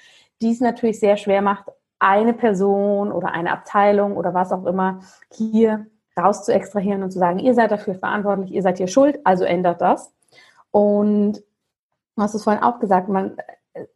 die 0.41 0.53
es 0.53 0.61
natürlich 0.61 1.01
sehr 1.01 1.17
schwer 1.17 1.43
macht, 1.43 1.65
eine 1.99 2.35
Person 2.35 3.11
oder 3.11 3.33
eine 3.33 3.51
Abteilung 3.51 4.17
oder 4.17 4.33
was 4.33 4.53
auch 4.53 4.65
immer 4.65 5.01
hier 5.33 5.87
raus 6.19 6.45
zu 6.45 6.53
extrahieren 6.53 7.03
und 7.03 7.11
zu 7.11 7.19
sagen, 7.19 7.39
ihr 7.39 7.55
seid 7.55 7.71
dafür 7.71 7.95
verantwortlich, 7.95 8.53
ihr 8.53 8.63
seid 8.63 8.79
hier 8.79 8.89
schuld, 8.89 9.19
also 9.25 9.45
ändert 9.45 9.81
das. 9.81 10.13
Und 10.71 11.39
du 12.17 12.23
hast 12.23 12.35
es 12.35 12.45
vorhin 12.45 12.63
auch 12.63 12.81
gesagt, 12.81 13.09
man, 13.09 13.37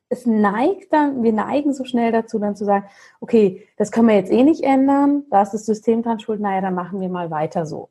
es 0.08 0.26
neigt 0.26 0.92
dann, 0.92 1.22
wir 1.22 1.32
neigen 1.32 1.72
so 1.72 1.84
schnell 1.84 2.12
dazu, 2.12 2.38
dann 2.38 2.56
zu 2.56 2.64
sagen, 2.64 2.86
okay, 3.20 3.66
das 3.76 3.90
können 3.90 4.08
wir 4.08 4.14
jetzt 4.14 4.32
eh 4.32 4.42
nicht 4.42 4.62
ändern, 4.62 5.24
da 5.30 5.42
ist 5.42 5.52
das 5.52 5.66
System 5.66 6.02
dran 6.02 6.20
schuld, 6.20 6.40
naja, 6.40 6.60
dann 6.60 6.74
machen 6.74 7.00
wir 7.00 7.08
mal 7.08 7.30
weiter 7.30 7.66
so. 7.66 7.90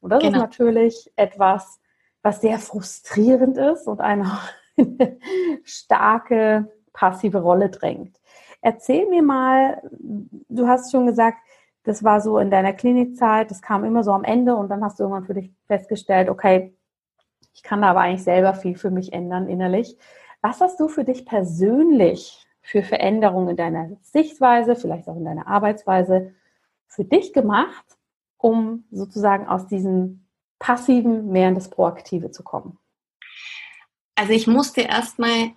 Und 0.00 0.10
das 0.10 0.22
genau. 0.22 0.36
ist 0.36 0.42
natürlich 0.42 1.12
etwas, 1.16 1.80
was 2.22 2.40
sehr 2.40 2.58
frustrierend 2.58 3.56
ist 3.56 3.86
und 3.86 4.00
eine 4.00 4.30
starke 5.64 6.70
passive 6.92 7.38
Rolle 7.40 7.70
drängt. 7.70 8.20
Erzähl 8.60 9.08
mir 9.08 9.22
mal, 9.22 9.82
du 9.90 10.68
hast 10.68 10.92
schon 10.92 11.06
gesagt, 11.06 11.38
das 11.84 12.04
war 12.04 12.20
so 12.20 12.38
in 12.38 12.50
deiner 12.50 12.72
Klinikzeit, 12.72 13.50
das 13.50 13.62
kam 13.62 13.84
immer 13.84 14.04
so 14.04 14.12
am 14.12 14.24
Ende 14.24 14.54
und 14.54 14.68
dann 14.68 14.84
hast 14.84 14.98
du 14.98 15.04
irgendwann 15.04 15.26
für 15.26 15.34
dich 15.34 15.52
festgestellt, 15.66 16.28
okay, 16.28 16.76
ich 17.54 17.62
kann 17.62 17.82
da 17.82 17.90
aber 17.90 18.00
eigentlich 18.00 18.24
selber 18.24 18.54
viel 18.54 18.76
für 18.76 18.90
mich 18.90 19.12
ändern 19.12 19.48
innerlich. 19.48 19.96
Was 20.40 20.60
hast 20.60 20.80
du 20.80 20.88
für 20.88 21.04
dich 21.04 21.26
persönlich 21.26 22.46
für 22.62 22.82
Veränderungen 22.82 23.50
in 23.50 23.56
deiner 23.56 23.90
Sichtweise, 24.02 24.76
vielleicht 24.76 25.08
auch 25.08 25.16
in 25.16 25.24
deiner 25.24 25.46
Arbeitsweise 25.46 26.34
für 26.86 27.04
dich 27.04 27.32
gemacht, 27.32 27.84
um 28.38 28.84
sozusagen 28.90 29.46
aus 29.46 29.66
diesem 29.66 30.26
passiven 30.58 31.30
mehr 31.30 31.48
in 31.48 31.54
das 31.54 31.68
Proaktive 31.68 32.30
zu 32.30 32.42
kommen? 32.42 32.78
Also 34.14 34.32
ich 34.32 34.46
musste 34.46 34.82
erstmal 34.82 35.52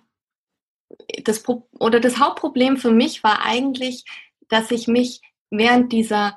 das 1.24 1.44
oder 1.78 2.00
das 2.00 2.18
Hauptproblem 2.18 2.76
für 2.76 2.90
mich 2.90 3.22
war 3.24 3.44
eigentlich, 3.44 4.04
dass 4.48 4.70
ich 4.70 4.88
mich 4.88 5.20
während 5.50 5.92
dieser 5.92 6.36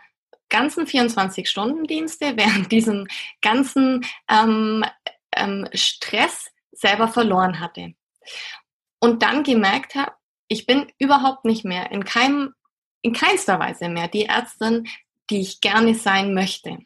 ganzen 0.50 0.86
24-Stunden-Dienste, 0.86 2.36
während 2.36 2.72
diesem 2.72 3.08
ganzen 3.42 4.06
ähm, 4.30 4.84
ähm, 5.36 5.68
Stress 5.74 6.50
selber 6.72 7.08
verloren 7.08 7.60
hatte. 7.60 7.94
Und 9.00 9.24
dann 9.24 9.44
gemerkt 9.44 9.96
habe, 9.96 10.12
ich 10.48 10.66
bin 10.66 10.92
überhaupt 10.98 11.46
nicht 11.46 11.64
mehr 11.64 11.92
in 11.92 12.04
keinem, 12.04 12.54
in 13.02 13.14
keinster 13.14 13.60
Weise 13.60 13.88
mehr 13.88 14.08
die 14.08 14.26
Ärztin, 14.26 14.88
die 15.30 15.42
ich 15.42 15.62
gerne 15.62 15.96
sein 15.96 16.34
möchte. 16.34 16.80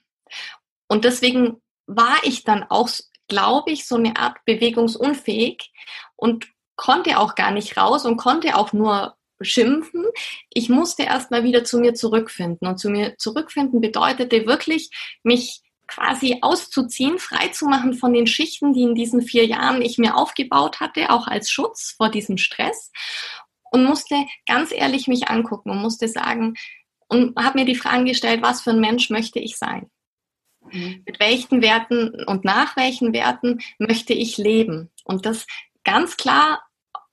Und 0.88 1.06
deswegen 1.06 1.62
war 1.88 2.18
ich 2.24 2.44
dann 2.44 2.64
auch, 2.70 2.90
glaube 3.28 3.72
ich, 3.72 3.88
so 3.88 3.96
eine 3.96 4.18
Art 4.18 4.38
bewegungsunfähig 4.46 5.72
und 6.16 6.48
konnte 6.76 7.20
auch 7.20 7.36
gar 7.36 7.52
nicht 7.52 7.78
raus 7.78 8.06
und 8.06 8.18
konnte 8.18 8.58
auch 8.58 8.74
nur 8.74 9.16
schimpfen. 9.42 10.06
Ich 10.50 10.70
musste 10.70 11.04
erst 11.04 11.32
mal 11.32 11.44
wieder 11.44 11.64
zu 11.64 11.80
mir 11.80 11.94
zurückfinden. 11.94 12.68
Und 12.68 12.78
zu 12.78 12.90
mir 12.90 13.18
zurückfinden 13.18 13.82
bedeutete 13.82 14.46
wirklich, 14.46 14.90
mich 15.24 15.62
quasi 15.88 16.38
auszuziehen, 16.42 17.20
frei 17.20 17.50
zu 17.50 17.66
machen 17.66 17.94
von 17.94 18.14
den 18.14 18.28
Schichten, 18.28 18.74
die 18.74 18.84
in 18.84 18.96
diesen 18.96 19.22
vier 19.22 19.46
Jahren 19.46 19.82
ich 19.82 19.98
mir 19.98 20.16
aufgebaut 20.16 20.80
hatte, 20.80 21.10
auch 21.10 21.28
als 21.28 21.50
Schutz 21.50 21.94
vor 21.98 22.10
diesem 22.10 22.38
Stress. 22.38 22.92
Und 23.72 23.86
musste 23.86 24.16
ganz 24.46 24.72
ehrlich 24.72 25.08
mich 25.08 25.30
angucken 25.30 25.72
und 25.72 25.82
musste 25.82 26.08
sagen, 26.08 26.54
und 27.08 27.38
habe 27.38 27.60
mir 27.60 27.66
die 27.66 27.76
Fragen 27.76 28.06
gestellt, 28.06 28.42
was 28.42 28.62
für 28.62 28.72
ein 28.72 28.80
Mensch 28.80 29.10
möchte 29.10 29.40
ich 29.40 29.58
sein? 29.58 29.90
Mhm. 30.72 31.04
Mit 31.06 31.20
welchen 31.20 31.62
Werten 31.62 32.24
und 32.26 32.46
nach 32.46 32.76
welchen 32.76 33.14
Werten 33.14 33.60
möchte 33.78 34.14
ich 34.14 34.38
leben? 34.38 34.90
Und 35.04 35.26
das 35.26 35.46
ganz 35.84 36.18
klar 36.18 36.64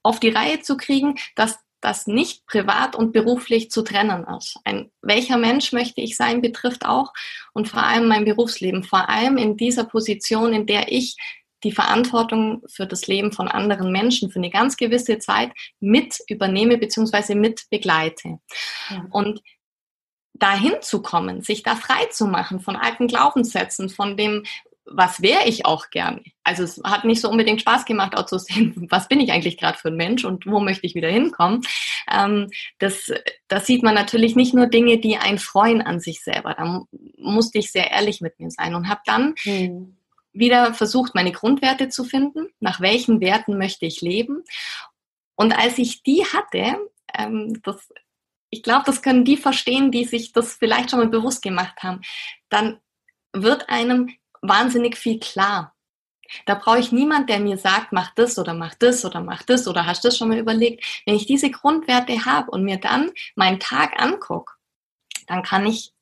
auf 0.03 0.21
die 0.21 0.31
Reihe 0.31 0.61
zu 0.61 0.77
kriegen, 0.77 1.19
dass 1.35 1.59
das 1.81 2.07
nicht 2.07 2.47
privat 2.47 2.95
und 2.95 3.13
beruflich 3.13 3.71
zu 3.71 3.83
trennen 3.83 4.27
ist. 4.37 4.59
Ein, 4.65 4.91
welcher 5.03 5.39
Mensch 5.39 5.73
möchte 5.73 6.01
ich 6.01 6.17
sein, 6.17 6.43
betrifft 6.43 6.85
auch 6.85 7.13
und 7.53 7.69
vor 7.69 7.83
allem 7.83 8.09
mein 8.09 8.25
Berufsleben, 8.25 8.85
vor 8.85 9.09
allem 9.09 9.37
in 9.37 9.57
dieser 9.57 9.85
Position, 9.85 10.53
in 10.53 10.67
der 10.67 10.93
ich 10.93 11.17
die 11.63 11.73
Verantwortung 11.73 12.63
für 12.69 12.87
das 12.87 13.07
Leben 13.07 13.33
von 13.33 13.49
anderen 13.49 13.93
Menschen 13.93 14.31
für 14.31 14.39
eine 14.39 14.51
ganz 14.51 14.77
gewisse 14.77 15.19
Zeit 15.19 15.53
mit 15.79 16.19
übernehme 16.29 16.79
bzw. 16.79 17.35
mit 17.35 17.65
begleite. 17.71 18.39
Ja. 18.89 19.07
Und 19.11 19.43
dahin 20.35 20.75
zu 20.81 21.03
kommen, 21.03 21.43
sich 21.43 21.63
da 21.63 21.77
frei 21.77 22.07
zu 22.07 22.27
machen 22.27 22.61
von 22.61 22.77
alten 22.77 23.09
Glaubenssätzen, 23.09 23.91
von 23.91 24.17
dem, 24.17 24.45
was 24.91 25.23
wäre 25.23 25.47
ich 25.47 25.65
auch 25.65 25.91
gerne. 25.91 26.23
Also 26.43 26.65
es 26.65 26.81
hat 26.85 27.05
nicht 27.05 27.21
so 27.21 27.31
unbedingt 27.31 27.61
Spaß 27.61 27.85
gemacht, 27.85 28.17
auch 28.17 28.27
zu 28.27 28.39
sehen, 28.39 28.75
was 28.91 29.09
bin 29.09 29.21
ich 29.21 29.33
eigentlich 29.33 29.57
gerade 29.57 29.79
für 29.79 29.89
ein 29.89 29.97
Mensch 29.97 30.25
und 30.25 30.47
wo 30.47 30.61
möchte 30.61 30.87
ich 30.87 30.95
wieder 30.95 31.09
hinkommen. 31.09 31.63
Ähm, 32.11 32.49
das, 32.79 33.11
das 33.49 33.67
sieht 33.67 33.83
man 33.83 33.95
natürlich 33.95 34.37
nicht 34.37 34.53
nur 34.53 34.67
Dinge, 34.67 34.99
die 34.99 35.17
einen 35.17 35.39
freuen 35.39 35.81
an 35.81 36.01
sich 36.01 36.23
selber. 36.23 36.55
Da 36.55 36.83
musste 37.17 37.59
ich 37.59 37.73
sehr 37.73 37.91
ehrlich 37.91 38.21
mit 38.21 38.39
mir 38.41 38.51
sein 38.51 38.75
und 38.75 38.89
habe 38.89 39.01
dann 39.07 39.35
hm. 39.43 39.97
wieder 40.33 40.75
versucht, 40.75 41.15
meine 41.15 41.33
Grundwerte 41.33 41.89
zu 41.89 42.05
finden. 42.05 42.49
Nach 42.59 42.81
welchen 42.81 43.21
Werten 43.21 43.57
möchte 43.57 43.87
ich 43.87 44.01
leben? 44.01 44.43
Und 45.37 45.57
als 45.57 45.79
ich 45.79 46.03
die 46.03 46.25
hatte, 46.25 46.77
ähm, 47.15 47.61
das 47.63 47.89
ich 48.51 48.65
glaube, 48.65 48.83
das 48.85 49.01
können 49.01 49.25
die 49.25 49.37
verstehen, 49.37 49.93
die 49.93 50.05
sich 50.05 50.33
das 50.33 50.55
vielleicht 50.55 50.91
schon 50.91 50.99
mal 50.99 51.09
bewusst 51.09 51.41
gemacht 51.41 51.85
haben. 51.85 52.01
Dann 52.49 52.81
wird 53.33 53.69
einem 53.69 54.11
wahnsinnig 54.43 54.97
viel 54.97 55.19
klar. 55.19 55.75
Da 56.47 56.55
brauche 56.55 56.79
ich 56.79 56.93
niemand, 56.93 57.29
der 57.29 57.41
mir 57.41 57.59
sagt, 57.59 57.93
mach 57.93 58.15
das 58.15 58.39
oder 58.39 58.55
mach 58.55 58.75
das 58.75 59.05
oder 59.05 59.21
mach 59.21 59.43
das 59.43 59.67
oder 59.67 59.87
hast 59.87 60.05
das 60.05 60.17
schon 60.17 60.29
mal 60.29 60.39
überlegt. 60.39 61.03
Wenn 61.05 61.17
ich 61.17 61.27
diese 61.27 61.51
Grundwerte 61.51 62.25
habe 62.25 62.51
und 62.51 62.63
mir 62.63 62.77
dann 62.77 63.11
meinen 63.35 63.59
Tag 63.59 64.01
angucke, 64.01 64.53
dann 65.27 65.43
kann 65.43 65.67
ich 65.67 65.93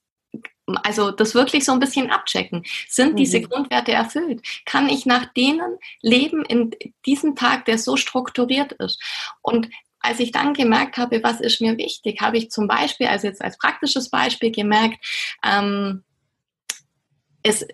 also 0.83 1.11
das 1.11 1.35
wirklich 1.35 1.65
so 1.65 1.73
ein 1.73 1.81
bisschen 1.81 2.11
abchecken. 2.11 2.63
Sind 2.89 3.13
mhm. 3.13 3.17
diese 3.17 3.41
Grundwerte 3.41 3.93
erfüllt? 3.93 4.47
Kann 4.67 4.89
ich 4.89 5.07
nach 5.07 5.33
denen 5.33 5.79
leben 6.03 6.45
in 6.45 6.73
diesem 7.07 7.37
Tag, 7.37 7.65
der 7.65 7.79
so 7.79 7.97
strukturiert 7.97 8.73
ist? 8.73 9.03
Und 9.41 9.71
als 10.01 10.21
ich 10.21 10.31
dann 10.31 10.55
gemerkt 10.55 10.97
habe, 10.97 11.23
was 11.23 11.41
ist 11.41 11.61
mir 11.61 11.77
wichtig, 11.77 12.21
habe 12.21 12.37
ich 12.37 12.51
zum 12.51 12.69
Beispiel, 12.69 13.07
also 13.07 13.27
jetzt 13.27 13.43
als 13.43 13.59
praktisches 13.59 14.11
Beispiel 14.11 14.51
gemerkt, 14.51 14.99
ähm, 15.43 16.05
es 17.43 17.67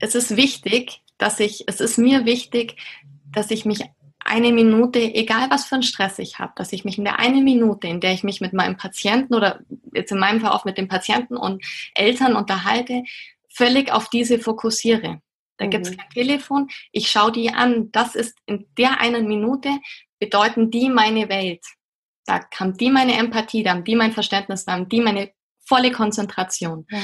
es 0.00 0.14
ist 0.14 0.36
wichtig, 0.36 1.02
dass 1.18 1.40
ich, 1.40 1.64
es 1.66 1.80
ist 1.80 1.98
mir 1.98 2.24
wichtig, 2.24 2.76
dass 3.32 3.50
ich 3.50 3.64
mich 3.64 3.80
eine 4.24 4.52
Minute, 4.52 5.00
egal 5.00 5.50
was 5.50 5.66
für 5.66 5.76
einen 5.76 5.82
Stress 5.82 6.18
ich 6.18 6.38
habe, 6.38 6.52
dass 6.56 6.72
ich 6.72 6.84
mich 6.84 6.98
in 6.98 7.04
der 7.04 7.18
eine 7.18 7.40
Minute, 7.40 7.86
in 7.86 8.00
der 8.00 8.12
ich 8.12 8.24
mich 8.24 8.40
mit 8.40 8.52
meinem 8.52 8.76
Patienten 8.76 9.34
oder 9.34 9.60
jetzt 9.94 10.12
in 10.12 10.18
meinem 10.18 10.40
Fall 10.40 10.52
auch 10.52 10.64
mit 10.64 10.76
den 10.76 10.88
Patienten 10.88 11.36
und 11.36 11.64
Eltern 11.94 12.36
unterhalte, 12.36 13.04
völlig 13.48 13.90
auf 13.90 14.08
diese 14.10 14.38
fokussiere. 14.38 15.20
Da 15.56 15.66
mhm. 15.66 15.70
gibt 15.70 15.86
es 15.86 15.96
kein 15.96 16.10
Telefon, 16.10 16.68
ich 16.92 17.10
schaue 17.10 17.32
die 17.32 17.50
an. 17.50 17.90
Das 17.90 18.14
ist 18.14 18.36
in 18.46 18.66
der 18.76 19.00
einen 19.00 19.26
Minute 19.26 19.70
bedeuten 20.18 20.70
die 20.70 20.88
meine 20.88 21.28
Welt. 21.28 21.64
Da 22.26 22.40
haben 22.56 22.76
die 22.76 22.90
meine 22.90 23.14
Empathie, 23.14 23.62
da 23.62 23.70
haben 23.70 23.84
die 23.84 23.96
mein 23.96 24.12
Verständnis, 24.12 24.64
da 24.64 24.72
haben 24.72 24.88
die 24.88 25.00
meine 25.00 25.30
volle 25.64 25.90
Konzentration. 25.90 26.86
Ja. 26.90 26.98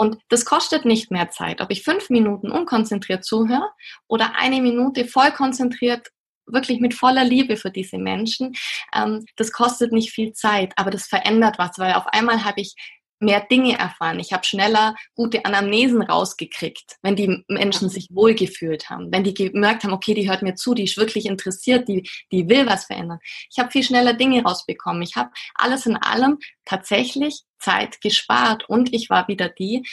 Und 0.00 0.18
das 0.28 0.44
kostet 0.44 0.84
nicht 0.84 1.10
mehr 1.10 1.30
Zeit, 1.30 1.60
ob 1.60 1.70
ich 1.72 1.82
fünf 1.82 2.08
Minuten 2.08 2.52
unkonzentriert 2.52 3.24
zuhöre 3.24 3.68
oder 4.06 4.36
eine 4.36 4.62
Minute 4.62 5.04
voll 5.04 5.32
konzentriert, 5.32 6.06
wirklich 6.46 6.78
mit 6.78 6.94
voller 6.94 7.24
Liebe 7.24 7.56
für 7.56 7.72
diese 7.72 7.98
Menschen. 7.98 8.54
Ähm, 8.94 9.26
das 9.34 9.50
kostet 9.50 9.92
nicht 9.92 10.12
viel 10.12 10.32
Zeit, 10.32 10.72
aber 10.76 10.92
das 10.92 11.08
verändert 11.08 11.58
was, 11.58 11.78
weil 11.78 11.94
auf 11.94 12.06
einmal 12.06 12.44
habe 12.44 12.60
ich 12.60 12.76
mehr 13.20 13.40
Dinge 13.40 13.78
erfahren. 13.78 14.20
Ich 14.20 14.32
habe 14.32 14.44
schneller 14.44 14.94
gute 15.14 15.44
Anamnesen 15.44 16.02
rausgekriegt, 16.02 16.96
wenn 17.02 17.16
die 17.16 17.44
Menschen 17.48 17.88
sich 17.88 18.08
wohlgefühlt 18.12 18.90
haben, 18.90 19.12
wenn 19.12 19.24
die 19.24 19.34
gemerkt 19.34 19.84
haben, 19.84 19.92
okay, 19.92 20.14
die 20.14 20.28
hört 20.28 20.42
mir 20.42 20.54
zu, 20.54 20.74
die 20.74 20.84
ist 20.84 20.96
wirklich 20.96 21.26
interessiert, 21.26 21.88
die, 21.88 22.08
die 22.32 22.48
will 22.48 22.66
was 22.66 22.84
verändern. 22.84 23.18
Ich 23.50 23.58
habe 23.58 23.70
viel 23.70 23.82
schneller 23.82 24.14
Dinge 24.14 24.42
rausbekommen. 24.42 25.02
Ich 25.02 25.16
habe 25.16 25.30
alles 25.54 25.86
in 25.86 25.96
allem 25.96 26.38
tatsächlich 26.64 27.42
Zeit 27.58 28.00
gespart 28.00 28.68
und 28.68 28.92
ich 28.94 29.10
war 29.10 29.28
wieder 29.28 29.48
die, 29.48 29.86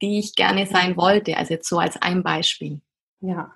die 0.00 0.18
ich 0.18 0.34
gerne 0.34 0.66
sein 0.66 0.96
wollte. 0.96 1.36
Also 1.36 1.54
jetzt 1.54 1.68
so 1.68 1.78
als 1.78 2.00
ein 2.00 2.22
Beispiel. 2.22 2.80
Ja, 3.20 3.52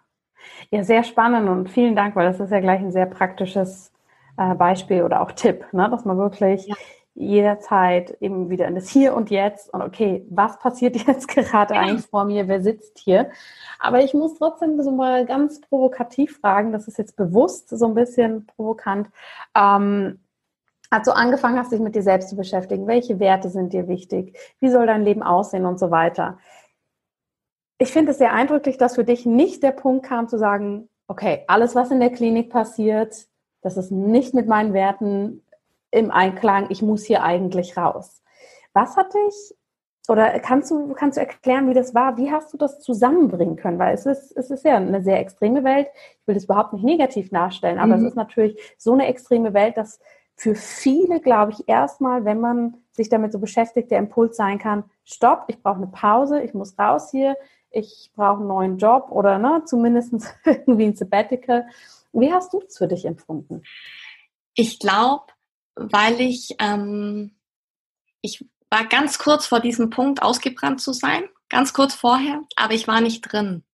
ja, 0.70 0.84
sehr 0.84 1.02
spannend 1.02 1.48
und 1.48 1.68
vielen 1.68 1.96
Dank, 1.96 2.14
weil 2.16 2.26
das 2.26 2.40
ist 2.40 2.50
ja 2.50 2.60
gleich 2.60 2.80
ein 2.80 2.92
sehr 2.92 3.06
praktisches 3.06 3.92
äh, 4.36 4.54
Beispiel 4.54 5.02
oder 5.02 5.20
auch 5.20 5.32
Tipp, 5.32 5.66
ne? 5.72 5.88
dass 5.90 6.04
man 6.04 6.16
wirklich 6.16 6.66
ja 6.66 6.76
jederzeit 7.18 8.16
eben 8.20 8.48
wieder 8.48 8.68
in 8.68 8.76
das 8.76 8.88
Hier 8.88 9.14
und 9.14 9.28
Jetzt 9.28 9.74
und 9.74 9.82
okay, 9.82 10.24
was 10.30 10.58
passiert 10.60 10.96
jetzt 11.06 11.26
gerade 11.26 11.74
eigentlich 11.74 12.06
vor 12.06 12.24
mir, 12.24 12.46
wer 12.46 12.62
sitzt 12.62 12.98
hier? 12.98 13.30
Aber 13.80 14.04
ich 14.04 14.14
muss 14.14 14.38
trotzdem 14.38 14.80
so 14.80 14.92
mal 14.92 15.26
ganz 15.26 15.60
provokativ 15.60 16.38
fragen, 16.38 16.72
das 16.72 16.86
ist 16.86 16.96
jetzt 16.96 17.16
bewusst 17.16 17.70
so 17.70 17.86
ein 17.86 17.94
bisschen 17.94 18.46
provokant. 18.46 19.08
Ähm, 19.56 20.20
als 20.90 21.06
du 21.06 21.14
angefangen 21.14 21.58
hast, 21.58 21.72
dich 21.72 21.80
mit 21.80 21.96
dir 21.96 22.02
selbst 22.02 22.30
zu 22.30 22.36
beschäftigen, 22.36 22.86
welche 22.86 23.18
Werte 23.18 23.50
sind 23.50 23.72
dir 23.72 23.88
wichtig? 23.88 24.38
Wie 24.60 24.70
soll 24.70 24.86
dein 24.86 25.04
Leben 25.04 25.22
aussehen 25.22 25.66
und 25.66 25.78
so 25.78 25.90
weiter? 25.90 26.38
Ich 27.78 27.92
finde 27.92 28.12
es 28.12 28.18
sehr 28.18 28.32
eindrücklich, 28.32 28.78
dass 28.78 28.94
für 28.94 29.04
dich 29.04 29.26
nicht 29.26 29.62
der 29.62 29.72
Punkt 29.72 30.06
kam 30.06 30.28
zu 30.28 30.38
sagen, 30.38 30.88
okay, 31.08 31.44
alles, 31.48 31.74
was 31.74 31.90
in 31.90 32.00
der 32.00 32.10
Klinik 32.10 32.50
passiert, 32.50 33.26
das 33.60 33.76
ist 33.76 33.90
nicht 33.90 34.34
mit 34.34 34.46
meinen 34.46 34.72
Werten 34.72 35.42
im 35.90 36.10
Einklang, 36.10 36.66
ich 36.70 36.82
muss 36.82 37.04
hier 37.04 37.22
eigentlich 37.22 37.76
raus. 37.76 38.22
Was 38.72 38.96
hat 38.96 39.14
dich, 39.14 39.54
oder 40.08 40.40
kannst 40.40 40.70
du, 40.70 40.94
kannst 40.94 41.18
du 41.18 41.20
erklären, 41.20 41.68
wie 41.68 41.74
das 41.74 41.94
war? 41.94 42.16
Wie 42.16 42.30
hast 42.30 42.52
du 42.52 42.56
das 42.56 42.80
zusammenbringen 42.80 43.56
können? 43.56 43.78
Weil 43.78 43.94
es 43.94 44.06
ist, 44.06 44.36
es 44.36 44.50
ist 44.50 44.64
ja 44.64 44.76
eine 44.76 45.02
sehr 45.02 45.20
extreme 45.20 45.64
Welt. 45.64 45.88
Ich 46.20 46.26
will 46.26 46.34
das 46.34 46.44
überhaupt 46.44 46.72
nicht 46.72 46.84
negativ 46.84 47.30
nachstellen, 47.30 47.78
aber 47.78 47.96
mhm. 47.96 48.04
es 48.04 48.10
ist 48.10 48.16
natürlich 48.16 48.58
so 48.78 48.94
eine 48.94 49.06
extreme 49.06 49.52
Welt, 49.52 49.76
dass 49.76 50.00
für 50.34 50.54
viele, 50.54 51.20
glaube 51.20 51.52
ich, 51.52 51.68
erstmal, 51.68 52.24
wenn 52.24 52.40
man 52.40 52.76
sich 52.92 53.08
damit 53.08 53.32
so 53.32 53.38
beschäftigt, 53.38 53.90
der 53.90 53.98
Impuls 53.98 54.36
sein 54.36 54.58
kann, 54.58 54.84
stopp, 55.04 55.44
ich 55.48 55.60
brauche 55.62 55.76
eine 55.76 55.88
Pause, 55.88 56.40
ich 56.42 56.54
muss 56.54 56.78
raus 56.78 57.10
hier, 57.10 57.36
ich 57.70 58.12
brauche 58.14 58.38
einen 58.38 58.46
neuen 58.46 58.78
Job 58.78 59.08
oder 59.10 59.38
ne, 59.38 59.62
zumindest 59.66 60.14
irgendwie 60.44 60.86
ein 60.86 60.96
Sabbatical. 60.96 61.66
Wie 62.12 62.32
hast 62.32 62.52
du 62.54 62.62
es 62.66 62.78
für 62.78 62.88
dich 62.88 63.04
empfunden? 63.04 63.62
Ich 64.54 64.78
glaube, 64.78 65.24
weil 65.78 66.20
ich, 66.20 66.54
ähm, 66.58 67.36
ich 68.20 68.44
war 68.70 68.86
ganz 68.86 69.18
kurz 69.18 69.46
vor 69.46 69.60
diesem 69.60 69.90
Punkt 69.90 70.22
ausgebrannt 70.22 70.80
zu 70.80 70.92
sein, 70.92 71.24
ganz 71.48 71.72
kurz 71.72 71.94
vorher, 71.94 72.42
aber 72.56 72.74
ich 72.74 72.88
war 72.88 73.00
nicht 73.00 73.22
drin. 73.22 73.64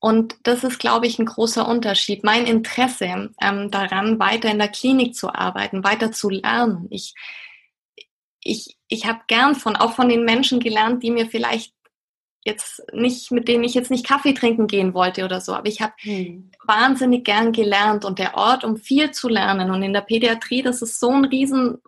Und 0.00 0.36
das 0.42 0.64
ist, 0.64 0.78
glaube 0.78 1.06
ich, 1.06 1.18
ein 1.18 1.24
großer 1.24 1.66
Unterschied. 1.66 2.24
Mein 2.24 2.44
Interesse 2.44 3.30
ähm, 3.40 3.70
daran, 3.70 4.18
weiter 4.18 4.50
in 4.50 4.58
der 4.58 4.68
Klinik 4.68 5.14
zu 5.16 5.34
arbeiten, 5.34 5.82
weiter 5.82 6.12
zu 6.12 6.28
lernen. 6.28 6.88
Ich, 6.90 7.14
ich, 8.42 8.76
ich 8.88 9.06
habe 9.06 9.20
gern 9.28 9.54
von, 9.54 9.76
auch 9.76 9.94
von 9.94 10.10
den 10.10 10.26
Menschen 10.26 10.60
gelernt, 10.60 11.02
die 11.02 11.10
mir 11.10 11.26
vielleicht 11.26 11.72
jetzt 12.44 12.82
nicht, 12.92 13.30
mit 13.30 13.48
denen 13.48 13.64
ich 13.64 13.74
jetzt 13.74 13.90
nicht 13.90 14.06
Kaffee 14.06 14.34
trinken 14.34 14.66
gehen 14.66 14.94
wollte 14.94 15.24
oder 15.24 15.40
so, 15.40 15.54
aber 15.54 15.66
ich 15.66 15.80
habe 15.80 15.94
hm. 15.98 16.50
wahnsinnig 16.64 17.24
gern 17.24 17.52
gelernt 17.52 18.04
und 18.04 18.18
der 18.18 18.36
Ort, 18.36 18.64
um 18.64 18.76
viel 18.76 19.10
zu 19.12 19.28
lernen 19.28 19.70
und 19.70 19.82
in 19.82 19.92
der 19.92 20.02
Pädiatrie, 20.02 20.62
das 20.62 20.82
ist 20.82 21.00
so 21.00 21.10
ein 21.10 21.24
riesen 21.24 21.78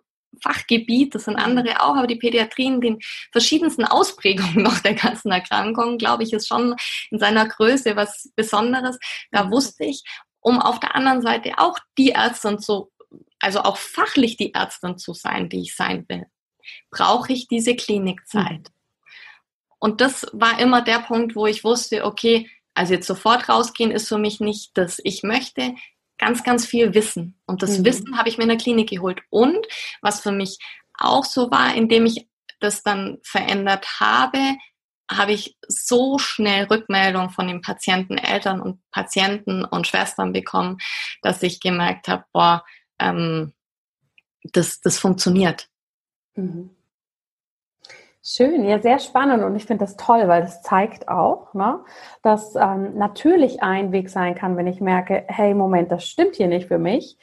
Fachgebiet, 0.43 1.15
das 1.15 1.25
sind 1.25 1.37
andere 1.37 1.83
auch, 1.83 1.97
aber 1.97 2.07
die 2.07 2.17
Pädiatrie 2.17 2.67
in 2.67 2.81
den 2.81 2.99
verschiedensten 3.33 3.85
Ausprägungen 3.85 4.57
noch 4.63 4.79
der 4.79 4.95
ganzen 4.95 5.31
Erkrankung, 5.31 5.99
glaube 5.99 6.23
ich, 6.23 6.33
ist 6.33 6.49
schon 6.49 6.75
in 7.11 7.19
seiner 7.19 7.47
Größe 7.47 7.97
was 7.97 8.31
Besonderes. 8.37 8.99
Da 9.31 9.51
wusste 9.51 9.85
ich, 9.85 10.03
um 10.41 10.61
auf 10.61 10.81
der 10.81 10.95
anderen 10.95 11.23
Seite 11.23 11.55
auch 11.59 11.79
die 11.99 12.11
Ärztin 12.11 12.59
zu, 12.59 12.91
also 13.41 13.61
auch 13.61 13.77
fachlich 13.77 14.37
die 14.37 14.55
Ärztin 14.55 14.99
zu 14.99 15.15
sein, 15.15 15.49
die 15.49 15.63
ich 15.63 15.75
sein 15.75 16.05
will, 16.09 16.27
brauche 16.91 17.33
ich 17.33 17.49
diese 17.49 17.75
Klinikzeit. 17.75 18.71
Und 19.87 20.01
das 20.01 20.27
war 20.33 20.59
immer 20.59 20.83
der 20.83 20.99
Punkt, 20.99 21.37
wo 21.37 21.47
ich 21.47 21.63
wusste, 21.63 22.05
okay, 22.05 22.51
also 22.75 22.93
jetzt 22.93 23.07
sofort 23.07 23.49
rausgehen 23.49 23.93
ist 23.93 24.09
für 24.09 24.19
mich 24.19 24.41
nicht 24.41 24.77
das. 24.77 25.01
Ich 25.05 25.23
möchte 25.23 25.77
ganz, 26.19 26.43
ganz 26.43 26.67
viel 26.67 26.93
Wissen. 26.93 27.39
Und 27.47 27.63
das 27.63 27.79
mhm. 27.79 27.85
Wissen 27.85 28.19
habe 28.19 28.29
ich 28.29 28.37
mir 28.37 28.43
in 28.43 28.49
der 28.49 28.59
Klinik 28.59 28.91
geholt. 28.91 29.21
Und 29.31 29.65
was 30.03 30.23
für 30.23 30.33
mich 30.33 30.59
auch 30.99 31.25
so 31.25 31.53
war, 31.53 31.73
indem 31.77 32.05
ich 32.05 32.27
das 32.59 32.83
dann 32.83 33.19
verändert 33.23 34.01
habe, 34.01 34.57
habe 35.09 35.31
ich 35.31 35.57
so 35.69 36.19
schnell 36.19 36.65
Rückmeldung 36.65 37.31
von 37.31 37.47
den 37.47 37.61
Patienten, 37.61 38.19
Eltern 38.19 38.61
und 38.61 38.81
Patienten 38.91 39.65
und 39.65 39.87
Schwestern 39.87 40.33
bekommen, 40.33 40.79
dass 41.23 41.45
ich 41.45 41.61
gemerkt 41.61 42.09
habe, 42.09 42.25
boah, 42.33 42.65
ähm, 42.99 43.53
das, 44.43 44.81
das 44.81 44.99
funktioniert. 44.99 45.69
Mhm. 46.35 46.76
Schön, 48.29 48.65
ja, 48.65 48.81
sehr 48.81 48.99
spannend 48.99 49.45
und 49.45 49.55
ich 49.55 49.67
finde 49.67 49.85
das 49.85 49.97
toll, 49.97 50.27
weil 50.27 50.43
das 50.43 50.61
zeigt 50.61 51.07
auch, 51.07 51.55
ne, 51.55 51.85
dass 52.23 52.57
ähm, 52.57 52.99
natürlich 52.99 53.63
ein 53.63 53.93
Weg 53.93 54.11
sein 54.11 54.35
kann, 54.35 54.57
wenn 54.57 54.67
ich 54.67 54.81
merke, 54.81 55.23
hey, 55.29 55.55
Moment, 55.55 55.93
das 55.93 56.09
stimmt 56.09 56.35
hier 56.35 56.49
nicht 56.49 56.67
für 56.67 56.79
mich, 56.79 57.19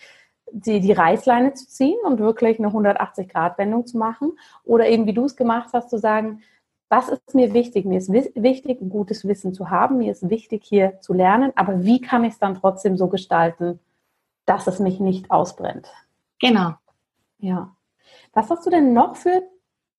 die, 0.50 0.80
die 0.80 0.94
Reißleine 0.94 1.56
zu 1.56 1.68
ziehen 1.68 2.00
und 2.06 2.20
wirklich 2.20 2.58
eine 2.58 2.70
180-Grad-Wendung 2.70 3.86
zu 3.86 3.98
machen 3.98 4.32
oder 4.64 4.88
eben, 4.88 5.06
wie 5.06 5.12
du 5.12 5.26
es 5.26 5.36
gemacht 5.36 5.72
hast, 5.74 5.90
zu 5.90 5.98
sagen, 5.98 6.42
was 6.88 7.10
ist 7.10 7.36
mir 7.36 7.54
wichtig? 7.54 7.84
Mir 7.84 7.98
ist 7.98 8.10
wichtig, 8.10 8.80
ein 8.80 8.90
gutes 8.90 9.28
Wissen 9.28 9.54
zu 9.54 9.70
haben, 9.70 9.98
mir 9.98 10.14
ist 10.14 10.30
wichtig, 10.30 10.64
hier 10.64 11.02
zu 11.02 11.12
lernen, 11.12 11.52
aber 11.58 11.84
wie 11.84 12.00
kann 12.00 12.24
ich 12.24 12.32
es 12.32 12.40
dann 12.40 12.56
trotzdem 12.56 12.96
so 12.96 13.10
gestalten, 13.10 13.82
dass 14.46 14.68
es 14.68 14.80
mich 14.80 15.02
nicht 15.02 15.32
ausbrennt? 15.32 15.92
Genau. 16.40 16.76
Ja. 17.40 17.76
Was 18.32 18.50
hast 18.50 18.66
du 18.66 18.70
denn 18.70 18.94
noch 18.94 19.18
für 19.18 19.44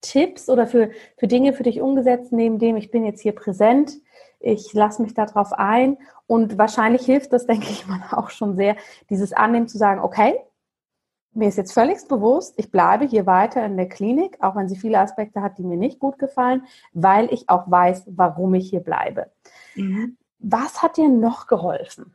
Tipps 0.05 0.49
oder 0.49 0.67
für, 0.67 0.91
für 1.17 1.27
Dinge 1.27 1.53
für 1.53 1.63
dich 1.63 1.81
umgesetzt, 1.81 2.33
neben 2.33 2.59
dem, 2.59 2.77
ich 2.77 2.91
bin 2.91 3.05
jetzt 3.05 3.21
hier 3.21 3.35
präsent, 3.35 3.95
ich 4.41 4.73
lasse 4.75 5.03
mich 5.03 5.15
darauf 5.15 5.53
ein 5.53 5.97
und 6.27 6.59
wahrscheinlich 6.59 7.07
hilft 7.07 7.33
das, 7.33 7.47
denke 7.47 7.69
ich 7.71 7.87
mal, 7.87 8.01
auch 8.13 8.31
schon 8.31 8.57
sehr, 8.57 8.77
dieses 9.11 9.33
Annehmen 9.33 9.69
zu 9.69 9.79
sagen, 9.79 10.01
okay, 10.01 10.39
mir 11.33 11.49
ist 11.49 11.57
jetzt 11.57 11.73
völlig 11.73 12.07
bewusst, 12.07 12.55
ich 12.59 12.71
bleibe 12.71 13.07
hier 13.07 13.27
weiter 13.27 13.65
in 13.65 13.77
der 13.77 13.89
Klinik, 13.89 14.37
auch 14.41 14.55
wenn 14.55 14.69
sie 14.69 14.77
viele 14.77 15.01
Aspekte 15.01 15.43
hat, 15.43 15.59
die 15.59 15.65
mir 15.65 15.77
nicht 15.77 15.99
gut 15.99 16.19
gefallen, 16.19 16.63
weil 16.93 17.33
ich 17.33 17.49
auch 17.49 17.69
weiß, 17.69 18.05
warum 18.07 18.55
ich 18.55 18.71
hier 18.71 18.81
bleibe. 18.81 19.33
Mhm. 19.75 20.17
Was 20.39 20.83
hat 20.83 20.97
dir 20.97 21.09
noch 21.09 21.49
geholfen? 21.49 22.15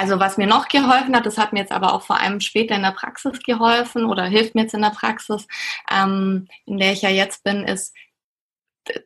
Also 0.00 0.18
was 0.18 0.38
mir 0.38 0.46
noch 0.46 0.68
geholfen 0.68 1.14
hat, 1.14 1.26
das 1.26 1.36
hat 1.36 1.52
mir 1.52 1.58
jetzt 1.58 1.72
aber 1.72 1.92
auch 1.92 2.00
vor 2.00 2.18
allem 2.18 2.40
später 2.40 2.74
in 2.74 2.80
der 2.80 2.92
Praxis 2.92 3.38
geholfen 3.42 4.06
oder 4.06 4.24
hilft 4.24 4.54
mir 4.54 4.62
jetzt 4.62 4.72
in 4.72 4.80
der 4.80 4.88
Praxis, 4.88 5.46
ähm, 5.90 6.48
in 6.64 6.78
der 6.78 6.92
ich 6.92 7.02
ja 7.02 7.10
jetzt 7.10 7.44
bin, 7.44 7.64
ist 7.64 7.94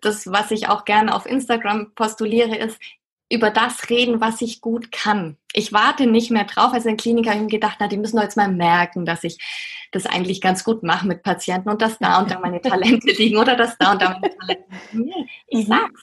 das, 0.03 0.31
was 0.31 0.53
ich 0.53 0.69
auch 0.69 0.85
gerne 0.85 1.13
auf 1.13 1.27
Instagram 1.27 1.97
postuliere, 1.97 2.55
ist 2.55 2.79
über 3.29 3.51
das 3.51 3.91
reden, 3.91 4.21
was 4.21 4.41
ich 4.41 4.61
gut 4.61 4.93
kann. 4.93 5.37
Ich 5.53 5.73
warte 5.73 6.07
nicht 6.07 6.31
mehr 6.31 6.45
drauf, 6.45 6.73
als 6.73 6.87
ein 6.87 6.97
Kliniker 6.97 7.35
ihm 7.35 7.49
gedacht 7.49 7.81
hat, 7.81 7.91
die 7.91 7.97
müssen 7.97 8.15
doch 8.15 8.23
jetzt 8.23 8.37
mal 8.37 8.53
merken, 8.53 9.05
dass 9.05 9.25
ich 9.25 9.39
das 9.91 10.07
eigentlich 10.07 10.41
ganz 10.41 10.63
gut 10.63 10.85
mache 10.85 11.09
mit 11.09 11.25
Patienten 11.25 11.71
und 11.71 11.83
dass 11.83 11.99
da 11.99 12.21
und 12.21 12.31
da 12.31 12.39
meine 12.39 12.61
Talente 12.61 13.11
liegen 13.19 13.39
oder 13.39 13.57
dass 13.57 13.77
da 13.79 13.91
und 13.91 14.01
da 14.01 14.11
meine 14.11 14.33
Talente 14.33 14.65
liegen. 14.93 15.29
Ich 15.49 15.67
mhm. 15.67 15.73
sag's. 15.73 16.03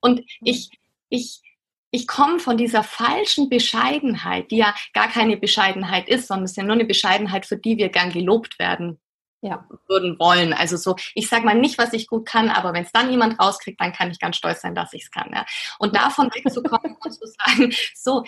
Und 0.00 0.22
ich, 0.42 0.70
ich, 1.10 1.42
ich 1.90 2.06
komme 2.06 2.38
von 2.38 2.56
dieser 2.56 2.82
falschen 2.82 3.48
Bescheidenheit, 3.48 4.50
die 4.50 4.58
ja 4.58 4.74
gar 4.92 5.08
keine 5.08 5.36
Bescheidenheit 5.36 6.08
ist, 6.08 6.26
sondern 6.28 6.44
es 6.44 6.52
ist 6.52 6.56
ja 6.56 6.64
nur 6.64 6.74
eine 6.74 6.84
Bescheidenheit, 6.84 7.46
für 7.46 7.56
die 7.56 7.78
wir 7.78 7.88
gern 7.88 8.12
gelobt 8.12 8.58
werden 8.58 8.98
ja. 9.40 9.66
würden 9.88 10.18
wollen. 10.18 10.52
Also 10.52 10.76
so, 10.76 10.96
ich 11.14 11.28
sage 11.28 11.44
mal 11.44 11.54
nicht, 11.54 11.78
was 11.78 11.92
ich 11.92 12.06
gut 12.06 12.26
kann, 12.26 12.50
aber 12.50 12.72
wenn 12.72 12.84
es 12.84 12.92
dann 12.92 13.10
jemand 13.10 13.38
rauskriegt, 13.38 13.80
dann 13.80 13.92
kann 13.92 14.10
ich 14.10 14.18
ganz 14.18 14.36
stolz 14.36 14.60
sein, 14.60 14.74
dass 14.74 14.92
ich 14.92 15.04
es 15.04 15.10
kann. 15.10 15.30
Ja. 15.32 15.46
Und 15.78 15.96
davon 15.96 16.30
wegzukommen 16.34 16.96
und 17.00 17.12
zu 17.12 17.26
sagen, 17.26 17.72
so, 17.94 18.24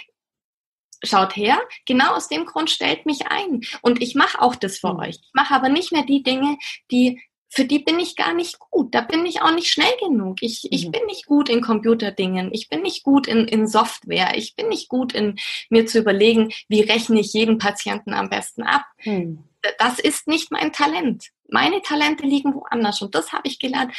schaut 1.05 1.37
her, 1.37 1.59
genau 1.87 2.15
aus 2.15 2.29
dem 2.29 2.45
Grund 2.47 2.71
stellt 2.71 3.07
mich 3.07 3.27
ein. 3.29 3.63
Und 3.83 4.03
ich 4.03 4.15
mache 4.15 4.41
auch 4.41 4.55
das 4.55 4.79
für 4.79 4.93
mhm. 4.93 5.01
euch. 5.01 5.17
Ich 5.17 5.31
mache 5.33 5.55
aber 5.55 5.69
nicht 5.69 5.93
mehr 5.93 6.05
die 6.05 6.23
Dinge, 6.23 6.59
die 6.91 7.21
für 7.51 7.65
die 7.65 7.79
bin 7.79 7.99
ich 7.99 8.15
gar 8.15 8.35
nicht 8.35 8.59
gut. 8.59 8.95
Da 8.95 9.01
bin 9.01 9.25
ich 9.25 9.43
auch 9.43 9.53
nicht 9.53 9.71
schnell 9.71 9.93
genug. 10.01 10.43
Ich, 10.43 10.71
ich 10.71 10.87
mhm. 10.87 10.93
bin 10.93 11.07
nicht 11.07 11.27
gut 11.27 11.49
in 11.49 11.63
Computerdingen. 11.63 12.51
Ich 12.53 12.69
bin 12.69 12.83
nicht 12.83 13.03
gut 13.03 13.27
in, 13.27 13.49
in 13.49 13.67
Software. 13.67 14.37
Ich 14.37 14.55
bin 14.55 14.69
nicht 14.69 14.89
gut 14.89 15.15
in 15.15 15.37
mir 15.71 15.87
zu 15.87 15.99
überlegen, 15.99 16.53
wie 16.69 16.83
rechne 16.83 17.21
ich 17.21 17.33
jeden 17.33 17.59
Patienten 17.59 18.13
am 18.13 18.29
besten 18.29 18.63
ab. 18.63 18.85
Mhm. 19.05 19.45
Das 19.79 19.99
ist 19.99 20.29
nicht 20.29 20.53
mein 20.53 20.73
Talent. 20.73 21.29
Meine 21.49 21.81
Talente 21.83 22.25
liegen 22.25 22.55
woanders. 22.55 23.01
Und 23.01 23.15
das 23.15 23.33
habe 23.33 23.49
ich 23.49 23.59
gelernt. 23.59 23.95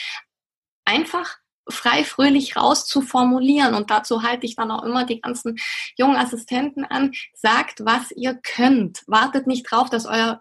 Einfach 0.86 1.38
frei 1.68 2.04
fröhlich 2.04 2.56
raus 2.56 2.86
zu 2.86 3.02
formulieren. 3.02 3.74
Und 3.74 3.90
dazu 3.90 4.24
halte 4.24 4.46
ich 4.46 4.56
dann 4.56 4.72
auch 4.72 4.84
immer 4.84 5.06
die 5.06 5.22
ganzen 5.22 5.58
jungen 5.98 6.16
Assistenten 6.16 6.86
an. 6.86 7.14
Sagt, 7.34 7.84
was 7.84 8.12
ihr 8.12 8.36
könnt. 8.36 9.04
Wartet 9.08 9.48
nicht 9.48 9.64
drauf, 9.64 9.90
dass 9.90 10.06
euer 10.06 10.40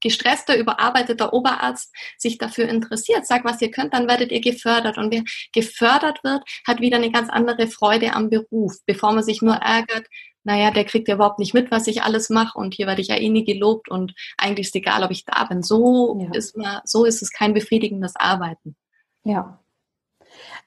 gestresster, 0.00 0.56
überarbeiteter 0.56 1.32
Oberarzt 1.32 1.94
sich 2.18 2.38
dafür 2.38 2.68
interessiert, 2.68 3.26
sagt, 3.26 3.44
was 3.44 3.60
ihr 3.62 3.70
könnt, 3.70 3.94
dann 3.94 4.08
werdet 4.08 4.32
ihr 4.32 4.40
gefördert. 4.40 4.98
Und 4.98 5.12
wer 5.12 5.22
gefördert 5.52 6.22
wird, 6.24 6.42
hat 6.66 6.80
wieder 6.80 6.96
eine 6.96 7.10
ganz 7.10 7.28
andere 7.30 7.68
Freude 7.68 8.12
am 8.14 8.30
Beruf, 8.30 8.76
bevor 8.86 9.12
man 9.12 9.22
sich 9.22 9.42
nur 9.42 9.54
ärgert, 9.54 10.06
naja, 10.46 10.70
der 10.70 10.84
kriegt 10.84 11.08
ja 11.08 11.16
überhaupt 11.16 11.40
nicht 11.40 11.54
mit, 11.54 11.72
was 11.72 11.88
ich 11.88 12.04
alles 12.04 12.30
mache 12.30 12.56
und 12.56 12.72
hier 12.72 12.86
werde 12.86 13.00
ich 13.00 13.08
ja 13.08 13.16
eh 13.16 13.28
nie 13.28 13.44
gelobt 13.44 13.90
und 13.90 14.14
eigentlich 14.38 14.68
ist 14.68 14.76
egal, 14.76 15.02
ob 15.02 15.10
ich 15.10 15.24
da 15.24 15.42
bin. 15.44 15.64
So 15.64 16.20
ja. 16.20 16.30
ist 16.38 16.56
man, 16.56 16.80
so 16.84 17.04
ist 17.04 17.20
es 17.20 17.32
kein 17.32 17.52
befriedigendes 17.52 18.14
Arbeiten. 18.14 18.76
Ja, 19.24 19.58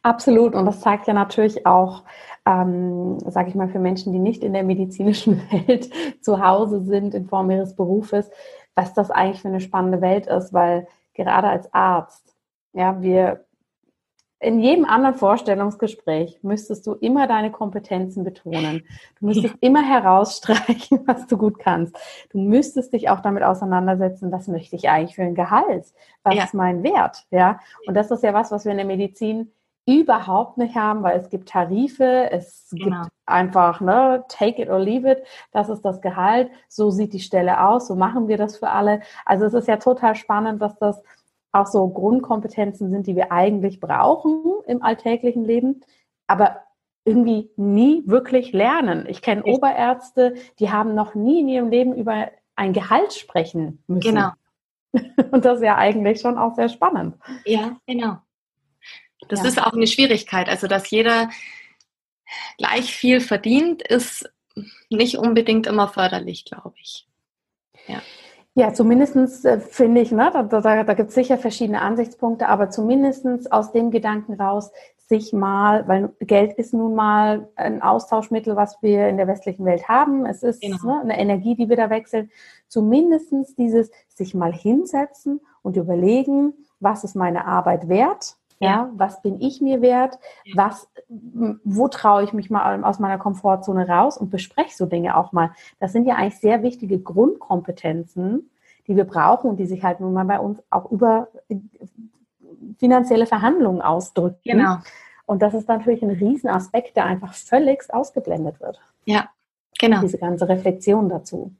absolut. 0.04 0.54
Und 0.54 0.66
das 0.66 0.82
zeigt 0.82 1.08
ja 1.08 1.14
natürlich 1.14 1.66
auch, 1.66 2.04
ähm, 2.46 3.20
sage 3.26 3.48
ich 3.48 3.56
mal, 3.56 3.70
für 3.70 3.80
Menschen, 3.80 4.12
die 4.12 4.20
nicht 4.20 4.44
in 4.44 4.52
der 4.52 4.64
medizinischen 4.64 5.42
Welt 5.52 5.90
zu 6.22 6.46
Hause 6.46 6.84
sind 6.84 7.14
in 7.14 7.30
Form 7.30 7.50
ihres 7.50 7.78
Berufes, 7.78 8.30
was 8.80 8.94
das 8.94 9.12
eigentlich 9.12 9.42
für 9.42 9.50
eine 9.50 9.60
spannende 9.60 10.00
Welt 10.00 10.28
ist, 10.28 10.54
weil 10.54 10.88
gerade 11.14 11.50
als 11.50 11.74
Arzt, 11.74 12.34
ja, 12.72 13.02
wir 13.02 13.46
in 14.42 14.62
jedem 14.62 14.86
anderen 14.86 15.16
Vorstellungsgespräch 15.16 16.40
müsstest 16.44 16.88
du 16.88 16.94
immer 16.94 17.28
deine 17.28 17.52
Kompetenzen 17.52 18.24
betonen. 18.24 18.86
Du 19.20 19.26
müsstest 19.26 19.56
immer 19.60 19.84
herausstreichen, 19.84 21.02
was 21.06 21.28
du 21.28 21.38
gut 21.38 21.60
kannst. 21.60 21.94
Du 22.32 22.38
müsstest 22.38 22.94
dich 22.94 23.10
auch 23.10 23.20
damit 23.20 23.44
auseinandersetzen, 23.44 24.32
was 24.32 24.48
möchte 24.48 24.78
ich 24.78 24.88
eigentlich 24.88 25.16
für 25.16 25.24
ein 25.24 25.36
Gehalt? 25.36 25.88
Was 26.24 26.36
ja. 26.36 26.46
ist 26.46 26.54
mein 26.54 26.84
Wert? 26.84 27.26
Ja. 27.32 27.60
Und 27.86 27.96
das 27.96 28.12
ist 28.12 28.24
ja 28.24 28.34
was, 28.34 28.50
was 28.50 28.64
wir 28.64 28.72
in 28.72 28.78
der 28.78 28.88
Medizin 28.88 29.52
überhaupt 29.90 30.58
nicht 30.58 30.76
haben, 30.76 31.02
weil 31.02 31.20
es 31.20 31.30
gibt 31.30 31.50
Tarife, 31.50 32.30
es 32.32 32.70
genau. 32.72 33.02
gibt 33.02 33.14
einfach, 33.26 33.82
ne, 33.82 34.24
take 34.28 34.62
it 34.62 34.70
or 34.70 34.80
leave 34.80 35.10
it, 35.10 35.24
das 35.52 35.70
ist 35.70 35.84
das 35.84 36.02
Gehalt, 36.02 36.52
so 36.68 36.92
sieht 36.92 37.14
die 37.14 37.20
Stelle 37.20 37.66
aus, 37.66 37.88
so 37.88 37.96
machen 37.96 38.28
wir 38.28 38.38
das 38.38 38.58
für 38.58 38.70
alle. 38.70 39.02
Also 39.26 39.46
es 39.46 39.54
ist 39.54 39.68
ja 39.68 39.78
total 39.78 40.16
spannend, 40.16 40.62
dass 40.62 40.78
das 40.78 41.02
auch 41.52 41.66
so 41.66 41.88
Grundkompetenzen 41.88 42.92
sind, 42.92 43.08
die 43.08 43.16
wir 43.16 43.32
eigentlich 43.32 43.80
brauchen 43.80 44.44
im 44.68 44.84
alltäglichen 44.84 45.44
Leben, 45.44 45.82
aber 46.28 46.62
irgendwie 47.06 47.50
nie 47.56 48.04
wirklich 48.06 48.54
lernen. 48.54 49.06
Ich 49.08 49.24
kenne 49.24 49.44
Oberärzte, 49.44 50.36
die 50.60 50.70
haben 50.70 50.94
noch 50.94 51.16
nie 51.16 51.40
in 51.40 51.48
ihrem 51.48 51.70
Leben 51.70 51.96
über 51.96 52.30
ein 52.56 52.74
Gehalt 52.74 53.14
sprechen 53.14 53.84
müssen. 53.88 54.02
Genau. 54.02 54.32
Und 55.32 55.46
das 55.46 55.58
ist 55.58 55.66
ja 55.66 55.78
eigentlich 55.78 56.22
schon 56.22 56.38
auch 56.38 56.54
sehr 56.56 56.70
spannend. 56.70 57.16
Ja, 57.46 57.78
genau. 57.88 58.18
Das 59.30 59.42
ja. 59.42 59.48
ist 59.48 59.62
auch 59.62 59.74
eine 59.74 59.88
Schwierigkeit. 59.88 60.50
Also, 60.50 60.68
dass 60.68 60.90
jeder 60.90 61.30
gleich 62.58 62.94
viel 62.94 63.22
verdient, 63.22 63.82
ist 63.82 64.30
nicht 64.90 65.18
unbedingt 65.18 65.68
immer 65.68 65.88
förderlich, 65.88 66.46
glaube 66.46 66.76
ich. 66.82 67.08
Ja. 67.88 68.02
Ja, 68.56 68.74
zumindest 68.74 69.46
äh, 69.46 69.60
finde 69.60 70.02
ich, 70.02 70.12
ne, 70.12 70.32
da, 70.34 70.44
da, 70.44 70.84
da 70.84 70.94
gibt 70.94 71.10
es 71.10 71.16
sicher 71.16 71.38
verschiedene 71.38 71.82
Ansichtspunkte, 71.82 72.50
aber 72.50 72.70
zumindest 72.70 73.52
aus 73.54 73.72
dem 73.72 73.90
Gedanken 73.90 74.34
raus, 74.34 74.72
sich 75.10 75.34
mal, 75.34 75.88
weil 75.88 76.14
Geld 76.20 76.54
ist 76.54 76.74
nun 76.74 76.94
mal 76.94 77.50
ein 77.56 77.82
Austauschmittel, 77.82 78.56
was 78.56 78.78
wir 78.82 79.08
in 79.08 79.18
der 79.18 79.28
westlichen 79.28 79.66
Welt 79.66 79.88
haben. 79.88 80.26
Es 80.26 80.44
ist 80.44 80.62
genau. 80.62 80.78
ne, 80.84 81.02
eine 81.02 81.20
Energie, 81.20 81.56
die 81.56 81.68
wir 81.68 81.78
da 81.78 81.90
wechseln. 81.90 82.30
Zumindest 82.68 83.34
dieses 83.58 83.90
sich 84.08 84.36
mal 84.36 84.54
hinsetzen 84.54 85.42
und 85.64 85.78
überlegen, 85.78 86.54
was 86.80 87.04
ist 87.04 87.16
meine 87.16 87.46
Arbeit 87.46 87.90
wert? 87.90 88.36
Ja, 88.60 88.90
was 88.94 89.22
bin 89.22 89.40
ich 89.42 89.62
mir 89.62 89.82
wert? 89.82 90.20
Was, 90.54 90.90
wo 91.08 91.88
traue 91.88 92.24
ich 92.24 92.34
mich 92.34 92.50
mal 92.50 92.84
aus 92.84 93.00
meiner 93.00 93.18
Komfortzone 93.18 93.88
raus 93.88 94.18
und 94.18 94.30
bespreche 94.30 94.76
so 94.76 94.86
Dinge 94.86 95.16
auch 95.16 95.32
mal. 95.32 95.52
Das 95.80 95.94
sind 95.94 96.06
ja 96.06 96.16
eigentlich 96.16 96.40
sehr 96.40 96.62
wichtige 96.62 97.00
Grundkompetenzen, 97.00 98.50
die 98.88 98.96
wir 98.96 99.06
brauchen 99.06 99.50
und 99.50 99.58
die 99.58 99.66
sich 99.66 99.84
halt 99.84 100.02
nun 100.02 100.14
mal 100.14 100.26
bei 100.26 100.40
uns 100.40 100.62
auch 100.70 100.92
über 100.92 101.30
finanzielle 102.78 103.26
Verhandlungen 103.26 103.82
ausdrücken. 103.82 104.40
Genau. 104.44 104.78
Und 105.26 105.42
das 105.42 105.54
ist 105.54 105.68
natürlich 105.68 106.02
ein 106.02 106.10
Riesenaspekt, 106.10 106.98
der 106.98 107.06
einfach 107.06 107.34
völlig 107.34 107.84
ausgeblendet 107.94 108.60
wird. 108.60 108.82
Ja, 109.06 109.30
Genau. 109.80 110.02
Diese 110.02 110.18
ganze 110.18 110.48
Reflexion 110.48 111.08
dazu. 111.08 111.56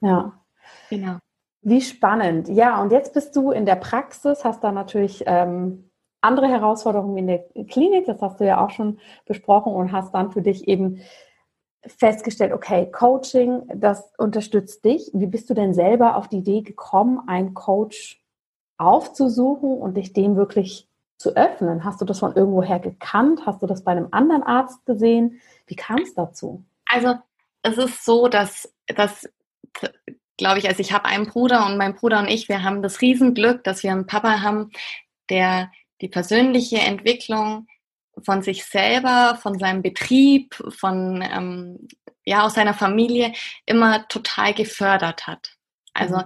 Ja. 0.00 0.38
Genau. 0.90 1.18
Wie 1.68 1.82
spannend. 1.82 2.48
Ja, 2.48 2.80
und 2.80 2.92
jetzt 2.92 3.12
bist 3.12 3.36
du 3.36 3.50
in 3.50 3.66
der 3.66 3.76
Praxis, 3.76 4.42
hast 4.42 4.64
da 4.64 4.72
natürlich 4.72 5.24
ähm, 5.26 5.90
andere 6.22 6.48
Herausforderungen 6.48 7.18
in 7.18 7.26
der 7.26 7.44
Klinik, 7.68 8.06
das 8.06 8.22
hast 8.22 8.40
du 8.40 8.46
ja 8.46 8.64
auch 8.64 8.70
schon 8.70 8.98
besprochen 9.26 9.74
und 9.74 9.92
hast 9.92 10.14
dann 10.14 10.32
für 10.32 10.40
dich 10.40 10.66
eben 10.66 11.02
festgestellt, 11.86 12.52
okay, 12.52 12.90
Coaching, 12.90 13.62
das 13.74 14.12
unterstützt 14.16 14.82
dich. 14.84 15.10
Wie 15.12 15.26
bist 15.26 15.50
du 15.50 15.54
denn 15.54 15.74
selber 15.74 16.16
auf 16.16 16.28
die 16.28 16.38
Idee 16.38 16.62
gekommen, 16.62 17.20
einen 17.26 17.52
Coach 17.52 18.24
aufzusuchen 18.78 19.76
und 19.78 19.98
dich 19.98 20.14
dem 20.14 20.36
wirklich 20.36 20.88
zu 21.18 21.36
öffnen? 21.36 21.84
Hast 21.84 22.00
du 22.00 22.06
das 22.06 22.18
von 22.18 22.34
irgendwoher 22.34 22.78
gekannt? 22.78 23.42
Hast 23.44 23.60
du 23.62 23.66
das 23.66 23.84
bei 23.84 23.92
einem 23.92 24.08
anderen 24.10 24.42
Arzt 24.42 24.86
gesehen? 24.86 25.40
Wie 25.66 25.76
kam 25.76 25.98
es 25.98 26.14
dazu? 26.14 26.64
Also 26.86 27.16
es 27.62 27.76
ist 27.76 28.04
so, 28.06 28.28
dass, 28.28 28.72
dass 28.86 29.28
glaube 30.38 30.58
ich, 30.60 30.68
also 30.68 30.80
ich 30.80 30.92
habe 30.92 31.04
einen 31.04 31.26
Bruder 31.26 31.66
und 31.66 31.76
mein 31.76 31.94
Bruder 31.94 32.20
und 32.20 32.28
ich, 32.28 32.48
wir 32.48 32.62
haben 32.62 32.80
das 32.80 33.02
Riesenglück, 33.02 33.62
dass 33.64 33.82
wir 33.82 33.92
einen 33.92 34.06
Papa 34.06 34.40
haben, 34.40 34.70
der 35.28 35.70
die 36.00 36.08
persönliche 36.08 36.78
Entwicklung 36.78 37.66
von 38.24 38.42
sich 38.42 38.64
selber, 38.64 39.38
von 39.42 39.58
seinem 39.58 39.82
Betrieb, 39.82 40.54
von 40.70 41.22
ähm, 41.22 41.88
ja 42.24 42.44
aus 42.44 42.54
seiner 42.54 42.74
Familie 42.74 43.32
immer 43.66 44.06
total 44.08 44.54
gefördert 44.54 45.26
hat. 45.26 45.54
Also 45.92 46.16
mhm. 46.16 46.24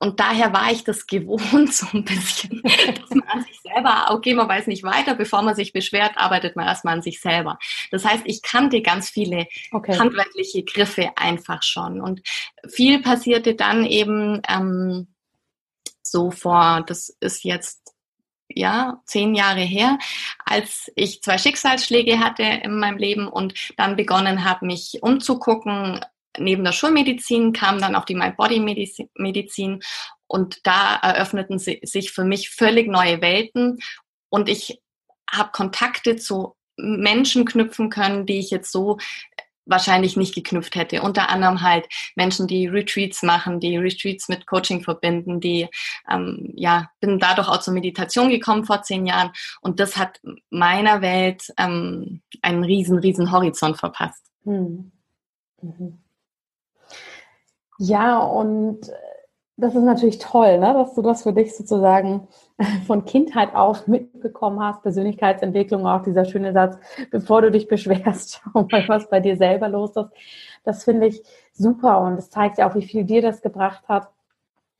Und 0.00 0.20
daher 0.20 0.52
war 0.52 0.70
ich 0.70 0.84
das 0.84 1.06
gewohnt 1.06 1.42
so 1.74 1.86
ein 1.92 2.04
bisschen, 2.04 2.62
dass 2.62 3.10
man 3.10 3.28
an 3.28 3.44
sich 3.44 3.60
selber, 3.60 4.06
okay, 4.10 4.34
man 4.34 4.48
weiß 4.48 4.66
nicht 4.68 4.84
weiter, 4.84 5.14
bevor 5.14 5.42
man 5.42 5.54
sich 5.54 5.72
beschwert, 5.72 6.12
arbeitet 6.16 6.56
man 6.56 6.66
erstmal 6.66 6.94
an 6.94 7.02
sich 7.02 7.20
selber. 7.20 7.58
Das 7.90 8.04
heißt, 8.04 8.22
ich 8.26 8.42
kannte 8.42 8.80
ganz 8.82 9.10
viele 9.10 9.46
okay. 9.72 9.98
handwerkliche 9.98 10.62
Griffe 10.64 11.10
einfach 11.16 11.62
schon 11.62 12.00
und 12.00 12.22
viel 12.68 13.02
passierte 13.02 13.54
dann 13.54 13.84
eben 13.84 14.40
ähm, 14.48 15.08
so 16.02 16.30
vor, 16.30 16.84
das 16.86 17.10
ist 17.20 17.44
jetzt 17.44 17.94
ja, 18.48 19.02
zehn 19.04 19.34
Jahre 19.34 19.60
her, 19.60 19.98
als 20.44 20.90
ich 20.96 21.22
zwei 21.22 21.38
Schicksalsschläge 21.38 22.18
hatte 22.18 22.42
in 22.42 22.78
meinem 22.78 22.96
Leben 22.96 23.28
und 23.28 23.54
dann 23.76 23.96
begonnen 23.96 24.44
habe, 24.44 24.66
mich 24.66 24.98
umzugucken. 25.02 26.00
Neben 26.38 26.64
der 26.64 26.72
Schulmedizin 26.72 27.52
kam 27.52 27.80
dann 27.80 27.94
auch 27.94 28.04
die 28.04 28.14
My 28.14 28.32
Body 28.32 28.60
Medizin 28.60 29.80
und 30.26 30.60
da 30.66 30.96
eröffneten 30.96 31.58
sich 31.58 32.10
für 32.12 32.24
mich 32.24 32.50
völlig 32.50 32.88
neue 32.88 33.20
Welten 33.20 33.78
und 34.28 34.48
ich 34.48 34.80
habe 35.30 35.50
Kontakte 35.52 36.16
zu 36.16 36.54
Menschen 36.76 37.44
knüpfen 37.44 37.90
können, 37.90 38.26
die 38.26 38.38
ich 38.38 38.50
jetzt 38.50 38.72
so 38.72 38.98
wahrscheinlich 39.68 40.16
nicht 40.16 40.34
geknüpft 40.34 40.74
hätte. 40.74 41.02
Unter 41.02 41.28
anderem 41.28 41.62
halt 41.62 41.86
Menschen, 42.16 42.46
die 42.46 42.66
Retreats 42.66 43.22
machen, 43.22 43.60
die 43.60 43.76
Retreats 43.76 44.28
mit 44.28 44.46
Coaching 44.46 44.82
verbinden, 44.82 45.40
die, 45.40 45.68
ähm, 46.10 46.52
ja, 46.54 46.90
bin 47.00 47.18
dadurch 47.18 47.48
auch 47.48 47.60
zur 47.60 47.74
Meditation 47.74 48.30
gekommen 48.30 48.64
vor 48.64 48.82
zehn 48.82 49.06
Jahren 49.06 49.30
und 49.60 49.78
das 49.78 49.96
hat 49.96 50.20
meiner 50.50 51.02
Welt 51.02 51.52
ähm, 51.58 52.22
einen 52.40 52.64
riesen, 52.64 52.98
riesen 52.98 53.30
Horizont 53.30 53.78
verpasst. 53.78 54.24
Hm. 54.44 54.90
Mhm. 55.60 55.98
Ja, 57.78 58.18
und 58.18 58.90
das 59.56 59.74
ist 59.74 59.82
natürlich 59.82 60.18
toll, 60.18 60.58
ne? 60.58 60.72
dass 60.72 60.94
du 60.94 61.02
das 61.02 61.24
für 61.24 61.32
dich 61.32 61.56
sozusagen 61.56 62.28
von 62.86 63.04
Kindheit 63.04 63.54
auf 63.54 63.86
mitbekommen 63.88 64.60
hast, 64.60 64.82
Persönlichkeitsentwicklung, 64.82 65.86
auch 65.86 66.02
dieser 66.02 66.24
schöne 66.24 66.52
Satz, 66.52 66.78
bevor 67.10 67.42
du 67.42 67.50
dich 67.50 67.66
beschwerst, 67.66 68.40
schau 68.54 68.66
mal, 68.70 68.88
was 68.88 69.08
bei 69.10 69.20
dir 69.20 69.36
selber 69.36 69.68
los 69.68 69.96
ist. 69.96 70.10
Das 70.64 70.84
finde 70.84 71.08
ich 71.08 71.22
super 71.52 72.00
und 72.02 72.14
es 72.18 72.30
zeigt 72.30 72.58
ja 72.58 72.70
auch, 72.70 72.76
wie 72.76 72.86
viel 72.86 73.04
dir 73.04 73.22
das 73.22 73.42
gebracht 73.42 73.88
hat 73.88 74.10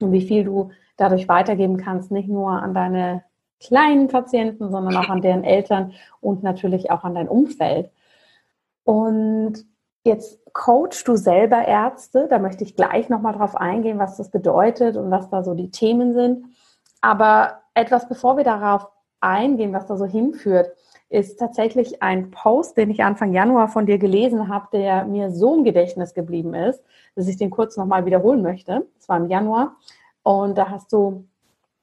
und 0.00 0.12
wie 0.12 0.22
viel 0.22 0.44
du 0.44 0.70
dadurch 0.96 1.28
weitergeben 1.28 1.76
kannst, 1.76 2.12
nicht 2.12 2.28
nur 2.28 2.50
an 2.50 2.74
deine 2.74 3.24
kleinen 3.60 4.06
Patienten, 4.06 4.70
sondern 4.70 4.96
auch 4.96 5.08
an 5.08 5.22
deren 5.22 5.42
Eltern 5.42 5.92
und 6.20 6.44
natürlich 6.44 6.90
auch 6.92 7.02
an 7.02 7.14
dein 7.14 7.28
Umfeld. 7.28 7.90
Und 8.84 9.64
Jetzt 10.08 10.40
coachst 10.54 11.06
du 11.06 11.16
selber 11.16 11.68
Ärzte, 11.68 12.28
da 12.30 12.38
möchte 12.38 12.64
ich 12.64 12.74
gleich 12.74 13.10
nochmal 13.10 13.34
drauf 13.34 13.54
eingehen, 13.54 13.98
was 13.98 14.16
das 14.16 14.30
bedeutet 14.30 14.96
und 14.96 15.10
was 15.10 15.28
da 15.28 15.44
so 15.44 15.52
die 15.52 15.70
Themen 15.70 16.14
sind. 16.14 16.46
Aber 17.02 17.58
etwas 17.74 18.08
bevor 18.08 18.38
wir 18.38 18.44
darauf 18.44 18.86
eingehen, 19.20 19.74
was 19.74 19.84
da 19.84 19.98
so 19.98 20.06
hinführt, 20.06 20.72
ist 21.10 21.38
tatsächlich 21.38 22.02
ein 22.02 22.30
Post, 22.30 22.78
den 22.78 22.88
ich 22.88 23.04
Anfang 23.04 23.34
Januar 23.34 23.68
von 23.68 23.84
dir 23.84 23.98
gelesen 23.98 24.48
habe, 24.48 24.68
der 24.72 25.04
mir 25.04 25.30
so 25.30 25.54
im 25.56 25.64
Gedächtnis 25.64 26.14
geblieben 26.14 26.54
ist, 26.54 26.82
dass 27.14 27.28
ich 27.28 27.36
den 27.36 27.50
kurz 27.50 27.76
nochmal 27.76 28.06
wiederholen 28.06 28.40
möchte. 28.40 28.86
Das 28.96 29.10
war 29.10 29.18
im 29.18 29.28
Januar. 29.28 29.76
Und 30.22 30.56
da 30.56 30.70
hast 30.70 30.90
du 30.90 31.26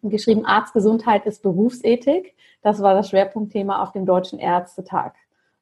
geschrieben, 0.01 0.45
Arztgesundheit 0.45 1.27
ist 1.27 1.43
Berufsethik. 1.43 2.33
Das 2.63 2.81
war 2.81 2.95
das 2.95 3.07
Schwerpunktthema 3.07 3.83
auf 3.83 3.91
dem 3.91 4.07
Deutschen 4.07 4.39
Ärztetag. 4.39 5.13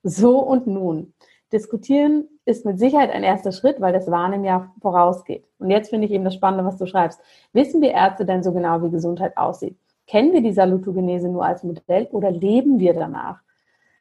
So 0.02 0.39
und 0.39 0.65
nun. 0.65 1.13
Diskutieren 1.53 2.27
ist 2.45 2.65
mit 2.65 2.79
Sicherheit 2.79 3.11
ein 3.11 3.23
erster 3.23 3.51
Schritt, 3.51 3.79
weil 3.79 3.93
das 3.93 4.09
Wahrnehmen 4.09 4.43
ja 4.43 4.73
vorausgeht. 4.81 5.45
Und 5.59 5.69
jetzt 5.69 5.89
finde 5.89 6.07
ich 6.07 6.11
eben 6.11 6.25
das 6.25 6.33
Spannende, 6.33 6.65
was 6.65 6.77
du 6.77 6.85
schreibst. 6.87 7.21
Wissen 7.53 7.81
wir 7.81 7.91
Ärzte 7.91 8.25
denn 8.25 8.43
so 8.43 8.51
genau, 8.51 8.81
wie 8.81 8.89
Gesundheit 8.89 9.37
aussieht? 9.37 9.77
Kennen 10.07 10.33
wir 10.33 10.41
die 10.41 10.51
Salutogenese 10.51 11.29
nur 11.29 11.45
als 11.45 11.63
Modell 11.63 12.07
oder 12.11 12.31
leben 12.31 12.79
wir 12.79 12.93
danach? 12.93 13.39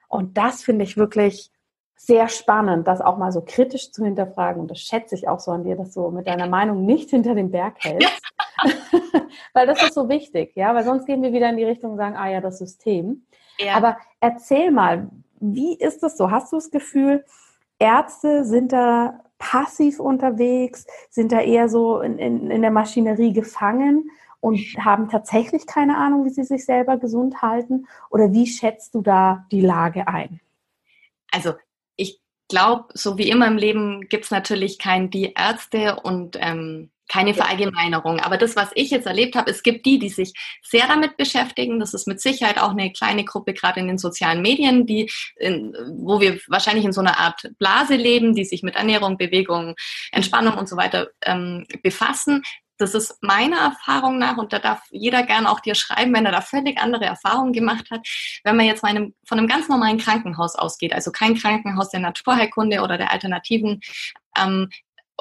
Und 0.09 0.37
das 0.37 0.63
finde 0.63 0.85
ich 0.85 0.97
wirklich 0.97 1.53
sehr 1.95 2.29
spannend, 2.29 2.89
das 2.89 3.01
auch 3.01 3.17
mal 3.17 3.31
so 3.31 3.43
kritisch 3.43 3.93
zu 3.93 4.05
hinterfragen. 4.05 4.61
Und 4.61 4.71
das 4.71 4.81
schätze 4.81 5.15
ich 5.15 5.29
auch 5.29 5.39
so 5.39 5.53
an 5.53 5.63
dir, 5.63 5.77
dass 5.77 5.95
du 5.95 6.11
mit 6.11 6.27
deiner 6.27 6.49
Meinung 6.49 6.85
nicht 6.85 7.11
hinter 7.11 7.35
dem 7.35 7.51
Berg 7.51 7.77
hältst. 7.85 8.23
weil 9.55 9.67
das 9.67 9.83
ist 9.83 9.95
so 9.95 10.09
wichtig, 10.09 10.53
ja, 10.57 10.75
weil 10.75 10.85
sonst 10.85 11.07
gehen 11.07 11.23
wir 11.23 11.33
wieder 11.33 11.49
in 11.49 11.57
die 11.57 11.65
Richtung 11.65 11.93
und 11.93 11.97
sagen, 11.99 12.17
ah 12.17 12.29
ja, 12.29 12.41
das 12.41 12.59
System. 12.59 13.27
Ja. 13.59 13.75
Aber 13.75 13.97
erzähl 14.21 14.71
mal, 14.71 15.09
wie 15.41 15.75
ist 15.75 16.03
das 16.03 16.17
so? 16.17 16.31
Hast 16.31 16.53
du 16.53 16.57
das 16.57 16.71
Gefühl, 16.71 17.25
Ärzte 17.83 18.45
sind 18.45 18.73
da 18.73 19.21
passiv 19.39 19.99
unterwegs, 19.99 20.87
sind 21.11 21.33
da 21.33 21.41
eher 21.41 21.69
so 21.69 22.01
in, 22.01 22.17
in, 22.17 22.49
in 22.49 22.63
der 22.63 22.71
Maschinerie 22.71 23.33
gefangen 23.33 24.09
und 24.39 24.57
haben 24.79 25.09
tatsächlich 25.09 25.67
keine 25.67 25.97
Ahnung, 25.97 26.25
wie 26.25 26.31
sie 26.31 26.45
sich 26.45 26.65
selber 26.65 26.97
gesund 26.97 27.43
halten? 27.43 27.89
Oder 28.09 28.33
wie 28.33 28.47
schätzt 28.47 28.95
du 28.95 29.03
da 29.03 29.47
die 29.51 29.61
Lage 29.61 30.07
ein? 30.07 30.41
Also 31.33 31.55
ich 31.97 32.21
glaube, 32.49 32.87
so 32.95 33.19
wie 33.19 33.29
immer 33.29 33.49
im 33.49 33.57
Leben 33.57 34.09
gibt 34.09 34.27
es 34.27 34.31
natürlich 34.31 34.79
kein 34.79 35.11
die 35.11 35.33
Ärzte 35.33 35.97
und 36.05 36.39
ähm, 36.41 36.91
keine 37.13 37.35
Verallgemeinerung. 37.35 38.21
Aber 38.21 38.39
das, 38.39 38.57
was 38.57 38.71
ich 38.75 38.91
jetzt 38.91 39.07
erlebt 39.07 39.37
habe, 39.37 39.51
es 39.51 39.63
gibt 39.63 39.85
die, 39.85 39.99
die 39.99 40.09
sich 40.09 40.33
sehr 40.63 40.87
damit 40.87 41.19
beschäftigen. 41.19 41.79
Das 41.79 41.93
ist 41.93 42.09
mit 42.09 42.23
Sicherheit 42.23 42.59
auch 42.59 42.71
eine 42.71 42.91
kleine 42.91 43.25
Gruppe, 43.25 43.53
gerade 43.53 43.81
in 43.81 43.87
den 43.87 43.99
sozialen 43.99 44.41
Medien, 44.41 44.87
die, 44.87 45.11
in, 45.37 45.75
wo 45.99 46.21
wir 46.21 46.41
wahrscheinlich 46.49 46.87
in 46.87 46.93
so 46.93 47.03
einer 47.03 47.21
Art 47.21 47.51
Blase 47.59 47.97
leben, 47.97 48.35
die 48.35 48.47
sich 48.47 48.63
mit 48.63 48.77
Ernährung, 48.77 49.19
Bewegung, 49.19 49.75
Entspannung 50.11 50.57
und 50.57 50.71
so 50.71 50.77
weiter 50.79 51.09
ähm, 51.23 51.67
befassen. 51.83 52.43
Das 52.79 52.95
ist 52.95 53.23
meiner 53.23 53.59
Erfahrung 53.59 54.19
nach, 54.19 54.39
und 54.39 54.55
da 54.55 54.59
darf 54.59 54.81
jeder 54.91 55.23
gern 55.25 55.47
auch 55.47 55.61
dir 55.61 55.75
schreiben, 55.75 56.15
wenn 56.15 56.25
er 56.25 56.33
da 56.33 56.41
völlig 56.41 56.79
andere 56.79 57.05
Erfahrungen 57.05 57.53
gemacht 57.53 57.91
hat, 57.91 58.01
wenn 58.43 58.57
man 58.57 58.65
jetzt 58.65 58.83
mal 58.83 58.89
einem, 58.89 59.15
von 59.29 59.39
einem 59.39 59.49
ganz 59.49 59.69
normalen 59.69 59.99
Krankenhaus 59.99 60.57
ausgeht, 60.57 60.95
also 60.95 61.13
kein 61.13 61.37
Krankenhaus 61.37 61.91
der 61.91 62.01
Naturheilkunde 62.01 62.81
oder 62.81 62.97
der 62.97 63.13
alternativen 63.13 63.83
ähm, 64.39 64.71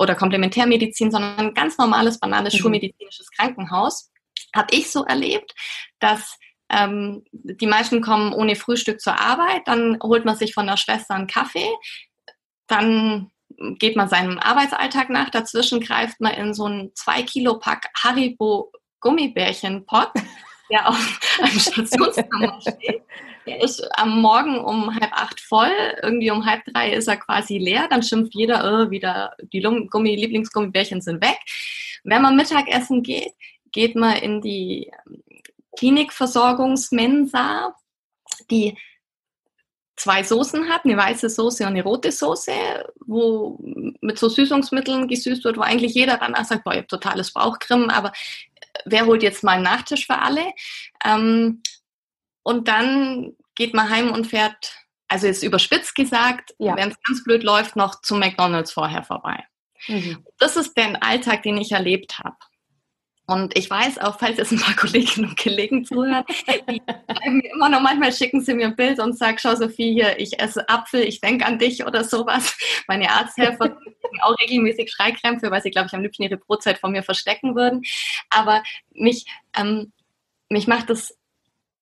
oder 0.01 0.15
Komplementärmedizin, 0.15 1.11
sondern 1.11 1.37
ein 1.37 1.53
ganz 1.53 1.77
normales, 1.77 2.19
banales 2.19 2.55
mhm. 2.55 2.57
schulmedizinisches 2.57 3.29
Krankenhaus, 3.31 4.09
habe 4.55 4.67
ich 4.71 4.91
so 4.91 5.05
erlebt, 5.05 5.53
dass 5.99 6.37
ähm, 6.69 7.23
die 7.31 7.67
meisten 7.67 8.01
kommen 8.01 8.33
ohne 8.33 8.55
Frühstück 8.55 8.99
zur 8.99 9.19
Arbeit, 9.19 9.61
dann 9.65 9.99
holt 10.01 10.25
man 10.25 10.35
sich 10.35 10.53
von 10.53 10.65
der 10.65 10.77
Schwester 10.77 11.13
einen 11.13 11.27
Kaffee, 11.27 11.69
dann 12.67 13.29
geht 13.77 13.95
man 13.95 14.09
seinem 14.09 14.39
Arbeitsalltag 14.39 15.09
nach, 15.09 15.29
dazwischen 15.29 15.81
greift 15.81 16.19
man 16.19 16.33
in 16.33 16.53
so 16.53 16.65
einen 16.65 16.95
2 16.95 17.23
Kilo 17.23 17.59
Pack 17.59 17.89
Haribo 18.01 18.71
Gummibärchen-Pot, 19.01 20.11
der 20.71 20.89
auf 20.89 21.19
einem 21.41 21.59
Stationsnummer 21.59 22.59
steht. 22.61 23.03
Der 23.45 23.61
ist 23.63 23.81
am 23.97 24.21
Morgen 24.21 24.59
um 24.59 24.93
halb 24.93 25.11
acht 25.13 25.41
voll, 25.41 25.71
irgendwie 26.03 26.31
um 26.31 26.45
halb 26.45 26.63
drei 26.65 26.91
ist 26.91 27.07
er 27.07 27.17
quasi 27.17 27.57
leer, 27.57 27.87
dann 27.89 28.03
schimpft 28.03 28.35
jeder, 28.35 28.85
oh, 28.87 28.91
wieder 28.91 29.35
die 29.51 29.61
Gummi, 29.61 30.15
Lieblingsgummibärchen 30.15 31.01
sind 31.01 31.23
weg. 31.23 31.39
Wenn 32.03 32.21
man 32.21 32.35
Mittagessen 32.35 33.01
geht, 33.03 33.33
geht 33.71 33.95
man 33.95 34.17
in 34.17 34.41
die 34.41 34.91
ähm, 35.07 35.23
Klinikversorgungsmensa, 35.77 37.75
die 38.49 38.77
zwei 39.95 40.23
Soßen 40.23 40.67
hat, 40.69 40.83
eine 40.85 40.97
weiße 40.97 41.29
Soße 41.29 41.63
und 41.63 41.69
eine 41.69 41.83
rote 41.83 42.11
Soße, 42.11 42.51
wo 43.05 43.59
mit 44.01 44.17
so 44.17 44.29
Süßungsmitteln 44.29 45.07
gesüßt 45.07 45.43
wird, 45.43 45.57
wo 45.57 45.61
eigentlich 45.61 45.93
jeder 45.93 46.17
danach 46.17 46.45
sagt, 46.45 46.63
boah, 46.63 46.71
ich 46.71 46.79
habe 46.79 46.87
totales 46.87 47.31
Bauchkrimm, 47.31 47.89
aber 47.89 48.11
wer 48.85 49.05
holt 49.05 49.23
jetzt 49.23 49.43
mal 49.43 49.53
einen 49.53 49.63
Nachtisch 49.63 50.05
für 50.05 50.19
alle? 50.19 50.51
Ähm, 51.03 51.61
und 52.43 52.67
dann 52.67 53.33
geht 53.55 53.73
man 53.73 53.89
heim 53.89 54.11
und 54.11 54.27
fährt 54.27 54.73
also 55.11 55.27
jetzt 55.27 55.43
überspitzt 55.43 55.93
gesagt, 55.93 56.55
ja. 56.57 56.75
wenn 56.77 56.89
es 56.89 56.95
ganz 57.03 57.23
blöd 57.25 57.43
läuft, 57.43 57.75
noch 57.75 58.01
zum 58.01 58.19
McDonalds 58.19 58.71
vorher 58.71 59.03
vorbei. 59.03 59.43
Mhm. 59.87 60.25
Das 60.39 60.55
ist 60.55 60.77
der 60.77 61.03
Alltag, 61.03 61.43
den 61.43 61.57
ich 61.57 61.73
erlebt 61.73 62.19
habe. 62.19 62.37
Und 63.27 63.57
ich 63.57 63.69
weiß 63.69 63.99
auch, 63.99 64.19
falls 64.19 64.37
jetzt 64.37 64.51
ein 64.51 64.59
paar 64.59 64.75
Kolleginnen 64.75 65.29
und 65.29 65.39
Kollegen 65.39 65.85
zuhören, 65.85 66.23
die 66.27 66.81
schreiben 66.85 67.37
mir 67.37 67.51
immer 67.53 67.69
noch 67.69 67.81
manchmal, 67.81 68.11
schicken 68.11 68.41
sie 68.41 68.53
mir 68.53 68.67
ein 68.67 68.75
Bild 68.75 68.99
und 68.99 69.17
sagen, 69.17 69.37
schau 69.39 69.55
Sophie, 69.55 69.93
hier, 69.93 70.19
ich 70.19 70.39
esse 70.39 70.67
Apfel, 70.67 71.01
ich 71.01 71.21
denke 71.21 71.45
an 71.45 71.59
dich 71.59 71.85
oder 71.85 72.03
sowas. 72.03 72.57
Meine 72.87 73.11
Arzthelfer 73.11 73.69
kriegen 73.69 74.21
auch 74.21 74.35
regelmäßig 74.41 74.91
Schreikrämpfe, 74.91 75.51
weil 75.51 75.61
sie, 75.61 75.71
glaube 75.71 75.87
ich, 75.87 75.93
am 75.93 76.01
liebsten 76.01 76.23
ihre 76.23 76.37
Brotzeit 76.37 76.79
von 76.79 76.91
mir 76.91 77.03
verstecken 77.03 77.55
würden. 77.55 77.83
Aber 78.29 78.63
mich, 78.91 79.25
ähm, 79.55 79.93
mich 80.49 80.67
macht 80.67 80.89
es 80.89 81.17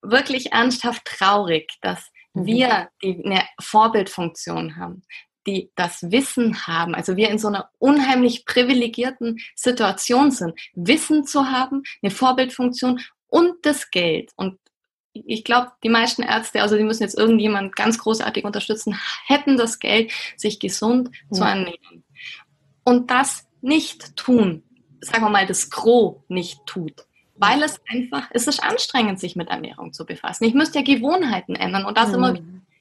wirklich 0.02 0.52
ernsthaft 0.52 1.06
traurig, 1.06 1.72
dass 1.82 2.12
mhm. 2.34 2.46
wir 2.46 2.90
die, 3.02 3.22
eine 3.26 3.44
Vorbildfunktion 3.60 4.76
haben 4.76 5.04
die 5.48 5.72
das 5.76 6.12
Wissen 6.12 6.68
haben, 6.68 6.96
also 6.96 7.16
wir 7.16 7.30
in 7.30 7.40
so 7.40 7.48
einer 7.48 7.70
unheimlich 7.80 8.46
privilegierten 8.46 9.40
Situation 9.56 10.32
sind, 10.32 10.54
Wissen 10.74 11.26
zu 11.26 11.50
haben, 11.50 11.84
eine 12.02 12.12
Vorbildfunktion 12.12 13.00
und 13.28 13.54
das 13.64 13.90
Geld. 13.92 14.32
Und 14.36 14.60
ich 15.14 15.44
glaube, 15.44 15.72
die 15.84 15.90
meisten 15.90 16.22
Ärzte, 16.22 16.62
also 16.62 16.78
die 16.78 16.84
müssen 16.84 17.04
jetzt 17.04 17.18
irgendjemand 17.18 17.76
ganz 17.76 17.98
großartig 17.98 18.44
unterstützen, 18.44 18.98
hätten 19.26 19.58
das 19.58 19.80
Geld, 19.80 20.12
sich 20.38 20.60
gesund 20.60 21.10
ja. 21.32 21.38
zu 21.38 21.44
ernähren. 21.44 22.04
Und 22.84 23.12
das 23.12 23.48
nicht 23.62 24.16
tun, 24.16 24.64
sagen 25.02 25.24
wir 25.24 25.30
mal, 25.30 25.46
das 25.46 25.70
Gros 25.70 26.18
nicht 26.28 26.66
tut. 26.66 27.06
Weil 27.36 27.64
es 27.64 27.80
einfach, 27.88 28.30
es 28.32 28.48
ist 28.48 28.62
anstrengend, 28.62 29.20
sich 29.20 29.38
mit 29.38 29.50
Ernährung 29.50 29.94
zu 29.94 30.06
befassen. 30.06 30.44
Ich 30.44 30.54
müsste 30.54 30.80
ja 30.80 30.84
Gewohnheiten 30.84 31.56
ändern 31.56 31.86
und 31.86 31.98
das 31.98 32.10
mhm. 32.10 32.16
immer 32.16 32.40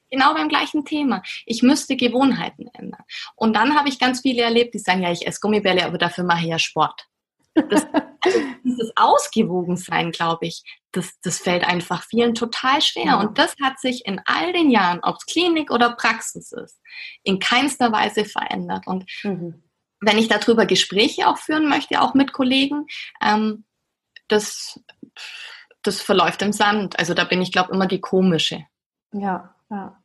Genau 0.09 0.33
beim 0.33 0.49
gleichen 0.49 0.85
Thema. 0.85 1.21
Ich 1.45 1.61
müsste 1.61 1.95
Gewohnheiten 1.95 2.67
ändern. 2.73 3.03
Und 3.35 3.55
dann 3.55 3.77
habe 3.77 3.89
ich 3.89 3.99
ganz 3.99 4.21
viele 4.21 4.41
erlebt, 4.41 4.73
die 4.73 4.79
sagen, 4.79 5.03
ja, 5.03 5.11
ich 5.11 5.27
esse 5.27 5.39
Gummibälle, 5.39 5.85
aber 5.85 5.97
dafür 5.97 6.23
mache 6.23 6.41
ich 6.41 6.47
ja 6.47 6.59
Sport. 6.59 7.07
Das, 7.53 7.85
also 8.21 8.39
dieses 8.63 8.91
Ausgewogensein, 8.95 10.11
glaube 10.11 10.47
ich, 10.47 10.63
das, 10.91 11.19
das 11.21 11.39
fällt 11.39 11.63
einfach 11.63 12.03
vielen 12.03 12.33
total 12.33 12.81
schwer. 12.81 13.19
Und 13.19 13.37
das 13.37 13.55
hat 13.61 13.79
sich 13.79 14.05
in 14.05 14.21
all 14.25 14.53
den 14.53 14.71
Jahren, 14.71 14.99
ob 15.03 15.17
es 15.17 15.25
Klinik 15.25 15.71
oder 15.71 15.95
Praxis 15.95 16.51
ist, 16.51 16.79
in 17.23 17.39
keinster 17.39 17.91
Weise 17.91 18.25
verändert. 18.25 18.87
Und 18.87 19.05
mhm. 19.23 19.63
wenn 19.99 20.17
ich 20.17 20.27
darüber 20.27 20.65
Gespräche 20.65 21.27
auch 21.27 21.37
führen 21.37 21.69
möchte, 21.69 22.01
auch 22.01 22.13
mit 22.13 22.33
Kollegen, 22.33 22.87
ähm, 23.21 23.65
das, 24.27 24.79
das 25.83 26.01
verläuft 26.01 26.41
im 26.41 26.53
Sand. 26.53 26.97
Also 26.97 27.13
da 27.13 27.23
bin 27.23 27.41
ich, 27.41 27.51
glaube 27.51 27.69
ich, 27.71 27.75
immer 27.75 27.87
die 27.87 28.01
komische. 28.01 28.65
Ja, 29.11 29.55
ja. 29.69 29.95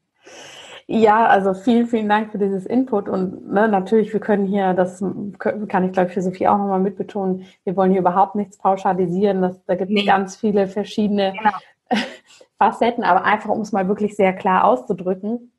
Ja, 0.86 1.26
also 1.26 1.54
vielen, 1.54 1.86
vielen 1.86 2.10
Dank 2.10 2.30
für 2.30 2.38
dieses 2.38 2.66
Input 2.66 3.08
und 3.08 3.50
ne, 3.50 3.68
natürlich, 3.68 4.12
wir 4.12 4.20
können 4.20 4.44
hier, 4.44 4.74
das 4.74 5.02
kann 5.38 5.84
ich 5.84 5.92
glaube 5.92 6.08
ich 6.08 6.14
für 6.14 6.20
Sophie 6.20 6.46
auch 6.46 6.58
nochmal 6.58 6.80
mitbetonen, 6.80 7.46
wir 7.64 7.74
wollen 7.74 7.90
hier 7.90 8.00
überhaupt 8.00 8.34
nichts 8.34 8.58
pauschalisieren, 8.58 9.40
das, 9.40 9.64
da 9.64 9.76
gibt 9.76 9.90
es 9.90 9.94
nee. 9.94 10.04
ganz 10.04 10.36
viele 10.36 10.66
verschiedene 10.66 11.32
genau. 11.32 11.56
Facetten, 12.58 13.02
aber 13.02 13.24
einfach 13.24 13.48
um 13.48 13.62
es 13.62 13.72
mal 13.72 13.88
wirklich 13.88 14.14
sehr 14.14 14.34
klar 14.34 14.64
auszudrücken, 14.64 15.52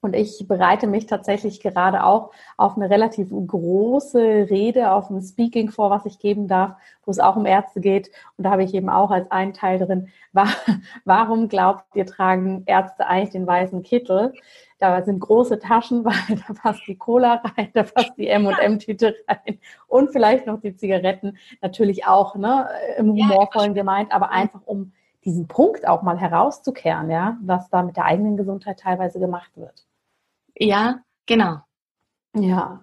und 0.00 0.14
ich 0.14 0.46
bereite 0.46 0.86
mich 0.86 1.06
tatsächlich 1.06 1.60
gerade 1.60 2.04
auch 2.04 2.30
auf 2.56 2.76
eine 2.76 2.90
relativ 2.90 3.30
große 3.30 4.46
Rede, 4.50 4.92
auf 4.92 5.10
ein 5.10 5.22
Speaking 5.22 5.70
vor, 5.70 5.90
was 5.90 6.06
ich 6.06 6.18
geben 6.18 6.48
darf, 6.48 6.76
wo 7.04 7.10
es 7.10 7.18
auch 7.18 7.36
um 7.36 7.46
Ärzte 7.46 7.80
geht. 7.80 8.10
Und 8.36 8.44
da 8.44 8.50
habe 8.50 8.62
ich 8.62 8.74
eben 8.74 8.88
auch 8.88 9.10
als 9.10 9.30
einen 9.30 9.52
Teil 9.52 9.78
drin, 9.78 10.08
warum 11.04 11.48
glaubt 11.48 11.84
ihr, 11.94 12.06
tragen 12.06 12.62
Ärzte 12.66 13.06
eigentlich 13.06 13.30
den 13.30 13.46
weißen 13.46 13.82
Kittel? 13.82 14.34
Da 14.78 15.02
sind 15.02 15.20
große 15.20 15.58
Taschen, 15.58 16.04
weil 16.04 16.42
da 16.46 16.52
passt 16.52 16.86
die 16.86 16.96
Cola 16.96 17.42
rein, 17.56 17.70
da 17.72 17.82
passt 17.82 18.12
die 18.18 18.28
M&M-Tüte 18.28 19.16
rein 19.26 19.58
und 19.88 20.10
vielleicht 20.12 20.46
noch 20.46 20.60
die 20.60 20.76
Zigaretten. 20.76 21.38
Natürlich 21.62 22.06
auch 22.06 22.36
ne, 22.36 22.68
im 22.98 23.10
humorvollen 23.12 23.74
gemeint, 23.74 24.12
aber 24.12 24.30
einfach 24.30 24.60
um 24.66 24.92
diesen 25.26 25.48
Punkt 25.48 25.86
auch 25.86 26.02
mal 26.02 26.18
herauszukehren, 26.18 27.10
ja, 27.10 27.36
was 27.42 27.68
da 27.68 27.82
mit 27.82 27.96
der 27.96 28.06
eigenen 28.06 28.36
Gesundheit 28.36 28.80
teilweise 28.80 29.18
gemacht 29.18 29.50
wird. 29.56 29.84
Ja, 30.54 31.00
genau. 31.26 31.58
Ja. 32.34 32.80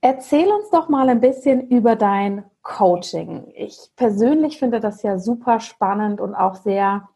Erzähl 0.00 0.48
uns 0.48 0.70
doch 0.70 0.88
mal 0.88 1.08
ein 1.08 1.20
bisschen 1.20 1.68
über 1.68 1.94
dein 1.94 2.44
Coaching. 2.62 3.52
Ich 3.54 3.90
persönlich 3.94 4.58
finde 4.58 4.80
das 4.80 5.02
ja 5.02 5.18
super 5.18 5.60
spannend 5.60 6.20
und 6.20 6.34
auch 6.34 6.56
sehr 6.56 7.08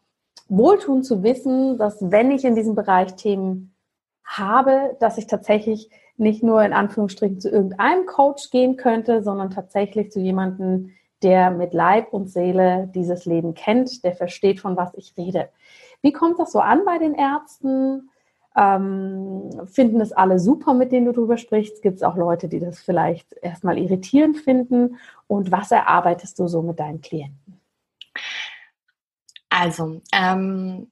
wohltuend 0.47 1.05
zu 1.05 1.23
wissen, 1.23 1.77
dass 1.77 1.97
wenn 1.99 2.31
ich 2.31 2.45
in 2.45 2.55
diesem 2.55 2.75
Bereich 2.75 3.15
Themen 3.15 3.75
habe, 4.23 4.95
dass 4.99 5.17
ich 5.17 5.27
tatsächlich 5.27 5.89
nicht 6.17 6.43
nur 6.43 6.63
in 6.63 6.73
Anführungsstrichen 6.73 7.39
zu 7.39 7.49
irgendeinem 7.49 8.05
Coach 8.05 8.49
gehen 8.51 8.77
könnte, 8.77 9.23
sondern 9.23 9.49
tatsächlich 9.49 10.11
zu 10.11 10.19
jemandem, 10.19 10.91
der 11.23 11.51
mit 11.51 11.73
Leib 11.73 12.13
und 12.13 12.29
Seele 12.29 12.89
dieses 12.93 13.25
Leben 13.25 13.53
kennt, 13.53 14.03
der 14.03 14.13
versteht, 14.13 14.59
von 14.59 14.77
was 14.77 14.93
ich 14.95 15.13
rede. 15.17 15.49
Wie 16.01 16.11
kommt 16.11 16.39
das 16.39 16.51
so 16.51 16.59
an 16.59 16.85
bei 16.85 16.97
den 16.97 17.15
Ärzten? 17.15 18.09
Ähm, 18.55 19.49
finden 19.65 20.01
es 20.01 20.11
alle 20.11 20.39
super, 20.39 20.73
mit 20.73 20.91
denen 20.91 21.05
du 21.05 21.11
drüber 21.11 21.37
sprichst? 21.37 21.81
Gibt 21.81 21.97
es 21.97 22.03
auch 22.03 22.15
Leute, 22.15 22.47
die 22.47 22.59
das 22.59 22.79
vielleicht 22.79 23.33
erstmal 23.41 23.77
irritierend 23.77 24.37
finden? 24.37 24.97
Und 25.27 25.51
was 25.51 25.71
erarbeitest 25.71 26.39
du 26.39 26.47
so 26.47 26.61
mit 26.61 26.79
deinen 26.79 27.01
Klienten? 27.01 27.59
Also, 29.49 30.01
ähm, 30.11 30.87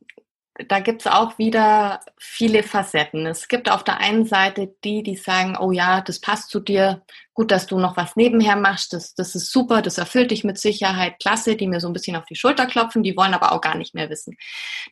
da 0.67 0.79
gibt 0.79 1.01
es 1.01 1.07
auch 1.07 1.37
wieder 1.37 1.99
viele 2.17 2.63
Facetten. 2.63 3.25
Es 3.25 3.47
gibt 3.49 3.69
auf 3.69 3.83
der 3.83 3.97
einen 3.97 4.25
Seite 4.25 4.73
die, 4.83 5.03
die 5.03 5.17
sagen, 5.17 5.57
oh 5.59 5.71
ja, 5.71 6.01
das 6.01 6.21
passt 6.21 6.49
zu 6.49 6.61
dir, 6.61 7.03
gut, 7.33 7.51
dass 7.51 7.67
du 7.67 7.77
noch 7.77 7.97
was 7.97 8.15
nebenher 8.15 8.55
machst, 8.55 8.93
das, 8.93 9.13
das 9.13 9.35
ist 9.35 9.51
super, 9.51 9.81
das 9.81 9.97
erfüllt 9.97 10.31
dich 10.31 10.45
mit 10.45 10.57
Sicherheit, 10.57 11.19
klasse, 11.19 11.57
die 11.57 11.67
mir 11.67 11.81
so 11.81 11.87
ein 11.87 11.93
bisschen 11.93 12.15
auf 12.15 12.23
die 12.23 12.37
Schulter 12.37 12.65
klopfen, 12.65 13.03
die 13.03 13.17
wollen 13.17 13.33
aber 13.33 13.51
auch 13.51 13.59
gar 13.59 13.75
nicht 13.75 13.93
mehr 13.93 14.09
wissen. 14.09 14.37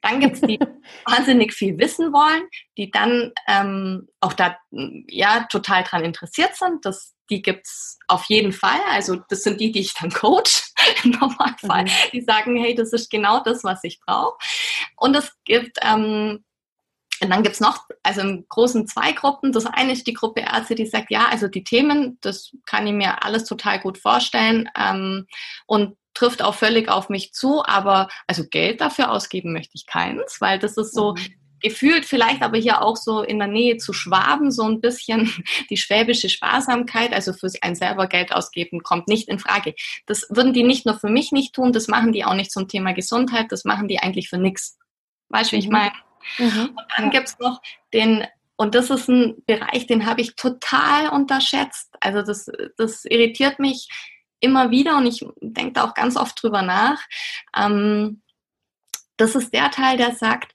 Dann 0.01 0.19
gibt 0.19 0.35
es 0.35 0.41
die, 0.41 0.59
die 0.59 0.67
wahnsinnig 1.05 1.53
viel 1.53 1.77
wissen 1.79 2.11
wollen, 2.11 2.43
die 2.77 2.91
dann 2.91 3.31
ähm, 3.47 4.09
auch 4.19 4.33
da 4.33 4.57
ja 4.71 5.45
total 5.49 5.83
dran 5.83 6.03
interessiert 6.03 6.55
sind. 6.57 6.85
Das, 6.85 7.15
die 7.29 7.41
gibt's 7.41 7.97
auf 8.09 8.25
jeden 8.25 8.51
Fall. 8.51 8.79
Also 8.91 9.21
das 9.29 9.43
sind 9.43 9.61
die, 9.61 9.71
die 9.71 9.79
ich 9.79 9.93
dann 9.93 10.11
coach 10.11 10.72
im 11.03 11.11
Normalfall. 11.11 11.85
Mhm. 11.85 11.89
Die 12.11 12.21
sagen, 12.21 12.55
hey, 12.55 12.75
das 12.75 12.93
ist 12.93 13.09
genau 13.09 13.41
das, 13.43 13.63
was 13.63 13.83
ich 13.83 13.99
brauche. 13.99 14.37
Und 14.97 15.15
es 15.15 15.31
gibt 15.45 15.77
ähm, 15.81 16.43
und 17.21 17.29
dann 17.29 17.43
gibt's 17.43 17.61
noch, 17.61 17.85
also 18.01 18.19
im 18.19 18.45
Großen 18.49 18.85
zwei 18.87 19.13
Gruppen. 19.13 19.53
Das 19.53 19.65
eine 19.65 19.93
ist 19.93 20.07
die 20.07 20.13
Gruppe 20.13 20.41
Ärzte, 20.41 20.75
die 20.75 20.85
sagt, 20.85 21.09
ja, 21.09 21.27
also 21.29 21.47
die 21.47 21.63
Themen, 21.63 22.17
das 22.19 22.51
kann 22.65 22.85
ich 22.85 22.91
mir 22.91 23.23
alles 23.23 23.45
total 23.45 23.79
gut 23.79 23.97
vorstellen 23.97 24.69
ähm, 24.77 25.27
und 25.65 25.95
trifft 26.13 26.41
auch 26.41 26.53
völlig 26.53 26.89
auf 26.89 27.07
mich 27.07 27.33
zu, 27.33 27.63
aber 27.63 28.09
also 28.27 28.43
Geld 28.49 28.81
dafür 28.81 29.09
ausgeben 29.09 29.53
möchte 29.53 29.75
ich 29.75 29.85
keins, 29.85 30.41
weil 30.41 30.59
das 30.59 30.75
ist 30.75 30.93
so, 30.93 31.13
mhm 31.13 31.42
gefühlt 31.63 32.05
vielleicht 32.05 32.41
aber 32.41 32.57
hier 32.57 32.81
auch 32.81 32.97
so 32.97 33.23
in 33.23 33.39
der 33.39 33.47
Nähe 33.47 33.77
zu 33.77 33.93
Schwaben 33.93 34.51
so 34.51 34.63
ein 34.63 34.81
bisschen 34.81 35.31
die 35.69 35.77
schwäbische 35.77 36.29
Sparsamkeit, 36.29 37.13
also 37.13 37.33
für 37.33 37.49
ein 37.61 37.75
selber 37.75 38.07
Geld 38.07 38.33
ausgeben, 38.33 38.83
kommt 38.83 39.07
nicht 39.07 39.29
in 39.29 39.39
Frage. 39.39 39.73
Das 40.05 40.27
würden 40.29 40.53
die 40.53 40.63
nicht 40.63 40.85
nur 40.85 40.99
für 40.99 41.09
mich 41.09 41.31
nicht 41.31 41.55
tun, 41.55 41.71
das 41.71 41.87
machen 41.87 42.11
die 42.11 42.25
auch 42.25 42.35
nicht 42.35 42.51
zum 42.51 42.67
Thema 42.67 42.93
Gesundheit, 42.93 43.51
das 43.51 43.63
machen 43.63 43.87
die 43.87 43.99
eigentlich 43.99 44.29
für 44.29 44.37
nichts. 44.37 44.77
Weißt 45.29 45.51
du, 45.51 45.55
wie 45.55 45.59
ich 45.59 45.67
mhm. 45.67 45.71
meine? 45.71 45.93
Mhm. 46.37 46.69
Und 46.69 46.85
dann 46.97 47.05
ja. 47.05 47.09
gibt's 47.11 47.39
noch 47.39 47.61
den, 47.93 48.27
und 48.57 48.75
das 48.75 48.89
ist 48.89 49.07
ein 49.07 49.41
Bereich, 49.45 49.87
den 49.87 50.05
habe 50.05 50.21
ich 50.21 50.35
total 50.35 51.09
unterschätzt. 51.09 51.95
Also 52.01 52.21
das, 52.21 52.51
das 52.77 53.05
irritiert 53.05 53.59
mich 53.59 53.87
immer 54.41 54.69
wieder 54.69 54.97
und 54.97 55.07
ich 55.07 55.25
denke 55.39 55.73
da 55.73 55.85
auch 55.85 55.93
ganz 55.93 56.17
oft 56.17 56.41
drüber 56.43 56.61
nach. 56.61 57.01
Ähm, 57.57 58.21
das 59.15 59.35
ist 59.35 59.53
der 59.53 59.71
Teil, 59.71 59.95
der 59.95 60.15
sagt, 60.15 60.53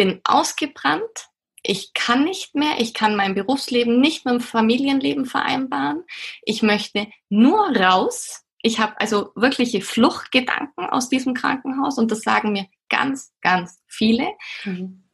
bin 0.00 0.22
ausgebrannt, 0.24 1.28
ich 1.62 1.92
kann 1.92 2.24
nicht 2.24 2.54
mehr, 2.54 2.80
ich 2.80 2.94
kann 2.94 3.16
mein 3.16 3.34
Berufsleben 3.34 4.00
nicht 4.00 4.24
mit 4.24 4.32
dem 4.32 4.40
Familienleben 4.40 5.26
vereinbaren. 5.26 6.04
Ich 6.40 6.62
möchte 6.62 7.08
nur 7.28 7.76
raus. 7.76 8.46
Ich 8.62 8.80
habe 8.80 8.98
also 8.98 9.32
wirkliche 9.34 9.82
Fluchtgedanken 9.82 10.86
aus 10.88 11.10
diesem 11.10 11.34
Krankenhaus 11.34 11.98
und 11.98 12.10
das 12.10 12.22
sagen 12.22 12.52
mir 12.52 12.66
ganz, 12.88 13.34
ganz 13.42 13.82
viele. 13.88 14.26
Mhm. 14.64 15.10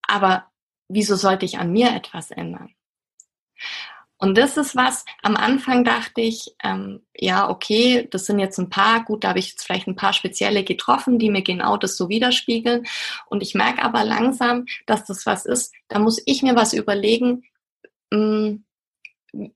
Aber 0.00 0.50
wieso 0.88 1.14
sollte 1.14 1.44
ich 1.44 1.58
an 1.58 1.70
mir 1.70 1.94
etwas 1.94 2.30
ändern? 2.30 2.74
Und 4.18 4.36
das 4.36 4.56
ist 4.56 4.74
was, 4.74 5.04
am 5.22 5.36
Anfang 5.36 5.84
dachte 5.84 6.20
ich, 6.20 6.54
ähm, 6.64 7.02
ja, 7.14 7.48
okay, 7.48 8.08
das 8.10 8.26
sind 8.26 8.40
jetzt 8.40 8.58
ein 8.58 8.68
paar, 8.68 9.04
gut, 9.04 9.22
da 9.22 9.28
habe 9.28 9.38
ich 9.38 9.50
jetzt 9.50 9.64
vielleicht 9.64 9.86
ein 9.86 9.96
paar 9.96 10.12
spezielle 10.12 10.64
getroffen, 10.64 11.18
die 11.20 11.30
mir 11.30 11.42
genau 11.42 11.76
das 11.76 11.96
so 11.96 12.08
widerspiegeln. 12.08 12.84
Und 13.26 13.42
ich 13.42 13.54
merke 13.54 13.82
aber 13.82 14.04
langsam, 14.04 14.66
dass 14.86 15.04
das 15.04 15.24
was 15.24 15.46
ist, 15.46 15.72
da 15.86 16.00
muss 16.00 16.20
ich 16.26 16.42
mir 16.42 16.56
was 16.56 16.72
überlegen, 16.72 17.44
mh, 18.10 18.18
hm, 18.18 18.64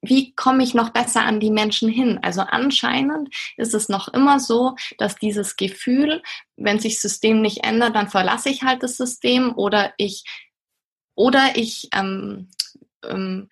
wie 0.02 0.34
komme 0.34 0.62
ich 0.62 0.74
noch 0.74 0.90
besser 0.90 1.22
an 1.22 1.40
die 1.40 1.50
Menschen 1.50 1.88
hin? 1.88 2.18
Also 2.22 2.42
anscheinend 2.42 3.34
ist 3.56 3.74
es 3.74 3.88
noch 3.88 4.08
immer 4.08 4.38
so, 4.38 4.76
dass 4.98 5.16
dieses 5.16 5.56
Gefühl, 5.56 6.22
wenn 6.56 6.78
sich 6.78 6.94
das 6.94 7.02
System 7.02 7.40
nicht 7.40 7.64
ändert, 7.64 7.96
dann 7.96 8.08
verlasse 8.08 8.50
ich 8.50 8.62
halt 8.62 8.82
das 8.82 8.96
System 8.96 9.54
oder 9.56 9.94
ich 9.96 10.24
oder 11.14 11.56
ich 11.56 11.88
ähm, 11.94 12.48
ähm, 13.04 13.48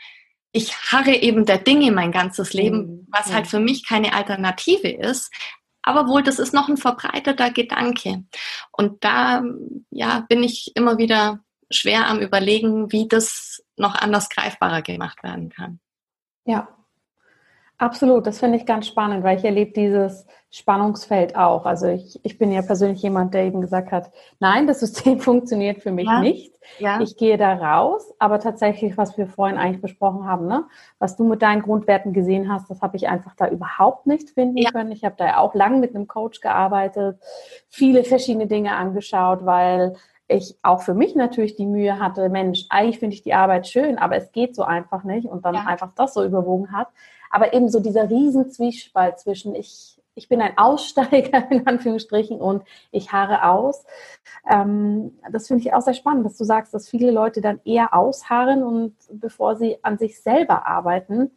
ich 0.53 0.75
harre 0.93 1.15
eben 1.15 1.47
der 1.47 1.59
Dinge 1.59 1.93
mein 1.93 2.13
ganzes 2.13 2.53
Leben, 2.53 2.79
mhm. 2.79 3.07
was 3.11 3.33
halt 3.33 3.47
für 3.47 3.61
mich 3.61 3.87
keine 3.87 4.15
Alternative 4.15 4.89
ist. 4.89 5.33
Aber 5.83 6.09
wohl, 6.09 6.23
das 6.23 6.39
ist 6.39 6.53
noch 6.53 6.69
ein 6.69 6.77
verbreiteter 6.77 7.51
Gedanke. 7.51 8.25
Und 8.73 9.03
da, 9.03 9.43
ja, 9.91 10.27
bin 10.29 10.43
ich 10.43 10.73
immer 10.75 10.99
wieder 10.99 11.41
schwer 11.71 12.07
am 12.09 12.19
Überlegen, 12.19 12.93
wie 12.93 13.09
das 13.09 13.63
noch 13.77 13.95
anders 13.95 14.29
greifbarer 14.29 14.83
gemacht 14.83 15.23
werden 15.23 15.49
kann. 15.49 15.81
Ja, 16.45 16.69
absolut. 17.81 18.27
Das 18.27 18.39
finde 18.39 18.59
ich 18.59 18.67
ganz 18.67 18.87
spannend, 18.87 19.25
weil 19.25 19.39
ich 19.39 19.45
erlebe 19.45 19.73
dieses 19.73 20.27
Spannungsfeld 20.51 21.37
auch. 21.37 21.65
Also 21.65 21.87
ich, 21.87 22.21
ich 22.23 22.37
bin 22.37 22.53
ja 22.53 22.63
persönlich 22.63 23.03
jemand, 23.03 23.35
der 23.35 23.45
eben 23.45 23.61
gesagt 23.61 23.93
hat, 23.93 24.11
nein, 24.39 24.67
das 24.67 24.81
System 24.81 25.21
funktioniert 25.21 25.83
für 25.83 25.93
mich 25.93 26.07
ja. 26.07 26.21
nicht. 26.21 26.55
Ja. 26.79 27.01
Ich 27.01 27.17
gehe 27.17 27.37
da 27.37 27.55
raus, 27.55 28.13
aber 28.19 28.39
tatsächlich, 28.39 28.97
was 28.97 29.17
wir 29.17 29.27
vorhin 29.27 29.59
eigentlich 29.59 29.81
besprochen 29.81 30.27
haben, 30.27 30.47
ne? 30.47 30.65
was 30.99 31.17
du 31.17 31.25
mit 31.25 31.43
deinen 31.43 31.63
Grundwerten 31.63 32.13
gesehen 32.13 32.53
hast, 32.53 32.71
das 32.71 32.81
habe 32.83 32.97
ich 32.97 33.09
einfach 33.09 33.35
da 33.35 33.49
überhaupt 33.49 34.07
nicht 34.07 34.31
finden 34.31 34.59
ja. 34.59 34.71
können. 34.71 34.93
Ich 34.93 35.05
habe 35.05 35.15
da 35.19 35.27
ja 35.27 35.39
auch 35.39 35.55
lange 35.55 35.79
mit 35.79 35.95
einem 35.95 36.07
Coach 36.07 36.41
gearbeitet, 36.41 37.19
viele 37.69 38.05
verschiedene 38.05 38.47
Dinge 38.47 38.77
angeschaut, 38.77 39.45
weil 39.47 39.95
ich 40.29 40.57
auch 40.63 40.83
für 40.83 40.95
mich 40.95 41.17
natürlich 41.17 41.57
die 41.57 41.67
Mühe 41.67 41.99
hatte, 41.99 42.29
Mensch, 42.29 42.67
eigentlich 42.69 43.01
finde 43.01 43.15
ich 43.15 43.23
die 43.23 43.35
Arbeit 43.35 43.67
schön, 43.67 43.99
aber 43.99 44.17
es 44.17 44.31
geht 44.31 44.55
so 44.55 44.63
einfach 44.63 45.03
nicht 45.03 45.27
und 45.27 45.45
dann 45.45 45.57
einfach 45.57 45.93
das 45.97 46.15
so 46.15 46.25
überwogen 46.25 46.73
hat. 46.73 46.89
Aber 47.31 47.55
eben 47.55 47.69
so 47.69 47.81
dieser 47.81 48.11
riesen 48.11 48.51
Zwiespalt 48.51 49.19
zwischen 49.21 49.55
ich, 49.55 50.01
ich 50.15 50.29
bin 50.29 50.43
ein 50.43 50.59
Aussteiger 50.59 51.47
in 51.51 51.67
Anführungsstrichen 51.67 52.41
und 52.41 52.65
ich 52.91 53.13
harre 53.13 53.45
aus. 53.49 53.85
Ähm, 54.49 55.19
das 55.31 55.47
finde 55.47 55.63
ich 55.63 55.73
auch 55.73 55.83
sehr 55.83 55.95
spannend, 55.95 56.27
dass 56.27 56.37
du 56.37 56.45
sagst, 56.45 56.75
dass 56.75 56.89
viele 56.89 57.11
Leute 57.11 57.41
dann 57.41 57.61
eher 57.65 57.95
ausharren 57.95 58.63
und 58.63 58.97
bevor 59.13 59.57
sie 59.57 59.79
an 59.83 59.97
sich 59.97 60.21
selber 60.21 60.67
arbeiten. 60.67 61.31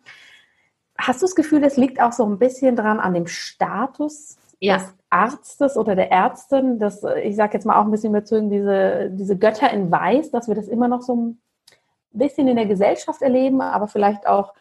Hast 0.97 1.21
du 1.21 1.25
das 1.25 1.35
Gefühl, 1.35 1.61
das 1.61 1.77
liegt 1.77 2.01
auch 2.01 2.11
so 2.11 2.25
ein 2.25 2.39
bisschen 2.39 2.75
dran 2.75 2.99
an 2.99 3.13
dem 3.13 3.27
Status 3.27 4.37
ja. 4.59 4.77
des 4.77 4.93
Arztes 5.09 5.77
oder 5.77 5.95
der 5.95 6.11
Ärztin, 6.11 6.79
das, 6.79 7.03
ich 7.21 7.35
sage 7.35 7.53
jetzt 7.53 7.65
mal 7.65 7.79
auch 7.79 7.85
ein 7.85 7.91
bisschen 7.91 8.11
überzogen, 8.11 8.49
diese, 8.49 9.09
diese 9.11 9.37
Götter 9.37 9.69
in 9.71 9.91
Weiß, 9.91 10.31
dass 10.31 10.47
wir 10.47 10.55
das 10.55 10.67
immer 10.67 10.87
noch 10.87 11.01
so 11.01 11.15
ein 11.15 11.41
bisschen 12.11 12.47
in 12.47 12.55
der 12.55 12.65
Gesellschaft 12.65 13.21
erleben, 13.21 13.61
aber 13.61 13.87
vielleicht 13.87 14.25
auch, 14.27 14.53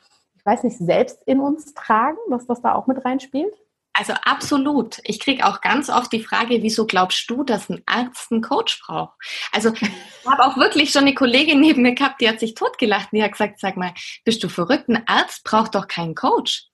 ich 0.43 0.47
weiß 0.47 0.65
nicht, 0.65 0.79
selbst 0.79 1.23
in 1.25 1.39
uns 1.39 1.73
tragen, 1.73 2.19
dass 2.29 2.47
das 2.49 2.61
da 2.63 2.75
auch 2.75 2.89
mit 2.89 3.05
reinspielt? 3.05 3.55
Also 3.93 4.15
absolut. 4.25 4.99
Ich 5.05 5.21
kriege 5.21 5.47
auch 5.47 5.61
ganz 5.61 5.89
oft 5.89 6.13
die 6.13 6.23
Frage, 6.23 6.63
wieso 6.63 6.87
glaubst 6.87 7.31
du, 7.31 7.45
dass 7.45 7.69
ein 7.69 7.83
Arzt 7.87 8.33
einen 8.33 8.41
Coach 8.41 8.81
braucht? 8.85 9.15
Also 9.53 9.73
ich 9.73 10.27
habe 10.27 10.45
auch 10.45 10.57
wirklich 10.57 10.91
schon 10.91 11.03
eine 11.03 11.15
Kollegin 11.15 11.61
neben 11.61 11.83
mir 11.83 11.95
gehabt, 11.95 12.21
die 12.21 12.29
hat 12.29 12.41
sich 12.41 12.55
totgelacht 12.55 13.13
und 13.13 13.19
die 13.19 13.23
hat 13.23 13.33
gesagt, 13.33 13.61
sag 13.61 13.77
mal, 13.77 13.95
bist 14.25 14.43
du 14.43 14.49
verrückt? 14.49 14.89
Ein 14.89 15.07
Arzt 15.07 15.45
braucht 15.45 15.77
doch 15.77 15.87
keinen 15.87 16.17
Coach. 16.17 16.65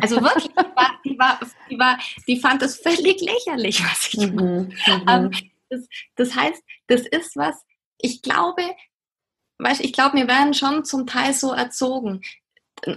Also 0.00 0.20
wirklich, 0.20 0.48
die, 0.48 0.56
war, 0.56 0.90
die, 1.04 1.18
war, 1.18 1.40
die, 1.70 1.78
war, 1.78 1.98
die 2.26 2.40
fand 2.40 2.62
es 2.62 2.78
völlig 2.78 3.20
lächerlich, 3.20 3.84
was 3.84 4.08
ich 4.14 4.26
mhm, 4.26 4.34
mache. 4.34 4.98
Mhm. 4.98 5.08
Ähm, 5.08 5.30
das, 5.68 5.86
das 6.16 6.34
heißt, 6.34 6.62
das 6.88 7.02
ist 7.02 7.36
was, 7.36 7.54
ich 7.98 8.22
glaube, 8.22 8.62
weißt, 9.58 9.80
ich 9.80 9.92
glaube, 9.92 10.16
wir 10.16 10.28
werden 10.28 10.54
schon 10.54 10.84
zum 10.84 11.06
Teil 11.06 11.34
so 11.34 11.52
erzogen, 11.52 12.22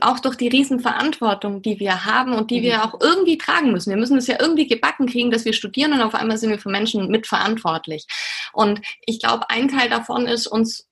auch 0.02 0.20
durch 0.20 0.36
die 0.36 0.48
Riesenverantwortung, 0.48 1.62
die 1.62 1.80
wir 1.80 2.06
haben 2.06 2.34
und 2.34 2.50
die 2.50 2.60
mhm. 2.60 2.64
wir 2.64 2.86
auch 2.86 3.00
irgendwie 3.00 3.38
tragen 3.38 3.72
müssen. 3.72 3.92
Wir 3.92 3.98
müssen 3.98 4.18
es 4.18 4.28
ja 4.28 4.38
irgendwie 4.40 4.68
gebacken 4.68 5.08
kriegen, 5.08 5.32
dass 5.32 5.46
wir 5.46 5.54
studieren 5.54 5.94
und 5.94 6.02
auf 6.02 6.16
einmal 6.16 6.38
sind 6.38 6.50
wir 6.50 6.60
für 6.60 6.70
Menschen 6.70 7.10
mitverantwortlich. 7.10 8.08
Und 8.54 8.82
ich 9.06 9.20
glaube, 9.20 9.50
ein 9.50 9.68
Teil 9.68 9.90
davon 9.90 10.28
ist, 10.28 10.48
uns 10.48 10.88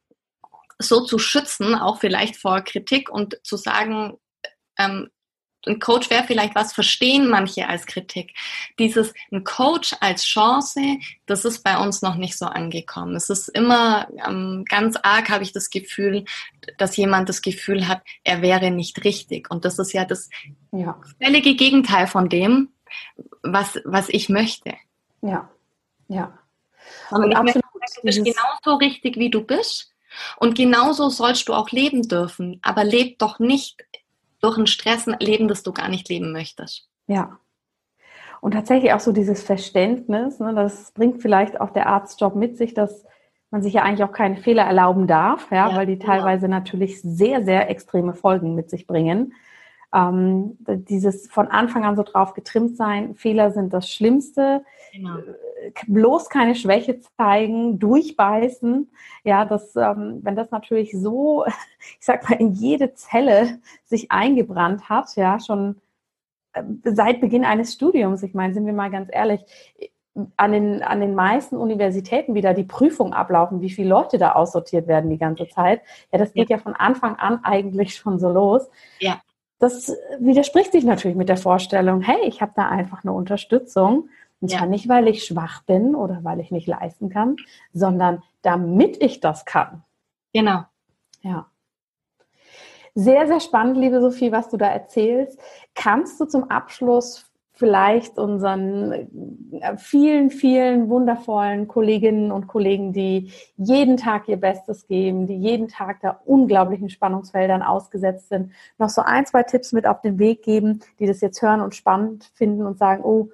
so 0.79 1.01
zu 1.01 1.17
schützen, 1.17 1.75
auch 1.75 1.99
vielleicht 1.99 2.35
vor 2.35 2.61
Kritik 2.61 3.09
und 3.09 3.37
zu 3.43 3.57
sagen, 3.57 4.17
ähm, 4.77 5.09
ein 5.65 5.79
Coach 5.79 6.09
wäre 6.09 6.23
vielleicht 6.23 6.55
was, 6.55 6.73
verstehen 6.73 7.27
manche 7.29 7.67
als 7.67 7.85
Kritik. 7.85 8.33
Dieses, 8.79 9.13
ein 9.31 9.43
Coach 9.43 9.95
als 9.99 10.23
Chance, 10.23 10.81
das 11.25 11.45
ist 11.45 11.63
bei 11.63 11.77
uns 11.77 12.01
noch 12.01 12.15
nicht 12.15 12.37
so 12.37 12.45
angekommen. 12.45 13.15
Es 13.15 13.29
ist 13.29 13.47
immer 13.49 14.07
ähm, 14.25 14.65
ganz 14.67 14.97
arg, 14.97 15.29
habe 15.29 15.43
ich 15.43 15.53
das 15.53 15.69
Gefühl, 15.69 16.25
dass 16.77 16.97
jemand 16.97 17.29
das 17.29 17.41
Gefühl 17.41 17.87
hat, 17.87 18.01
er 18.23 18.41
wäre 18.41 18.71
nicht 18.71 19.03
richtig. 19.03 19.49
Und 19.49 19.65
das 19.65 19.79
ist 19.79 19.93
ja 19.93 20.05
das 20.05 20.29
ja. 20.71 20.99
völlige 21.21 21.55
Gegenteil 21.55 22.07
von 22.07 22.29
dem, 22.29 22.69
was, 23.41 23.79
was 23.85 24.09
ich 24.09 24.29
möchte. 24.29 24.73
Ja, 25.21 25.49
ja. 26.07 26.37
Und, 27.11 27.31
ich 27.31 27.37
möchte, 27.37 27.61
du 27.61 28.01
bist 28.01 28.23
genauso 28.23 28.77
richtig, 28.77 29.17
wie 29.17 29.29
du 29.29 29.41
bist. 29.41 29.93
Und 30.37 30.55
genauso 30.55 31.09
sollst 31.09 31.47
du 31.47 31.53
auch 31.53 31.71
leben 31.71 32.07
dürfen. 32.07 32.59
Aber 32.61 32.83
leb 32.83 33.19
doch 33.19 33.39
nicht 33.39 33.83
durch 34.43 34.57
ein 34.57 34.67
Stress 34.67 35.05
leben, 35.19 35.47
das 35.47 35.63
du 35.63 35.71
gar 35.71 35.89
nicht 35.89 36.09
leben 36.09 36.31
möchtest. 36.31 36.89
Ja. 37.07 37.39
Und 38.41 38.51
tatsächlich 38.51 38.91
auch 38.91 38.99
so 38.99 39.13
dieses 39.13 39.41
Verständnis, 39.41 40.39
ne, 40.39 40.53
das 40.53 40.91
bringt 40.91 41.21
vielleicht 41.21 41.61
auch 41.61 41.69
der 41.69 41.87
Arztjob 41.87 42.35
mit 42.35 42.57
sich, 42.57 42.73
dass 42.73 43.05
man 43.51 43.61
sich 43.61 43.73
ja 43.73 43.83
eigentlich 43.83 44.03
auch 44.03 44.11
keine 44.11 44.35
Fehler 44.35 44.63
erlauben 44.63 45.07
darf, 45.07 45.49
ja, 45.49 45.69
ja 45.69 45.75
weil 45.77 45.85
die 45.85 45.97
genau. 45.97 46.11
teilweise 46.11 46.47
genau. 46.47 46.57
natürlich 46.57 47.01
sehr, 47.01 47.43
sehr 47.43 47.69
extreme 47.69 48.13
Folgen 48.13 48.53
mit 48.53 48.69
sich 48.69 48.85
bringen. 48.85 49.33
Ähm, 49.93 50.57
dieses 50.59 51.27
von 51.29 51.47
Anfang 51.47 51.85
an 51.85 51.95
so 51.95 52.03
drauf 52.03 52.33
getrimmt 52.33 52.75
sein, 52.77 53.13
Fehler 53.15 53.51
sind 53.51 53.73
das 53.73 53.89
Schlimmste. 53.91 54.65
Genau. 54.91 55.17
Äh, 55.17 55.71
bloß 55.87 56.29
keine 56.29 56.55
Schwäche 56.55 56.99
zeigen, 57.17 57.79
durchbeißen. 57.79 58.91
Ja, 59.23 59.45
das, 59.45 59.75
ähm, 59.75 60.19
wenn 60.23 60.35
das 60.35 60.51
natürlich 60.51 60.91
so, 60.93 61.45
ich 61.99 62.05
sag 62.05 62.27
mal, 62.29 62.39
in 62.39 62.53
jede 62.53 62.93
Zelle 62.95 63.59
sich 63.83 64.11
eingebrannt 64.11 64.89
hat, 64.89 65.15
ja, 65.15 65.39
schon 65.39 65.81
äh, 66.53 66.63
seit 66.83 67.21
Beginn 67.21 67.45
eines 67.45 67.73
Studiums. 67.73 68.23
Ich 68.23 68.33
meine, 68.33 68.53
sind 68.53 68.65
wir 68.65 68.73
mal 68.73 68.89
ganz 68.89 69.09
ehrlich, 69.11 69.41
an 70.37 70.51
den, 70.51 70.83
an 70.83 70.99
den 70.99 71.15
meisten 71.15 71.57
Universitäten 71.57 72.35
wieder 72.35 72.53
die 72.53 72.63
Prüfung 72.63 73.13
ablaufen, 73.13 73.61
wie 73.61 73.69
viele 73.69 73.89
Leute 73.89 74.17
da 74.17 74.33
aussortiert 74.33 74.87
werden 74.87 75.09
die 75.09 75.17
ganze 75.17 75.47
Zeit. 75.47 75.81
Ja, 76.11 76.19
das 76.19 76.33
geht 76.33 76.49
ja, 76.49 76.57
ja 76.57 76.61
von 76.61 76.75
Anfang 76.75 77.15
an 77.15 77.43
eigentlich 77.43 77.95
schon 77.95 78.19
so 78.19 78.29
los. 78.29 78.69
Ja. 78.99 79.21
Das 79.63 79.95
widerspricht 80.19 80.73
sich 80.73 80.83
natürlich 80.83 81.15
mit 81.15 81.29
der 81.29 81.37
Vorstellung, 81.37 82.01
hey, 82.01 82.27
ich 82.27 82.41
habe 82.41 82.51
da 82.53 82.67
einfach 82.67 83.05
eine 83.05 83.13
Unterstützung 83.13 84.09
und 84.41 84.49
zwar 84.49 84.63
ja. 84.63 84.67
nicht, 84.67 84.89
weil 84.89 85.07
ich 85.07 85.23
schwach 85.23 85.63
bin 85.63 85.95
oder 85.95 86.19
weil 86.23 86.41
ich 86.41 86.51
nicht 86.51 86.67
leisten 86.67 87.07
kann, 87.07 87.37
sondern 87.71 88.21
damit 88.41 89.01
ich 89.01 89.21
das 89.21 89.45
kann. 89.45 89.85
Genau. 90.33 90.65
Ja. 91.21 91.45
Sehr, 92.93 93.25
sehr 93.25 93.39
spannend, 93.39 93.77
liebe 93.77 94.01
Sophie, 94.01 94.33
was 94.33 94.49
du 94.49 94.57
da 94.57 94.67
erzählst. 94.67 95.39
Kannst 95.75 96.19
du 96.19 96.25
zum 96.25 96.51
Abschluss 96.51 97.31
vielleicht 97.53 98.17
unseren 98.17 98.91
äh, 98.91 99.77
vielen, 99.77 100.31
vielen 100.31 100.89
wundervollen 100.89 101.67
Kolleginnen 101.67 102.31
und 102.31 102.47
Kollegen, 102.47 102.93
die 102.93 103.31
jeden 103.57 103.97
Tag 103.97 104.27
ihr 104.27 104.37
Bestes 104.37 104.87
geben, 104.87 105.27
die 105.27 105.37
jeden 105.37 105.67
Tag 105.67 106.01
da 106.01 106.19
unglaublichen 106.25 106.89
Spannungsfeldern 106.89 107.61
ausgesetzt 107.61 108.29
sind, 108.29 108.51
noch 108.79 108.89
so 108.89 109.01
ein, 109.01 109.25
zwei 109.25 109.43
Tipps 109.43 109.71
mit 109.71 109.85
auf 109.85 110.01
den 110.01 110.17
Weg 110.17 110.41
geben, 110.41 110.81
die 110.99 111.05
das 111.05 111.21
jetzt 111.21 111.41
hören 111.41 111.61
und 111.61 111.75
spannend 111.75 112.31
finden 112.33 112.65
und 112.65 112.79
sagen, 112.79 113.03
oh, 113.03 113.29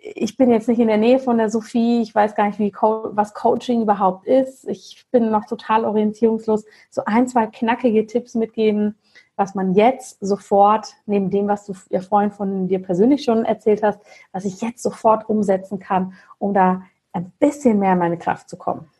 ich 0.00 0.36
bin 0.36 0.50
jetzt 0.50 0.68
nicht 0.68 0.80
in 0.80 0.88
der 0.88 0.98
Nähe 0.98 1.18
von 1.18 1.38
der 1.38 1.48
Sophie, 1.48 2.02
ich 2.02 2.14
weiß 2.14 2.34
gar 2.34 2.46
nicht, 2.46 2.58
wie 2.58 2.72
was 2.72 3.34
Coaching 3.34 3.82
überhaupt 3.82 4.26
ist. 4.26 4.68
Ich 4.68 5.06
bin 5.10 5.30
noch 5.30 5.46
total 5.46 5.84
orientierungslos. 5.84 6.64
So 6.90 7.02
ein, 7.06 7.26
zwei 7.26 7.46
knackige 7.46 8.06
Tipps 8.06 8.34
mitgeben, 8.34 8.96
was 9.38 9.54
man 9.54 9.74
jetzt 9.74 10.18
sofort, 10.20 10.94
neben 11.06 11.30
dem, 11.30 11.48
was 11.48 11.66
du 11.66 11.74
ihr 11.90 12.02
Freund 12.02 12.34
von 12.34 12.68
dir 12.68 12.82
persönlich 12.82 13.24
schon 13.24 13.44
erzählt 13.44 13.82
hast, 13.82 14.00
was 14.32 14.44
ich 14.44 14.60
jetzt 14.60 14.82
sofort 14.82 15.28
umsetzen 15.28 15.78
kann, 15.78 16.14
um 16.38 16.52
da 16.52 16.82
ein 17.12 17.32
bisschen 17.38 17.78
mehr 17.78 17.92
in 17.92 17.98
meine 17.98 18.18
Kraft 18.18 18.48
zu 18.48 18.56
kommen. 18.56 18.90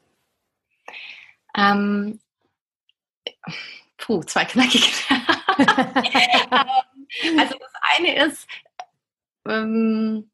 Ähm, 1.56 2.20
puh, 3.96 4.22
zwei 4.22 4.44
knackige. 4.44 4.86
Ähm, 5.60 7.38
also 7.38 7.56
das 7.58 7.72
eine 7.96 8.26
ist, 8.26 8.46
ähm, 9.48 10.30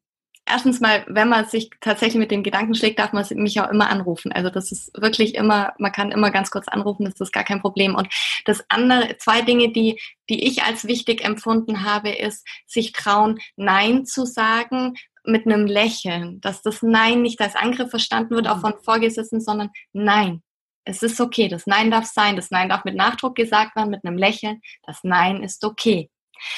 erstens 0.47 0.81
mal, 0.81 1.05
wenn 1.09 1.29
man 1.29 1.47
sich 1.47 1.71
tatsächlich 1.81 2.19
mit 2.19 2.31
dem 2.31 2.43
Gedanken 2.43 2.75
schlägt, 2.75 2.99
darf 2.99 3.13
man 3.13 3.27
mich 3.37 3.61
auch 3.61 3.71
immer 3.71 3.89
anrufen. 3.91 4.33
Also 4.33 4.51
das 4.51 4.73
ist 4.73 4.91
wirklich 5.01 5.35
immer, 5.35 5.73
man 5.79 5.93
kann 5.93 6.13
immer 6.13 6.31
ganz 6.31 6.51
kurz 6.51 6.69
anrufen, 6.69 7.05
das 7.05 7.21
ist 7.21 7.33
gar 7.33 7.45
kein 7.45 7.61
Problem. 7.61 7.95
Und 7.95 8.09
das 8.45 8.65
andere, 8.69 9.17
zwei 9.19 9.43
Dinge, 9.43 9.73
die, 9.73 10.01
die 10.29 10.45
ich 10.47 10.63
als 10.63 10.87
wichtig 10.87 11.25
empfunden 11.25 11.85
habe, 11.85 12.11
ist, 12.11 12.47
sich 12.67 12.93
trauen, 12.93 13.39
Nein 13.57 14.07
zu 14.07 14.27
sagen 14.27 14.95
mit 15.25 15.47
einem 15.47 15.67
Lächeln, 15.67 16.41
dass 16.41 16.63
das 16.63 16.83
Nein 16.83 17.23
nicht 17.23 17.41
als 17.41 17.57
Angriff 17.57 17.91
verstanden 17.91 18.35
wird, 18.35 18.49
auch 18.49 18.61
von 18.61 18.75
Vorgesetzten, 18.83 19.41
sondern 19.41 19.71
Nein. 19.93 20.43
Es 20.87 21.03
ist 21.03 21.19
okay. 21.19 21.49
Das 21.49 21.67
Nein 21.67 21.91
darf 21.91 22.05
sein. 22.05 22.37
Das 22.37 22.51
Nein 22.51 22.69
darf 22.69 22.85
mit 22.85 22.95
Nachdruck 22.95 23.37
gesagt 23.37 23.75
werden, 23.75 23.91
mit 23.91 24.05
einem 24.05 24.19
Lächeln. 24.19 24.61
Das 24.83 24.99
Nein 25.03 25.43
ist 25.43 25.65
okay. 25.65 26.11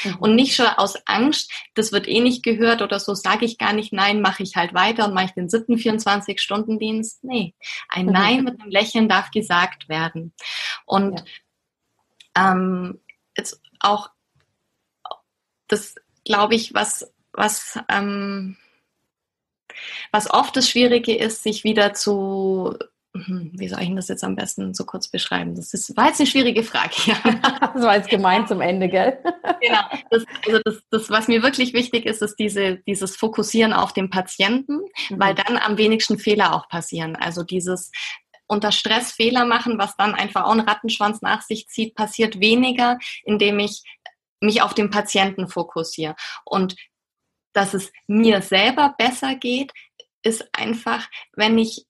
Mhm. 0.04 0.16
Und 0.16 0.34
nicht 0.34 0.54
schon 0.54 0.66
aus 0.66 0.96
Angst, 1.06 1.52
das 1.74 1.92
wird 1.92 2.08
eh 2.08 2.20
nicht 2.20 2.42
gehört 2.42 2.82
oder 2.82 3.00
so, 3.00 3.14
sage 3.14 3.44
ich 3.44 3.58
gar 3.58 3.72
nicht 3.72 3.92
Nein, 3.92 4.20
mache 4.20 4.42
ich 4.42 4.56
halt 4.56 4.74
weiter 4.74 5.06
und 5.06 5.14
mache 5.14 5.26
ich 5.26 5.32
den 5.32 5.48
siebten 5.48 5.76
24-Stunden-Dienst. 5.76 7.24
Nee, 7.24 7.54
ein 7.88 8.06
mhm. 8.06 8.12
Nein 8.12 8.44
mit 8.44 8.60
einem 8.60 8.70
Lächeln 8.70 9.08
darf 9.08 9.30
gesagt 9.30 9.88
werden. 9.88 10.32
Und 10.84 11.24
ja. 12.36 12.52
ähm, 12.52 13.00
jetzt 13.36 13.60
auch 13.80 14.10
das, 15.68 15.94
glaube 16.24 16.54
ich, 16.54 16.74
was, 16.74 17.12
was, 17.32 17.78
ähm, 17.88 18.56
was 20.10 20.30
oft 20.30 20.56
das 20.56 20.70
Schwierige 20.70 21.16
ist, 21.16 21.42
sich 21.42 21.64
wieder 21.64 21.92
zu 21.92 22.76
Mhm. 22.76 22.95
Wie 23.26 23.68
soll 23.68 23.82
ich 23.82 23.94
das 23.94 24.08
jetzt 24.08 24.24
am 24.24 24.36
besten 24.36 24.74
so 24.74 24.84
kurz 24.84 25.08
beschreiben? 25.08 25.54
Das 25.54 25.72
ist, 25.74 25.96
war 25.96 26.08
jetzt 26.08 26.20
eine 26.20 26.26
schwierige 26.26 26.62
Frage. 26.62 26.94
das 27.74 27.82
war 27.82 27.96
jetzt 27.96 28.08
gemeint 28.08 28.48
zum 28.48 28.60
Ende, 28.60 28.88
gell? 28.88 29.18
genau. 29.60 29.80
Das, 30.10 30.24
also 30.46 30.60
das, 30.64 30.82
das, 30.90 31.10
was 31.10 31.28
mir 31.28 31.42
wirklich 31.42 31.72
wichtig 31.72 32.06
ist, 32.06 32.22
ist 32.22 32.36
diese, 32.36 32.76
dieses 32.86 33.16
Fokussieren 33.16 33.72
auf 33.72 33.92
den 33.92 34.10
Patienten, 34.10 34.80
mhm. 35.08 35.20
weil 35.20 35.34
dann 35.34 35.58
am 35.58 35.78
wenigsten 35.78 36.18
Fehler 36.18 36.54
auch 36.54 36.68
passieren. 36.68 37.16
Also 37.16 37.42
dieses 37.42 37.90
unter 38.48 38.72
Stress 38.72 39.12
Fehler 39.12 39.44
machen, 39.44 39.78
was 39.78 39.96
dann 39.96 40.14
einfach 40.14 40.44
auch 40.44 40.52
einen 40.52 40.68
Rattenschwanz 40.68 41.20
nach 41.20 41.42
sich 41.42 41.68
zieht, 41.68 41.94
passiert 41.94 42.40
weniger, 42.40 42.98
indem 43.24 43.58
ich 43.58 43.82
mich 44.40 44.62
auf 44.62 44.74
den 44.74 44.90
Patienten 44.90 45.48
fokussiere. 45.48 46.14
Und 46.44 46.76
dass 47.52 47.74
es 47.74 47.90
mir 48.06 48.42
selber 48.42 48.94
besser 48.96 49.34
geht, 49.34 49.72
ist 50.22 50.48
einfach, 50.52 51.08
wenn 51.34 51.58
ich 51.58 51.85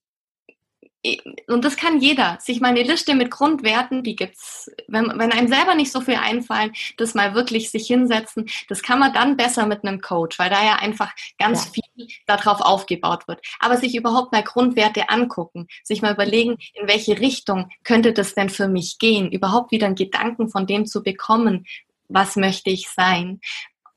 und 1.48 1.64
das 1.64 1.76
kann 1.76 2.00
jeder, 2.00 2.38
sich 2.40 2.61
mal 2.61 2.68
eine 2.68 2.82
Liste 2.82 3.14
mit 3.14 3.30
Grundwerten, 3.30 4.02
die 4.02 4.16
gibt's, 4.16 4.70
wenn, 4.88 5.07
wenn 5.18 5.32
einem 5.32 5.48
selber 5.48 5.74
nicht 5.74 5.92
so 5.92 6.00
viel 6.00 6.16
einfallen, 6.16 6.72
das 6.96 7.14
mal 7.14 7.34
wirklich 7.34 7.70
sich 7.70 7.86
hinsetzen, 7.86 8.46
das 8.68 8.82
kann 8.82 8.98
man 8.98 9.12
dann 9.12 9.36
besser 9.36 9.66
mit 9.66 9.84
einem 9.84 10.00
Coach, 10.00 10.38
weil 10.38 10.50
da 10.50 10.64
ja 10.64 10.76
einfach 10.76 11.12
ganz 11.38 11.66
ja. 11.66 11.72
viel 11.72 12.09
darauf 12.26 12.61
aufgebaut 12.61 13.28
wird. 13.28 13.40
Aber 13.59 13.76
sich 13.76 13.94
überhaupt 13.94 14.32
mal 14.32 14.42
Grundwerte 14.42 15.09
angucken, 15.09 15.66
sich 15.84 16.02
mal 16.02 16.14
überlegen, 16.14 16.57
in 16.74 16.88
welche 16.88 17.18
Richtung 17.20 17.70
könnte 17.84 18.12
das 18.12 18.34
denn 18.34 18.50
für 18.50 18.68
mich 18.68 18.98
gehen, 18.98 19.30
überhaupt 19.30 19.72
wieder 19.72 19.86
einen 19.86 19.96
Gedanken 19.96 20.48
von 20.48 20.66
dem 20.66 20.86
zu 20.86 21.02
bekommen, 21.02 21.66
was 22.09 22.36
möchte 22.36 22.70
ich 22.70 22.88
sein. 22.88 23.40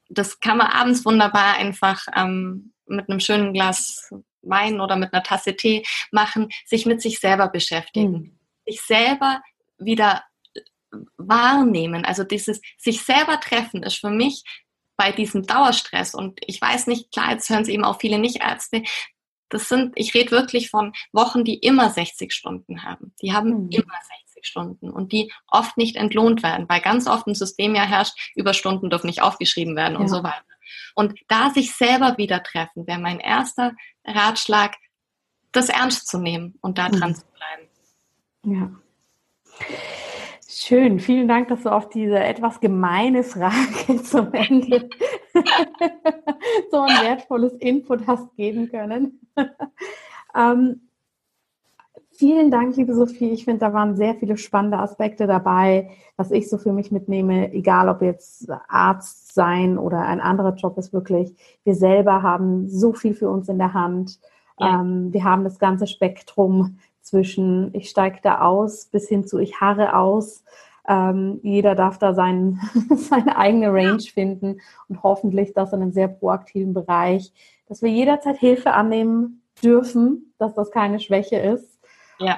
Das 0.10 0.40
kann 0.40 0.58
man 0.58 0.68
abends 0.68 1.06
wunderbar 1.06 1.56
einfach 1.56 2.08
ähm, 2.16 2.74
mit 2.88 3.10
einem 3.10 3.20
schönen 3.20 3.54
Glas 3.54 4.12
Wein 4.42 4.82
oder 4.82 4.96
mit 4.96 5.14
einer 5.14 5.24
Tasse 5.24 5.56
Tee 5.56 5.86
machen, 6.12 6.50
sich 6.66 6.86
mit 6.86 7.02
sich 7.02 7.20
selber 7.20 7.48
beschäftigen. 7.48 8.12
Mhm. 8.12 8.40
Sich 8.66 8.82
selber 8.82 9.42
wieder 9.78 10.24
wahrnehmen. 11.18 12.06
Also 12.06 12.24
dieses 12.24 12.62
sich 12.78 13.02
selber 13.02 13.40
treffen 13.40 13.84
ist 13.84 13.98
für 13.98 14.10
mich 14.10 14.44
bei 14.98 15.12
diesem 15.12 15.44
Dauerstress 15.44 16.14
und 16.14 16.40
ich 16.46 16.60
weiß 16.62 16.88
nicht, 16.88 17.12
klar, 17.12 17.32
jetzt 17.32 17.50
hören 17.50 17.62
es 17.62 17.70
eben 17.70 17.86
auch 17.86 18.02
viele 18.02 18.20
Nichtärzte, 18.20 18.84
das 19.50 19.68
sind, 19.68 19.94
ich 19.96 20.14
rede 20.14 20.32
wirklich 20.32 20.70
von 20.70 20.94
Wochen, 21.12 21.44
die 21.44 21.56
immer 21.56 21.90
60 21.90 22.32
Stunden 22.34 22.84
haben. 22.84 23.14
Die 23.22 23.34
haben 23.34 23.66
mhm. 23.66 23.70
immer 23.72 23.96
60 24.28 24.46
Stunden 24.46 24.92
und 24.92 25.12
die 25.12 25.32
oft 25.48 25.78
nicht 25.78 25.96
entlohnt 25.96 26.44
werden, 26.44 26.68
weil 26.70 26.82
ganz 26.82 27.08
oft 27.08 27.28
ein 27.28 27.36
System 27.36 27.76
ja 27.76 27.84
herrscht, 27.84 28.32
Überstunden 28.36 28.90
dürfen 28.90 29.08
nicht 29.08 29.22
aufgeschrieben 29.22 29.76
werden 29.76 29.96
ja. 29.96 30.00
und 30.00 30.08
so 30.08 30.24
weiter. 30.24 30.44
Und 30.96 31.20
da 31.28 31.50
sich 31.50 31.74
selber 31.74 32.18
wieder 32.18 32.44
treffen, 32.44 32.88
wäre 32.88 33.00
mein 33.00 33.20
erster 33.20 33.74
Ratschlag, 34.06 34.76
das 35.52 35.70
ernst 35.70 36.08
zu 36.08 36.20
nehmen 36.20 36.56
und 36.62 36.78
da 36.78 36.90
dran 36.90 37.12
mhm. 37.12 37.16
zu 37.16 37.26
bleiben. 37.28 37.70
Ja. 38.58 38.72
Schön, 40.48 41.00
vielen 41.00 41.28
Dank, 41.28 41.48
dass 41.48 41.64
du 41.64 41.70
auf 41.70 41.90
diese 41.90 42.20
etwas 42.20 42.60
gemeine 42.60 43.24
Frage 43.24 44.04
zum 44.04 44.34
Ende 44.34 44.90
so 46.72 46.82
ein 46.82 47.02
wertvolles 47.02 47.54
Input 47.54 48.08
hast 48.08 48.36
geben 48.36 48.70
können. 48.70 49.22
ähm, 50.36 50.89
vielen 52.20 52.52
Dank, 52.52 52.76
liebe 52.76 52.94
Sophie. 52.94 53.32
Ich 53.32 53.46
finde, 53.46 53.62
da 53.62 53.74
waren 53.74 53.96
sehr 53.96 54.14
viele 54.14 54.36
spannende 54.36 54.78
Aspekte 54.78 55.26
dabei, 55.26 55.90
was 56.18 56.32
ich 56.32 56.50
so 56.50 56.58
für 56.58 56.74
mich 56.74 56.92
mitnehme, 56.92 57.54
egal 57.54 57.88
ob 57.88 58.02
jetzt 58.02 58.50
Arzt 58.68 59.34
sein 59.34 59.78
oder 59.78 60.02
ein 60.02 60.20
anderer 60.20 60.54
Job 60.54 60.78
ist 60.78 60.92
wirklich. 60.92 61.34
Wir 61.64 61.76
selber 61.76 62.22
haben 62.22 62.68
so 62.68 62.92
viel 62.92 63.14
für 63.14 63.30
uns 63.30 63.48
in 63.48 63.58
der 63.58 63.74
Hand. 63.74 64.20
Ja. 64.60 64.82
Ähm, 64.82 65.14
wir 65.14 65.24
haben 65.24 65.46
das 65.46 65.60
ganze 65.60 65.88
Spektrum 65.88 66.78
zwischen 67.02 67.74
ich 67.74 67.90
steige 67.90 68.20
da 68.22 68.42
aus 68.42 68.86
bis 68.88 69.08
hin 69.08 69.26
zu 69.26 69.40
ich 69.40 69.62
harre 69.62 69.96
aus. 69.96 70.44
Ähm, 70.90 71.40
jeder 71.42 71.74
darf 71.74 72.00
da 72.00 72.14
sein, 72.14 72.60
seine 72.96 73.38
eigene 73.38 73.72
Range 73.72 74.02
finden 74.02 74.60
und 74.90 75.04
hoffentlich 75.04 75.54
das 75.54 75.72
in 75.72 75.82
einem 75.82 75.94
sehr 75.94 76.10
proaktiven 76.10 76.74
Bereich, 76.74 77.32
dass 77.70 77.82
wir 77.82 77.90
jederzeit 77.90 78.38
Hilfe 78.38 78.74
annehmen 78.74 79.42
dürfen, 79.64 80.34
dass 80.38 80.54
das 80.54 80.70
keine 80.70 81.00
Schwäche 81.00 81.38
ist. 81.38 81.69
Ja. 82.20 82.38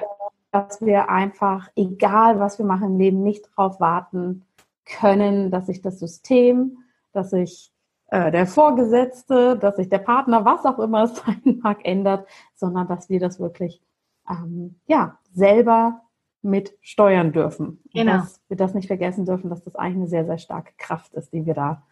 Dass 0.50 0.80
wir 0.80 1.08
einfach, 1.08 1.70
egal 1.76 2.38
was 2.38 2.58
wir 2.58 2.66
machen 2.66 2.92
im 2.92 2.98
Leben, 2.98 3.22
nicht 3.22 3.48
darauf 3.56 3.80
warten 3.80 4.44
können, 4.84 5.50
dass 5.50 5.66
sich 5.66 5.80
das 5.80 5.98
System, 5.98 6.78
dass 7.12 7.30
sich 7.30 7.72
äh, 8.08 8.30
der 8.30 8.46
Vorgesetzte, 8.46 9.56
dass 9.56 9.76
sich 9.76 9.88
der 9.88 9.98
Partner, 9.98 10.44
was 10.44 10.64
auch 10.66 10.78
immer 10.78 11.04
es 11.04 11.16
sein 11.26 11.60
mag, 11.62 11.84
ändert, 11.84 12.28
sondern 12.54 12.86
dass 12.88 13.08
wir 13.08 13.20
das 13.20 13.40
wirklich 13.40 13.80
ähm, 14.28 14.76
ja, 14.86 15.18
selber 15.32 16.02
mit 16.42 16.76
steuern 16.80 17.32
dürfen. 17.32 17.80
Genau. 17.94 18.18
dass 18.18 18.40
wir 18.48 18.56
das 18.56 18.74
nicht 18.74 18.88
vergessen 18.88 19.24
dürfen, 19.24 19.48
dass 19.48 19.62
das 19.62 19.76
eigentlich 19.76 19.96
eine 19.96 20.08
sehr, 20.08 20.26
sehr 20.26 20.38
starke 20.38 20.72
Kraft 20.76 21.14
ist, 21.14 21.32
die 21.32 21.46
wir 21.46 21.54
da 21.54 21.82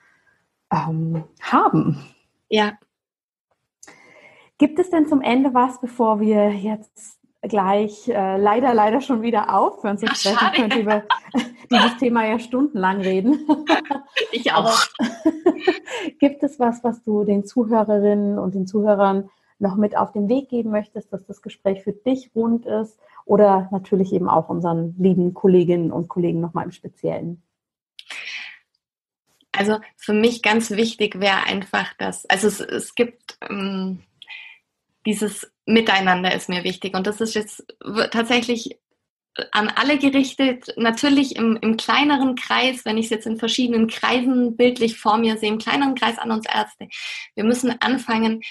ähm, 0.71 1.25
haben. 1.41 1.99
Ja. 2.49 2.73
Gibt 4.59 4.79
es 4.79 4.91
denn 4.91 5.07
zum 5.07 5.23
Ende 5.23 5.55
was, 5.55 5.81
bevor 5.81 6.21
wir 6.21 6.51
jetzt 6.51 7.20
gleich 7.43 8.09
äh, 8.09 8.37
leider, 8.37 8.75
leider 8.75 9.01
schon 9.01 9.23
wieder 9.23 9.55
aufhören 9.55 9.99
zu 9.99 10.07
sprechen? 10.07 10.39
Ach, 10.41 10.53
könnte 10.53 10.79
über 10.79 11.03
dieses 11.71 11.97
Thema 11.99 12.27
ja 12.27 12.39
stundenlang 12.39 13.01
reden. 13.01 13.47
Ich 14.33 14.53
auch. 14.53 14.87
gibt 16.19 16.43
es 16.43 16.59
was, 16.59 16.85
was 16.85 17.03
du 17.03 17.25
den 17.25 17.45
Zuhörerinnen 17.45 18.39
und 18.39 18.55
den 18.55 18.67
Zuhörern 18.67 19.31
noch 19.59 19.77
mit 19.77 19.97
auf 19.97 20.13
den 20.13 20.29
Weg 20.29 20.49
geben 20.49 20.71
möchtest, 20.71 21.13
dass 21.13 21.25
das 21.27 21.43
Gespräch 21.43 21.83
für 21.83 21.93
dich 21.93 22.31
rund 22.35 22.67
ist 22.67 22.99
oder 23.25 23.69
natürlich 23.71 24.13
eben 24.13 24.29
auch 24.29 24.49
unseren 24.49 24.95
lieben 24.99 25.35
Kolleginnen 25.35 25.93
und 25.93 26.09
Kollegen 26.09 26.41
nochmal 26.41 26.65
im 26.65 26.73
Speziellen? 26.73 27.43
Also 29.53 29.79
für 29.97 30.13
mich 30.13 30.43
ganz 30.43 30.71
wichtig 30.71 31.21
wäre 31.21 31.45
einfach, 31.47 31.93
dass, 31.99 32.25
also 32.27 32.49
es, 32.49 32.61
es 32.61 32.95
gibt 32.95 33.39
ähm, 33.49 34.01
dieses 35.07 35.51
Miteinander 35.73 36.35
ist 36.35 36.49
mir 36.49 36.65
wichtig 36.65 36.95
und 36.95 37.07
das 37.07 37.21
ist 37.21 37.35
jetzt 37.35 37.65
tatsächlich 38.11 38.79
an 39.53 39.69
alle 39.69 39.99
gerichtet, 39.99 40.75
natürlich 40.77 41.37
im, 41.37 41.57
im 41.61 41.77
kleineren 41.77 42.35
Kreis, 42.35 42.85
wenn 42.85 42.99
ich 42.99 43.07
es 43.07 43.11
jetzt 43.11 43.27
in 43.27 43.39
verschiedenen 43.39 43.87
Kreisen 43.87 44.57
bildlich 44.57 44.99
vor 44.99 45.19
mir 45.19 45.37
sehe, 45.37 45.51
im 45.51 45.59
kleineren 45.59 45.95
Kreis 45.95 46.19
an 46.19 46.31
uns 46.31 46.47
Ärzte. 46.47 46.89
Wir 47.35 47.45
müssen 47.45 47.81
anfangen, 47.81 48.43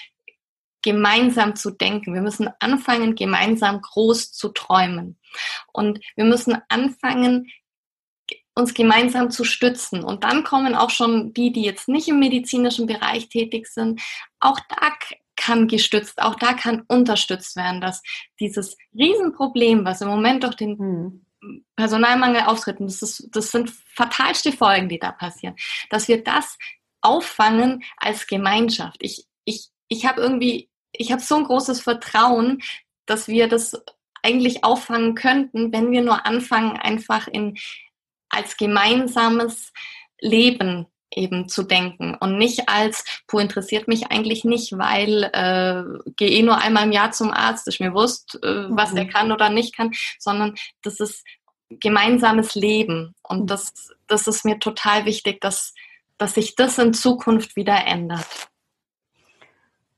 gemeinsam 0.82 1.56
zu 1.56 1.70
denken. 1.70 2.14
Wir 2.14 2.22
müssen 2.22 2.48
anfangen, 2.58 3.14
gemeinsam 3.14 3.80
groß 3.80 4.32
zu 4.32 4.48
träumen. 4.48 5.18
Und 5.72 6.00
wir 6.16 6.24
müssen 6.24 6.56
anfangen, 6.68 7.50
uns 8.54 8.74
gemeinsam 8.74 9.30
zu 9.30 9.44
stützen. 9.44 10.02
Und 10.02 10.24
dann 10.24 10.44
kommen 10.44 10.74
auch 10.74 10.90
schon 10.90 11.32
die, 11.34 11.52
die 11.52 11.62
jetzt 11.62 11.88
nicht 11.88 12.08
im 12.08 12.18
medizinischen 12.18 12.86
Bereich 12.86 13.28
tätig 13.28 13.66
sind. 13.66 14.00
Auch 14.40 14.58
da 14.68 14.90
kann 15.40 15.68
gestützt, 15.68 16.20
auch 16.20 16.34
da 16.36 16.52
kann 16.52 16.84
unterstützt 16.88 17.56
werden, 17.56 17.80
dass 17.80 18.02
dieses 18.38 18.76
Riesenproblem, 18.94 19.84
was 19.84 20.00
im 20.00 20.08
Moment 20.08 20.44
durch 20.44 20.54
den 20.54 20.78
hm. 20.78 21.26
Personalmangel 21.74 22.42
auftritt, 22.42 22.80
und 22.80 22.86
das, 22.86 23.00
ist, 23.00 23.28
das 23.32 23.50
sind 23.50 23.70
fatalste 23.94 24.52
Folgen, 24.52 24.90
die 24.90 24.98
da 24.98 25.10
passieren, 25.10 25.56
dass 25.88 26.06
wir 26.06 26.22
das 26.22 26.58
auffangen 27.00 27.82
als 27.96 28.26
Gemeinschaft. 28.26 28.98
Ich, 29.00 29.26
ich, 29.44 29.70
ich 29.88 30.06
habe 30.06 30.20
irgendwie 30.20 30.70
ich 30.92 31.12
habe 31.12 31.22
so 31.22 31.36
ein 31.36 31.44
großes 31.44 31.80
Vertrauen, 31.80 32.62
dass 33.06 33.28
wir 33.28 33.48
das 33.48 33.82
eigentlich 34.22 34.64
auffangen 34.64 35.14
könnten, 35.14 35.72
wenn 35.72 35.90
wir 35.90 36.02
nur 36.02 36.26
anfangen, 36.26 36.76
einfach 36.76 37.26
in 37.26 37.56
als 38.28 38.56
gemeinsames 38.56 39.72
Leben 40.20 40.86
eben 41.14 41.48
zu 41.48 41.62
denken 41.62 42.14
und 42.14 42.38
nicht 42.38 42.68
als, 42.68 43.04
wo 43.28 43.38
interessiert 43.38 43.88
mich 43.88 44.10
eigentlich 44.10 44.44
nicht, 44.44 44.76
weil 44.78 45.24
äh, 45.32 46.10
gehe 46.16 46.30
eh 46.30 46.42
nur 46.42 46.58
einmal 46.58 46.84
im 46.84 46.92
Jahr 46.92 47.10
zum 47.10 47.30
Arzt, 47.30 47.66
ist 47.66 47.80
mir 47.80 47.92
wurscht, 47.92 48.36
äh, 48.36 48.66
was 48.68 48.92
mhm. 48.92 48.98
er 48.98 49.08
kann 49.08 49.32
oder 49.32 49.50
nicht 49.50 49.76
kann, 49.76 49.92
sondern 50.18 50.54
das 50.82 51.00
ist 51.00 51.24
gemeinsames 51.68 52.54
Leben 52.54 53.14
und 53.22 53.42
mhm. 53.42 53.46
das, 53.46 53.90
das 54.06 54.26
ist 54.26 54.44
mir 54.44 54.58
total 54.58 55.04
wichtig, 55.04 55.40
dass, 55.40 55.74
dass 56.18 56.34
sich 56.34 56.54
das 56.56 56.78
in 56.78 56.94
Zukunft 56.94 57.56
wieder 57.56 57.86
ändert. 57.86 58.48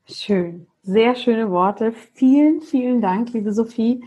Schön. 0.09 0.67
Sehr 0.83 1.15
schöne 1.15 1.51
Worte. 1.51 1.95
Vielen, 2.15 2.61
vielen 2.61 3.01
Dank, 3.01 3.33
liebe 3.33 3.53
Sophie. 3.53 4.03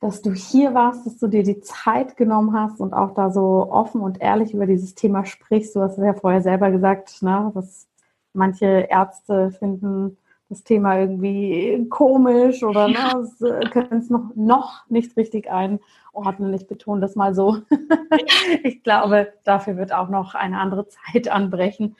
Dass 0.00 0.22
du 0.22 0.32
hier 0.32 0.74
warst, 0.74 1.06
dass 1.06 1.18
du 1.18 1.26
dir 1.26 1.42
die 1.42 1.60
Zeit 1.60 2.16
genommen 2.16 2.52
hast 2.52 2.80
und 2.80 2.92
auch 2.92 3.14
da 3.14 3.30
so 3.30 3.70
offen 3.70 4.00
und 4.00 4.20
ehrlich 4.20 4.52
über 4.52 4.66
dieses 4.66 4.94
Thema 4.94 5.24
sprichst. 5.24 5.74
Du 5.74 5.80
hast 5.80 5.98
ja 5.98 6.14
vorher 6.14 6.42
selber 6.42 6.70
gesagt, 6.70 7.22
ne, 7.22 7.50
dass 7.54 7.88
manche 8.32 8.86
Ärzte 8.90 9.50
finden 9.52 10.18
das 10.48 10.62
Thema 10.62 10.98
irgendwie 10.98 11.86
komisch 11.88 12.62
oder 12.62 12.88
ne, 12.88 13.28
äh, 13.40 13.68
können 13.70 14.00
es 14.00 14.10
noch, 14.10 14.30
noch 14.36 14.88
nicht 14.88 15.16
richtig 15.16 15.50
einordnen. 15.50 16.54
Ich 16.54 16.68
betone 16.68 17.00
das 17.00 17.16
mal 17.16 17.34
so. 17.34 17.58
ich 18.62 18.82
glaube, 18.84 19.32
dafür 19.44 19.76
wird 19.76 19.92
auch 19.92 20.08
noch 20.08 20.34
eine 20.34 20.60
andere 20.60 20.86
Zeit 20.88 21.28
anbrechen. 21.28 21.96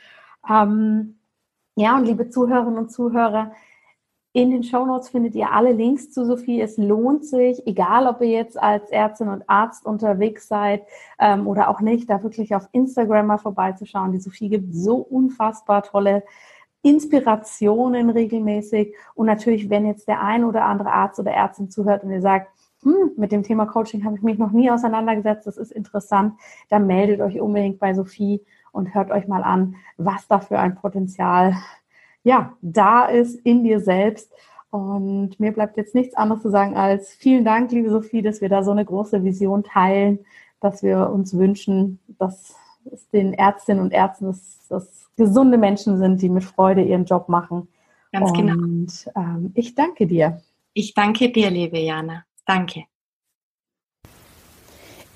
Ähm, 0.49 1.19
ja, 1.75 1.97
und 1.97 2.05
liebe 2.05 2.31
Zuhörerinnen 2.31 2.79
und 2.79 2.93
Zuhörer, 2.93 3.53
in 4.37 4.51
den 4.51 4.63
Shownotes 4.63 5.09
findet 5.09 5.35
ihr 5.35 5.51
alle 5.51 5.73
Links 5.73 6.11
zu 6.11 6.27
Sophie. 6.27 6.61
Es 6.61 6.77
lohnt 6.77 7.25
sich, 7.25 7.67
egal 7.67 8.07
ob 8.07 8.21
ihr 8.21 8.29
jetzt 8.29 8.63
als 8.63 8.91
Ärztin 8.91 9.29
und 9.29 9.49
Arzt 9.49 9.87
unterwegs 9.87 10.47
seid 10.47 10.83
ähm, 11.19 11.47
oder 11.47 11.71
auch 11.71 11.81
nicht, 11.81 12.11
da 12.11 12.23
wirklich 12.23 12.55
auf 12.55 12.69
Instagram 12.73 13.29
mal 13.29 13.39
vorbeizuschauen. 13.39 14.13
Die 14.13 14.21
Sophie 14.21 14.51
gibt 14.51 14.75
so 14.75 14.97
unfassbar 14.97 15.85
tolle 15.85 16.23
Inspirationen 16.83 18.11
regelmäßig. 18.11 18.95
Und 19.15 19.25
natürlich, 19.25 19.71
wenn 19.71 19.87
jetzt 19.87 20.07
der 20.07 20.21
ein 20.21 20.45
oder 20.45 20.67
andere 20.67 20.93
Arzt 20.93 21.19
oder 21.19 21.31
Ärztin 21.31 21.71
zuhört 21.71 22.05
und 22.05 22.11
ihr 22.11 22.21
sagt, 22.21 22.51
hm, 22.83 23.13
mit 23.17 23.33
dem 23.33 23.43
Thema 23.43 23.65
Coaching 23.65 24.05
habe 24.05 24.17
ich 24.17 24.23
mich 24.23 24.37
noch 24.37 24.51
nie 24.51 24.71
auseinandergesetzt, 24.71 25.47
das 25.47 25.57
ist 25.57 25.73
interessant, 25.73 26.35
dann 26.69 26.87
meldet 26.87 27.23
euch 27.23 27.41
unbedingt 27.41 27.79
bei 27.79 27.95
Sophie 27.95 28.45
und 28.71 28.95
hört 28.95 29.11
euch 29.11 29.29
mal 29.29 29.43
an, 29.43 29.77
was 29.97 30.29
da 30.29 30.41
für 30.41 30.59
ein 30.59 30.75
Potenzial 30.75 31.55
ja, 32.27 32.57
da 32.61 33.07
ist 33.07 33.37
in 33.45 33.63
dir 33.63 33.79
selbst. 33.79 34.33
Und 34.71 35.39
mir 35.39 35.53
bleibt 35.53 35.77
jetzt 35.77 35.95
nichts 35.95 36.17
anderes 36.17 36.43
zu 36.43 36.51
sagen 36.51 36.77
als 36.77 37.13
vielen 37.15 37.45
Dank, 37.45 37.71
liebe 37.71 37.89
Sophie, 37.89 38.21
dass 38.21 38.41
wir 38.41 38.49
da 38.49 38.65
so 38.65 38.73
eine 38.73 38.85
große 38.85 39.23
Vision 39.23 39.63
teilen, 39.63 40.19
dass 40.61 40.83
wir 40.83 41.09
uns 41.11 41.39
wünschen, 41.39 42.01
dass 42.19 42.57
es 42.93 43.09
den 43.11 43.33
Ärztinnen 43.33 43.81
und 43.81 43.93
Ärzten, 43.93 44.27
dass, 44.27 44.67
dass 44.69 45.09
gesunde 45.17 45.57
Menschen 45.57 45.99
sind, 45.99 46.21
die 46.21 46.29
mit 46.29 46.43
Freude 46.43 46.83
ihren 46.83 47.05
Job 47.05 47.29
machen. 47.29 47.69
Ganz 48.11 48.33
genau. 48.33 48.55
Und 48.55 49.09
ähm, 49.15 49.53
ich 49.55 49.77
danke 49.77 50.09
dir. 50.09 50.43
Ich 50.73 50.95
danke 50.95 51.31
dir, 51.31 51.49
liebe 51.51 51.79
Jana. 51.79 52.25
Danke. 52.45 52.87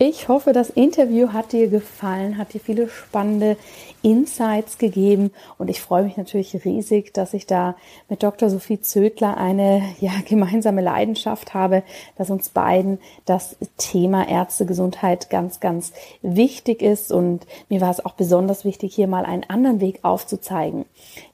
Ich 0.03 0.29
hoffe, 0.29 0.55
das 0.55 0.71
Interview 0.71 1.35
hat 1.35 1.53
dir 1.53 1.69
gefallen, 1.69 2.39
hat 2.39 2.55
dir 2.55 2.61
viele 2.61 2.89
spannende 2.89 3.59
Insights 4.01 4.79
gegeben 4.79 5.31
und 5.59 5.69
ich 5.69 5.83
freue 5.83 6.05
mich 6.05 6.17
natürlich 6.17 6.65
riesig, 6.65 7.13
dass 7.13 7.35
ich 7.35 7.45
da 7.45 7.77
mit 8.09 8.23
Dr. 8.23 8.49
Sophie 8.49 8.81
Zödler 8.81 9.37
eine 9.37 9.83
ja, 10.01 10.13
gemeinsame 10.27 10.81
Leidenschaft 10.81 11.53
habe, 11.53 11.83
dass 12.17 12.31
uns 12.31 12.49
beiden 12.49 12.99
das 13.27 13.57
Thema 13.77 14.27
Ärztegesundheit 14.27 15.29
ganz, 15.29 15.61
ganz 15.61 15.93
wichtig 16.23 16.81
ist 16.81 17.13
und 17.13 17.47
mir 17.69 17.83
war 17.83 17.91
es 17.91 18.03
auch 18.03 18.15
besonders 18.15 18.65
wichtig, 18.65 18.95
hier 18.95 19.07
mal 19.07 19.27
einen 19.27 19.45
anderen 19.51 19.83
Weg 19.83 19.99
aufzuzeigen. 20.01 20.87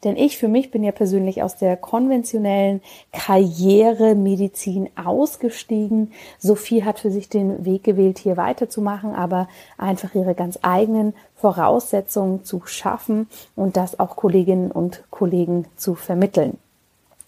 Denn 0.07 0.17
ich 0.17 0.39
für 0.39 0.47
mich 0.47 0.71
bin 0.71 0.85
ja 0.85 0.93
persönlich 0.93 1.43
aus 1.43 1.57
der 1.57 1.77
konventionellen 1.77 2.81
Karrieremedizin 3.13 4.89
ausgestiegen. 4.95 6.13
Sophie 6.39 6.85
hat 6.85 7.01
für 7.01 7.11
sich 7.11 7.29
den 7.29 7.65
Weg 7.65 7.83
gewählt, 7.83 8.19
hier 8.19 8.37
weiterzumachen, 8.37 9.17
aber 9.17 9.49
einfach 9.77 10.15
ihre 10.15 10.37
ganz 10.37 10.61
eigenen 10.63 11.13
Voraussetzungen 11.35 12.45
zu 12.45 12.63
schaffen 12.67 13.29
und 13.57 13.77
das 13.77 13.99
auch 13.99 14.15
Kolleginnen 14.15 14.71
und 14.71 15.03
Kollegen 15.11 15.67
zu 15.77 15.97
vermitteln. 15.97 16.57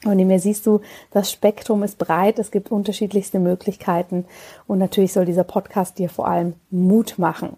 Und 0.05 0.19
in 0.21 0.29
mir 0.29 0.39
siehst 0.39 0.65
du, 0.65 0.81
das 1.11 1.33
Spektrum 1.33 1.83
ist 1.83 1.99
breit, 1.99 2.39
es 2.39 2.53
gibt 2.53 2.71
unterschiedlichste 2.71 3.41
Möglichkeiten 3.41 4.27
und 4.69 4.79
natürlich 4.79 5.13
soll 5.13 5.25
dieser 5.25 5.43
Podcast 5.43 5.99
dir 5.99 6.09
vor 6.09 6.29
allem 6.29 6.55
Mut 6.71 7.19
machen. 7.19 7.57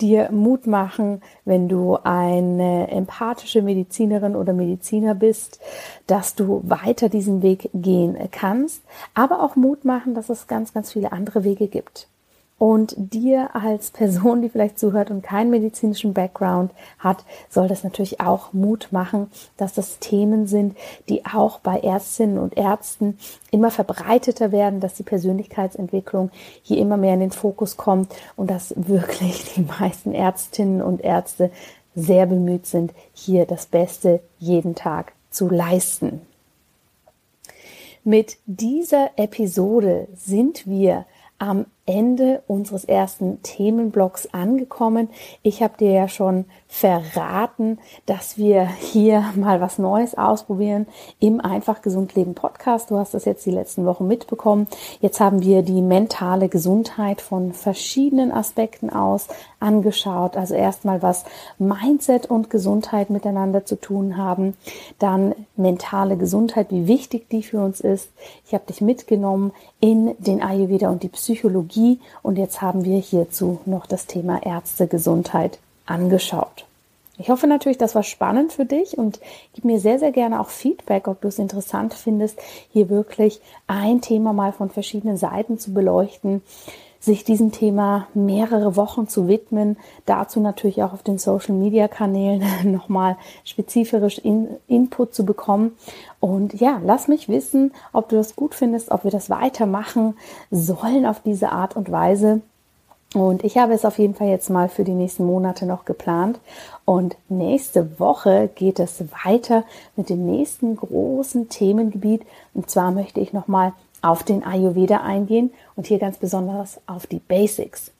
Dir 0.00 0.30
Mut 0.32 0.66
machen, 0.66 1.22
wenn 1.44 1.68
du 1.68 1.96
eine 2.02 2.90
empathische 2.90 3.62
Medizinerin 3.62 4.34
oder 4.34 4.52
Mediziner 4.52 5.14
bist, 5.14 5.60
dass 6.08 6.34
du 6.34 6.62
weiter 6.64 7.08
diesen 7.08 7.42
Weg 7.42 7.70
gehen 7.72 8.16
kannst, 8.32 8.82
aber 9.14 9.40
auch 9.42 9.54
Mut 9.54 9.84
machen, 9.84 10.14
dass 10.14 10.30
es 10.30 10.48
ganz, 10.48 10.74
ganz 10.74 10.92
viele 10.92 11.12
andere 11.12 11.44
Wege 11.44 11.68
gibt. 11.68 12.08
Und 12.58 12.94
dir 12.96 13.54
als 13.54 13.92
Person, 13.92 14.42
die 14.42 14.48
vielleicht 14.48 14.80
zuhört 14.80 15.12
und 15.12 15.22
keinen 15.22 15.50
medizinischen 15.50 16.12
Background 16.12 16.72
hat, 16.98 17.24
soll 17.48 17.68
das 17.68 17.84
natürlich 17.84 18.20
auch 18.20 18.52
Mut 18.52 18.88
machen, 18.90 19.30
dass 19.56 19.74
das 19.74 20.00
Themen 20.00 20.48
sind, 20.48 20.76
die 21.08 21.24
auch 21.24 21.60
bei 21.60 21.78
Ärztinnen 21.78 22.36
und 22.36 22.56
Ärzten 22.56 23.16
immer 23.52 23.70
verbreiteter 23.70 24.50
werden, 24.50 24.80
dass 24.80 24.94
die 24.94 25.04
Persönlichkeitsentwicklung 25.04 26.30
hier 26.62 26.78
immer 26.78 26.96
mehr 26.96 27.14
in 27.14 27.20
den 27.20 27.30
Fokus 27.30 27.76
kommt 27.76 28.12
und 28.34 28.50
dass 28.50 28.74
wirklich 28.76 29.54
die 29.54 29.62
meisten 29.62 30.12
Ärztinnen 30.12 30.82
und 30.82 31.00
Ärzte 31.02 31.52
sehr 31.94 32.26
bemüht 32.26 32.66
sind, 32.66 32.92
hier 33.12 33.46
das 33.46 33.66
Beste 33.66 34.20
jeden 34.40 34.74
Tag 34.74 35.12
zu 35.30 35.48
leisten. 35.48 36.22
Mit 38.02 38.38
dieser 38.46 39.10
Episode 39.16 40.08
sind 40.16 40.66
wir 40.66 41.04
am 41.38 41.66
Ende 41.88 42.42
unseres 42.46 42.84
ersten 42.84 43.42
Themenblocks 43.42 44.28
angekommen. 44.34 45.08
Ich 45.42 45.62
habe 45.62 45.78
dir 45.78 45.90
ja 45.90 46.06
schon 46.06 46.44
verraten, 46.68 47.78
dass 48.04 48.36
wir 48.36 48.66
hier 48.66 49.24
mal 49.36 49.62
was 49.62 49.78
Neues 49.78 50.16
ausprobieren 50.16 50.86
im 51.18 51.40
Einfach 51.40 51.80
Gesund 51.80 52.14
Leben 52.14 52.34
Podcast. 52.34 52.90
Du 52.90 52.98
hast 52.98 53.14
das 53.14 53.24
jetzt 53.24 53.46
die 53.46 53.50
letzten 53.50 53.86
Wochen 53.86 54.06
mitbekommen. 54.06 54.66
Jetzt 55.00 55.18
haben 55.18 55.40
wir 55.42 55.62
die 55.62 55.80
mentale 55.80 56.50
Gesundheit 56.50 57.22
von 57.22 57.54
verschiedenen 57.54 58.32
Aspekten 58.32 58.90
aus 58.90 59.26
angeschaut. 59.58 60.36
Also 60.36 60.54
erstmal, 60.54 61.00
was 61.00 61.24
Mindset 61.58 62.26
und 62.26 62.50
Gesundheit 62.50 63.08
miteinander 63.08 63.64
zu 63.64 63.76
tun 63.76 64.18
haben. 64.18 64.58
Dann 64.98 65.34
mentale 65.56 66.18
Gesundheit, 66.18 66.66
wie 66.70 66.86
wichtig 66.86 67.30
die 67.30 67.42
für 67.42 67.60
uns 67.60 67.80
ist. 67.80 68.10
Ich 68.46 68.52
habe 68.52 68.66
dich 68.66 68.82
mitgenommen 68.82 69.52
in 69.80 70.14
den 70.18 70.42
Ayurveda 70.42 70.90
und 70.90 71.02
die 71.02 71.08
Psychologie 71.08 72.00
und 72.22 72.36
jetzt 72.36 72.60
haben 72.60 72.84
wir 72.84 72.98
hierzu 72.98 73.60
noch 73.64 73.86
das 73.86 74.06
Thema 74.06 74.42
Ärztegesundheit 74.42 75.58
angeschaut. 75.86 76.64
Ich 77.20 77.30
hoffe 77.30 77.48
natürlich, 77.48 77.78
das 77.78 77.96
war 77.96 78.04
spannend 78.04 78.52
für 78.52 78.64
dich 78.64 78.96
und 78.96 79.18
gib 79.52 79.64
mir 79.64 79.80
sehr, 79.80 79.98
sehr 79.98 80.12
gerne 80.12 80.40
auch 80.40 80.50
Feedback, 80.50 81.08
ob 81.08 81.20
du 81.20 81.28
es 81.28 81.40
interessant 81.40 81.92
findest, 81.92 82.38
hier 82.72 82.88
wirklich 82.88 83.40
ein 83.66 84.00
Thema 84.00 84.32
mal 84.32 84.52
von 84.52 84.70
verschiedenen 84.70 85.16
Seiten 85.16 85.58
zu 85.58 85.74
beleuchten, 85.74 86.42
sich 87.00 87.24
diesem 87.24 87.50
Thema 87.50 88.06
mehrere 88.14 88.76
Wochen 88.76 89.08
zu 89.08 89.28
widmen, 89.28 89.76
dazu 90.06 90.40
natürlich 90.40 90.82
auch 90.82 90.92
auf 90.92 91.02
den 91.02 91.18
Social 91.18 91.54
Media 91.54 91.88
Kanälen 91.88 92.44
nochmal 92.72 93.16
spezifisch 93.44 94.18
in, 94.18 94.48
Input 94.68 95.14
zu 95.14 95.24
bekommen. 95.24 95.76
Und 96.20 96.60
ja, 96.60 96.80
lass 96.84 97.08
mich 97.08 97.28
wissen, 97.28 97.72
ob 97.92 98.08
du 98.08 98.16
das 98.16 98.34
gut 98.34 98.54
findest, 98.54 98.90
ob 98.90 99.04
wir 99.04 99.10
das 99.10 99.30
weitermachen 99.30 100.16
sollen 100.50 101.06
auf 101.06 101.20
diese 101.20 101.52
Art 101.52 101.76
und 101.76 101.90
Weise. 101.90 102.40
Und 103.14 103.42
ich 103.42 103.56
habe 103.56 103.72
es 103.72 103.84
auf 103.84 103.98
jeden 103.98 104.14
Fall 104.14 104.28
jetzt 104.28 104.50
mal 104.50 104.68
für 104.68 104.84
die 104.84 104.92
nächsten 104.92 105.24
Monate 105.24 105.64
noch 105.64 105.84
geplant. 105.84 106.40
Und 106.84 107.16
nächste 107.28 107.98
Woche 107.98 108.50
geht 108.54 108.80
es 108.80 109.02
weiter 109.24 109.64
mit 109.96 110.10
dem 110.10 110.26
nächsten 110.26 110.76
großen 110.76 111.48
Themengebiet. 111.48 112.22
Und 112.52 112.68
zwar 112.68 112.90
möchte 112.90 113.20
ich 113.20 113.32
nochmal 113.32 113.72
auf 114.02 114.22
den 114.22 114.44
Ayurveda 114.44 114.98
eingehen 114.98 115.52
und 115.74 115.86
hier 115.86 115.98
ganz 115.98 116.18
besonders 116.18 116.80
auf 116.86 117.06
die 117.06 117.18
Basics. 117.18 117.92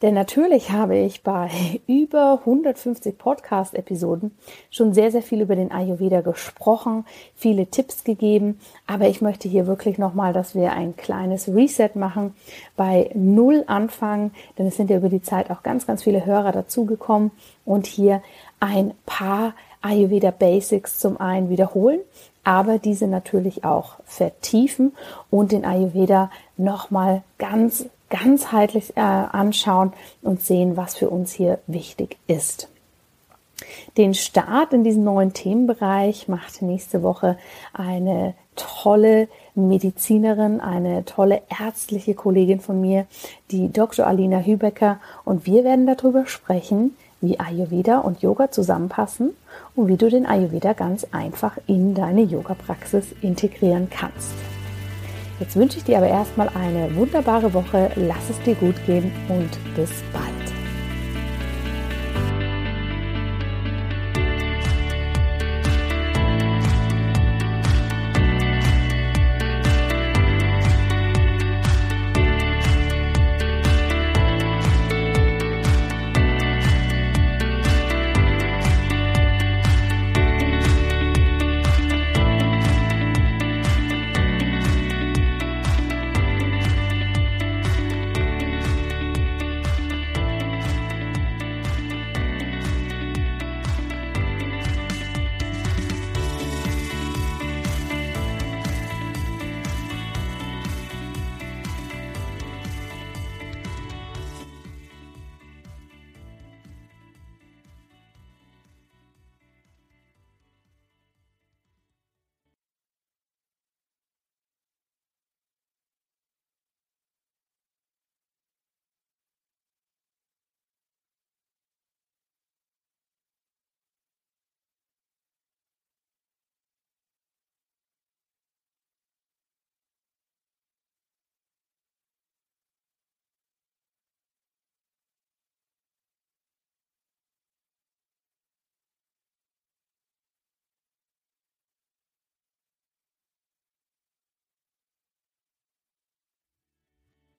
Denn 0.00 0.14
natürlich 0.14 0.70
habe 0.70 0.96
ich 0.96 1.22
bei 1.22 1.50
über 1.86 2.40
150 2.40 3.18
Podcast-Episoden 3.18 4.36
schon 4.70 4.94
sehr, 4.94 5.10
sehr 5.10 5.22
viel 5.22 5.40
über 5.40 5.56
den 5.56 5.72
Ayurveda 5.72 6.20
gesprochen, 6.20 7.04
viele 7.34 7.66
Tipps 7.66 8.04
gegeben, 8.04 8.60
aber 8.86 9.08
ich 9.08 9.20
möchte 9.20 9.48
hier 9.48 9.66
wirklich 9.66 9.98
nochmal, 9.98 10.32
dass 10.32 10.54
wir 10.54 10.72
ein 10.72 10.96
kleines 10.96 11.48
Reset 11.48 11.90
machen, 11.94 12.34
bei 12.76 13.10
Null 13.14 13.64
anfangen, 13.66 14.32
denn 14.56 14.66
es 14.66 14.76
sind 14.76 14.90
ja 14.90 14.98
über 14.98 15.08
die 15.08 15.22
Zeit 15.22 15.50
auch 15.50 15.62
ganz, 15.62 15.86
ganz 15.86 16.04
viele 16.04 16.24
Hörer 16.24 16.52
dazugekommen. 16.52 17.32
Und 17.64 17.86
hier 17.86 18.22
ein 18.60 18.92
paar 19.04 19.54
Ayurveda 19.82 20.30
Basics 20.30 20.98
zum 20.98 21.20
einen 21.20 21.50
wiederholen, 21.50 22.00
aber 22.44 22.78
diese 22.78 23.06
natürlich 23.06 23.64
auch 23.64 23.96
vertiefen 24.04 24.92
und 25.30 25.52
den 25.52 25.64
Ayurveda 25.64 26.30
nochmal 26.56 27.22
ganz 27.36 27.86
ganzheitlich 28.10 28.96
äh, 28.96 29.00
anschauen 29.00 29.92
und 30.22 30.40
sehen, 30.40 30.76
was 30.76 30.96
für 30.96 31.10
uns 31.10 31.32
hier 31.32 31.58
wichtig 31.66 32.16
ist. 32.26 32.68
Den 33.96 34.14
Start 34.14 34.72
in 34.72 34.84
diesen 34.84 35.04
neuen 35.04 35.32
Themenbereich 35.32 36.28
macht 36.28 36.62
nächste 36.62 37.02
Woche 37.02 37.36
eine 37.72 38.34
tolle 38.54 39.28
Medizinerin, 39.54 40.60
eine 40.60 41.04
tolle 41.04 41.42
ärztliche 41.60 42.14
Kollegin 42.14 42.60
von 42.60 42.80
mir, 42.80 43.06
die 43.50 43.72
Dr. 43.72 44.06
Alina 44.06 44.40
Hübecker. 44.40 45.00
Und 45.24 45.46
wir 45.46 45.64
werden 45.64 45.86
darüber 45.86 46.26
sprechen, 46.26 46.96
wie 47.20 47.40
Ayurveda 47.40 47.98
und 47.98 48.22
Yoga 48.22 48.50
zusammenpassen 48.50 49.30
und 49.74 49.88
wie 49.88 49.96
du 49.96 50.08
den 50.08 50.26
Ayurveda 50.26 50.72
ganz 50.72 51.06
einfach 51.10 51.58
in 51.66 51.94
deine 51.94 52.22
Yoga-Praxis 52.22 53.06
integrieren 53.22 53.88
kannst. 53.90 54.34
Jetzt 55.40 55.56
wünsche 55.56 55.78
ich 55.78 55.84
dir 55.84 55.98
aber 55.98 56.08
erstmal 56.08 56.48
eine 56.48 56.94
wunderbare 56.96 57.52
Woche. 57.54 57.90
Lass 57.94 58.30
es 58.30 58.40
dir 58.42 58.54
gut 58.56 58.74
gehen 58.86 59.12
und 59.28 59.50
bis 59.76 59.90
bald. 60.12 60.37